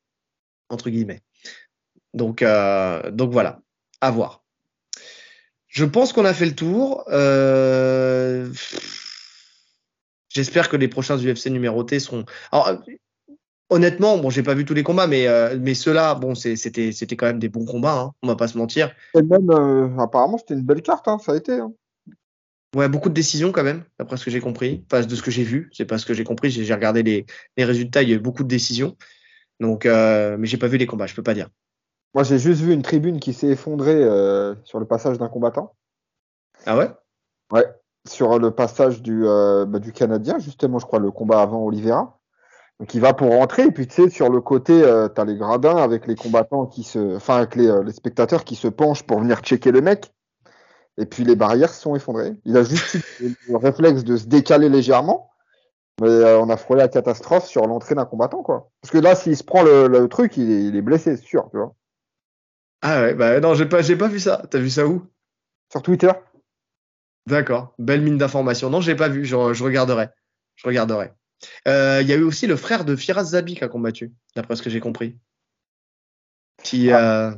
[0.69, 1.21] entre guillemets.
[2.13, 2.43] Donc
[3.11, 3.61] donc voilà,
[4.01, 4.45] à voir.
[5.67, 7.03] Je pense qu'on a fait le tour.
[7.09, 8.49] Euh...
[10.29, 12.25] J'espère que les prochains UFC numérotés seront.
[12.51, 12.81] Alors,
[13.69, 17.15] honnêtement, bon, j'ai pas vu tous les combats, mais euh, mais ceux-là, bon, c'était c'était
[17.15, 17.99] quand même des bons combats.
[17.99, 18.91] Hein, on va pas se mentir.
[19.13, 21.07] Et même, euh, apparemment, c'était une belle carte.
[21.07, 21.53] Hein, ça a été.
[21.53, 21.73] Hein.
[22.75, 24.83] Ouais, beaucoup de décisions quand même, d'après ce que j'ai compris.
[24.91, 26.51] Enfin, de ce que j'ai vu, c'est pas ce que j'ai compris.
[26.51, 27.25] J'ai regardé les
[27.57, 28.01] les résultats.
[28.01, 28.95] Il y a eu beaucoup de décisions.
[29.59, 31.07] Donc, euh, mais j'ai pas vu les combats.
[31.07, 31.49] Je peux pas dire.
[32.13, 35.75] Moi, j'ai juste vu une tribune qui s'est effondrée euh, sur le passage d'un combattant.
[36.65, 36.89] Ah ouais?
[37.51, 37.65] Ouais,
[38.07, 42.14] sur le passage du, euh, bah, du Canadien, justement, je crois, le combat avant Oliveira.
[42.79, 45.25] Donc il va pour rentrer, et puis tu sais, sur le côté, euh, tu as
[45.25, 47.15] les gradins avec les combattants qui se.
[47.15, 50.13] Enfin, avec les, euh, les, spectateurs qui se penchent pour venir checker le mec.
[50.97, 52.33] Et puis les barrières sont effondrées.
[52.45, 55.31] Il a juste eu le réflexe de se décaler légèrement.
[56.01, 58.69] Mais euh, on a frôlé la catastrophe sur l'entrée d'un combattant, quoi.
[58.81, 61.23] Parce que là, s'il se prend le, le truc, il est, il est, blessé, c'est
[61.23, 61.73] sûr, tu vois.
[62.81, 64.43] Ah ouais, bah non, j'ai pas, j'ai pas vu ça.
[64.49, 65.07] T'as vu ça où?
[65.71, 66.11] Sur Twitter.
[67.27, 68.69] D'accord, belle mine d'informations.
[68.69, 70.09] Non, j'ai pas vu, je, je regarderai.
[70.55, 71.11] Je regarderai.
[71.67, 74.55] Euh, il y a eu aussi le frère de Firas Zabi qui a combattu, d'après
[74.55, 75.17] ce que j'ai compris.
[76.63, 77.31] Qui, ah.
[77.31, 77.35] euh...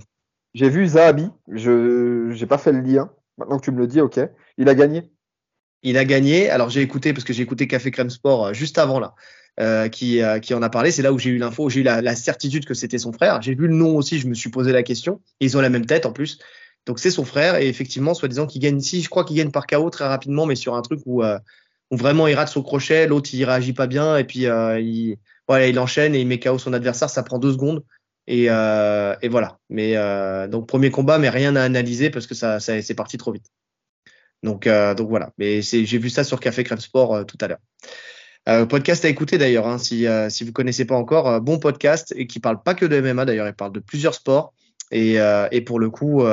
[0.53, 3.11] J'ai vu Zahabi, je j'ai pas fait le lien.
[3.38, 4.19] Maintenant que tu me le dis, ok.
[4.57, 5.11] Il a gagné.
[5.84, 6.49] Il a gagné.
[6.49, 9.13] Alors j'ai écouté parce que j'ai écouté Café Crème Sport euh, juste avant là,
[9.59, 10.89] euh, qui, euh, qui en a parlé.
[10.89, 13.39] C'est là où j'ai eu l'info, j'ai eu la, la, certitude que c'était son frère.
[13.43, 15.21] J'ai vu le nom aussi, je me suis posé la question.
[15.39, 16.39] Ils ont la même tête en plus.
[16.88, 19.01] Donc c'est son frère et effectivement, soi-disant qu'il gagne ici.
[19.01, 21.38] Je crois qu'il gagne par KO très rapidement, mais sur un truc où, euh,
[21.91, 25.18] où vraiment il rate son crochet, l'autre il réagit pas bien et puis euh, il,
[25.47, 27.09] voilà, il enchaîne et il met KO son adversaire.
[27.09, 27.84] Ça prend deux secondes.
[28.27, 29.59] Et, euh, et, voilà.
[29.69, 33.18] Mais euh, donc premier combat, mais rien à analyser parce que ça, ça c'est parti
[33.18, 33.45] trop vite.
[34.43, 35.31] Donc, euh, donc voilà.
[35.38, 37.59] Mais j'ai vu ça sur Café Crème Sport euh, tout à l'heure.
[38.69, 42.39] Podcast à écouter d'ailleurs, hein, si, si vous connaissez pas encore, bon podcast et qui
[42.39, 44.53] parle pas que de MMA d'ailleurs, il parle de plusieurs sports.
[44.89, 45.18] Et,
[45.51, 46.23] et pour le coup,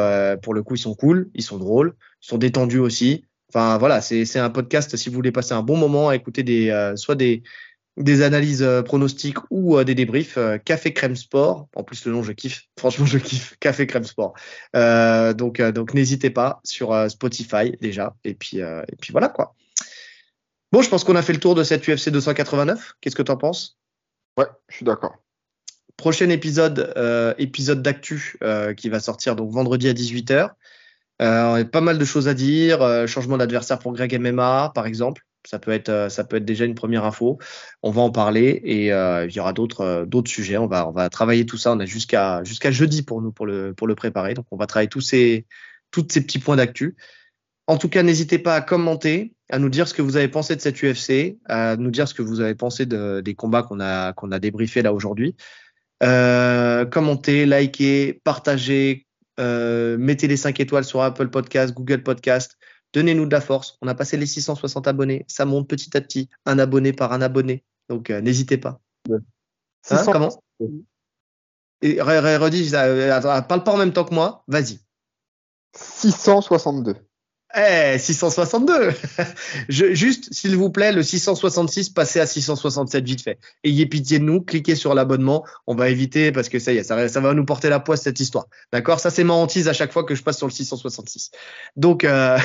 [0.40, 3.24] pour le coup, ils sont cool, ils sont drôles, ils sont détendus aussi.
[3.54, 6.92] Enfin voilà, c'est un podcast si vous voulez passer un bon moment à écouter des
[6.96, 7.44] soit des
[7.96, 10.36] des analyses euh, pronostiques ou euh, des débriefs.
[10.36, 11.68] Euh, Café Crème Sport.
[11.76, 12.64] En plus, le nom, je kiffe.
[12.78, 13.56] Franchement, je kiffe.
[13.60, 14.34] Café Crème Sport.
[15.36, 18.14] donc, donc n'hésitez pas sur Spotify déjà.
[18.24, 19.54] Et puis, et puis voilà quoi.
[20.72, 22.94] Bon, je pense qu'on a fait le tour de cette UFC 289.
[23.00, 23.78] Qu'est-ce que tu en penses?
[24.36, 25.14] Ouais, je suis d'accord.
[25.96, 26.92] Prochain épisode,
[27.38, 28.36] épisode d'actu
[28.76, 30.50] qui va sortir donc vendredi à 18h.
[31.22, 33.06] Euh, pas mal de choses à dire.
[33.06, 35.22] changement d'adversaire pour Greg MMA, par exemple.
[35.46, 37.38] Ça peut être, euh, ça peut être déjà une première info.
[37.82, 40.56] On va en parler et euh, il y aura d'autres, euh, sujets.
[40.56, 41.72] On va, on va travailler tout ça.
[41.72, 44.34] On a jusqu'à, jusqu'à jeudi pour nous pour le, pour le préparer.
[44.34, 45.46] Donc on va travailler tous ces,
[45.90, 46.96] tous ces petits points d'actu.
[47.66, 50.56] En tout cas, n'hésitez pas à commenter, à nous dire ce que vous avez pensé
[50.56, 53.80] de cette UFC, à nous dire ce que vous avez pensé de, des combats qu'on
[53.80, 55.34] a, qu'on a débriefés là aujourd'hui.
[56.02, 59.03] Euh, commentez, likez, partagez,
[59.40, 62.56] euh, mettez les 5 étoiles sur Apple Podcast, Google Podcast.
[62.92, 63.76] Donnez-nous de la force.
[63.82, 65.24] On a passé les 660 abonnés.
[65.28, 67.64] Ça monte petit à petit, un abonné par un abonné.
[67.88, 68.80] Donc euh, n'hésitez pas.
[69.08, 69.18] Ouais.
[69.90, 70.42] Hein, comment
[71.82, 74.44] Et redis, euh, parle pas en même temps que moi.
[74.46, 74.78] Vas-y.
[75.76, 76.96] 662.
[77.56, 78.90] Eh, 662
[79.68, 83.38] Je, Juste, s'il vous plaît, le 666, passez à 667 vite fait.
[83.62, 85.44] Ayez pitié de nous, cliquez sur l'abonnement.
[85.68, 88.02] On va éviter, parce que ça y est, ça, ça va nous porter la poisse
[88.02, 88.46] cette histoire.
[88.72, 88.98] D'accord?
[88.98, 91.30] Ça, c'est ma hantise à chaque fois que je passe sur le 666.
[91.76, 92.38] Donc, euh...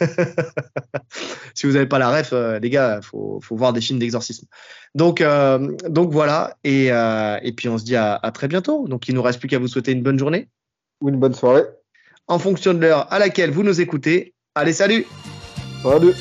[1.54, 4.46] si vous n'avez pas la ref, euh, les gars, faut, faut voir des films d'exorcisme.
[4.96, 6.56] Donc, euh, donc voilà.
[6.64, 8.88] Et, et puis, on se dit à, à très bientôt.
[8.88, 10.48] Donc, il nous reste plus qu'à vous souhaiter une bonne journée.
[11.00, 11.64] Ou une bonne soirée.
[12.26, 14.34] En fonction de l'heure à laquelle vous nous écoutez.
[14.56, 15.06] Allez, salut.
[15.82, 16.16] Salut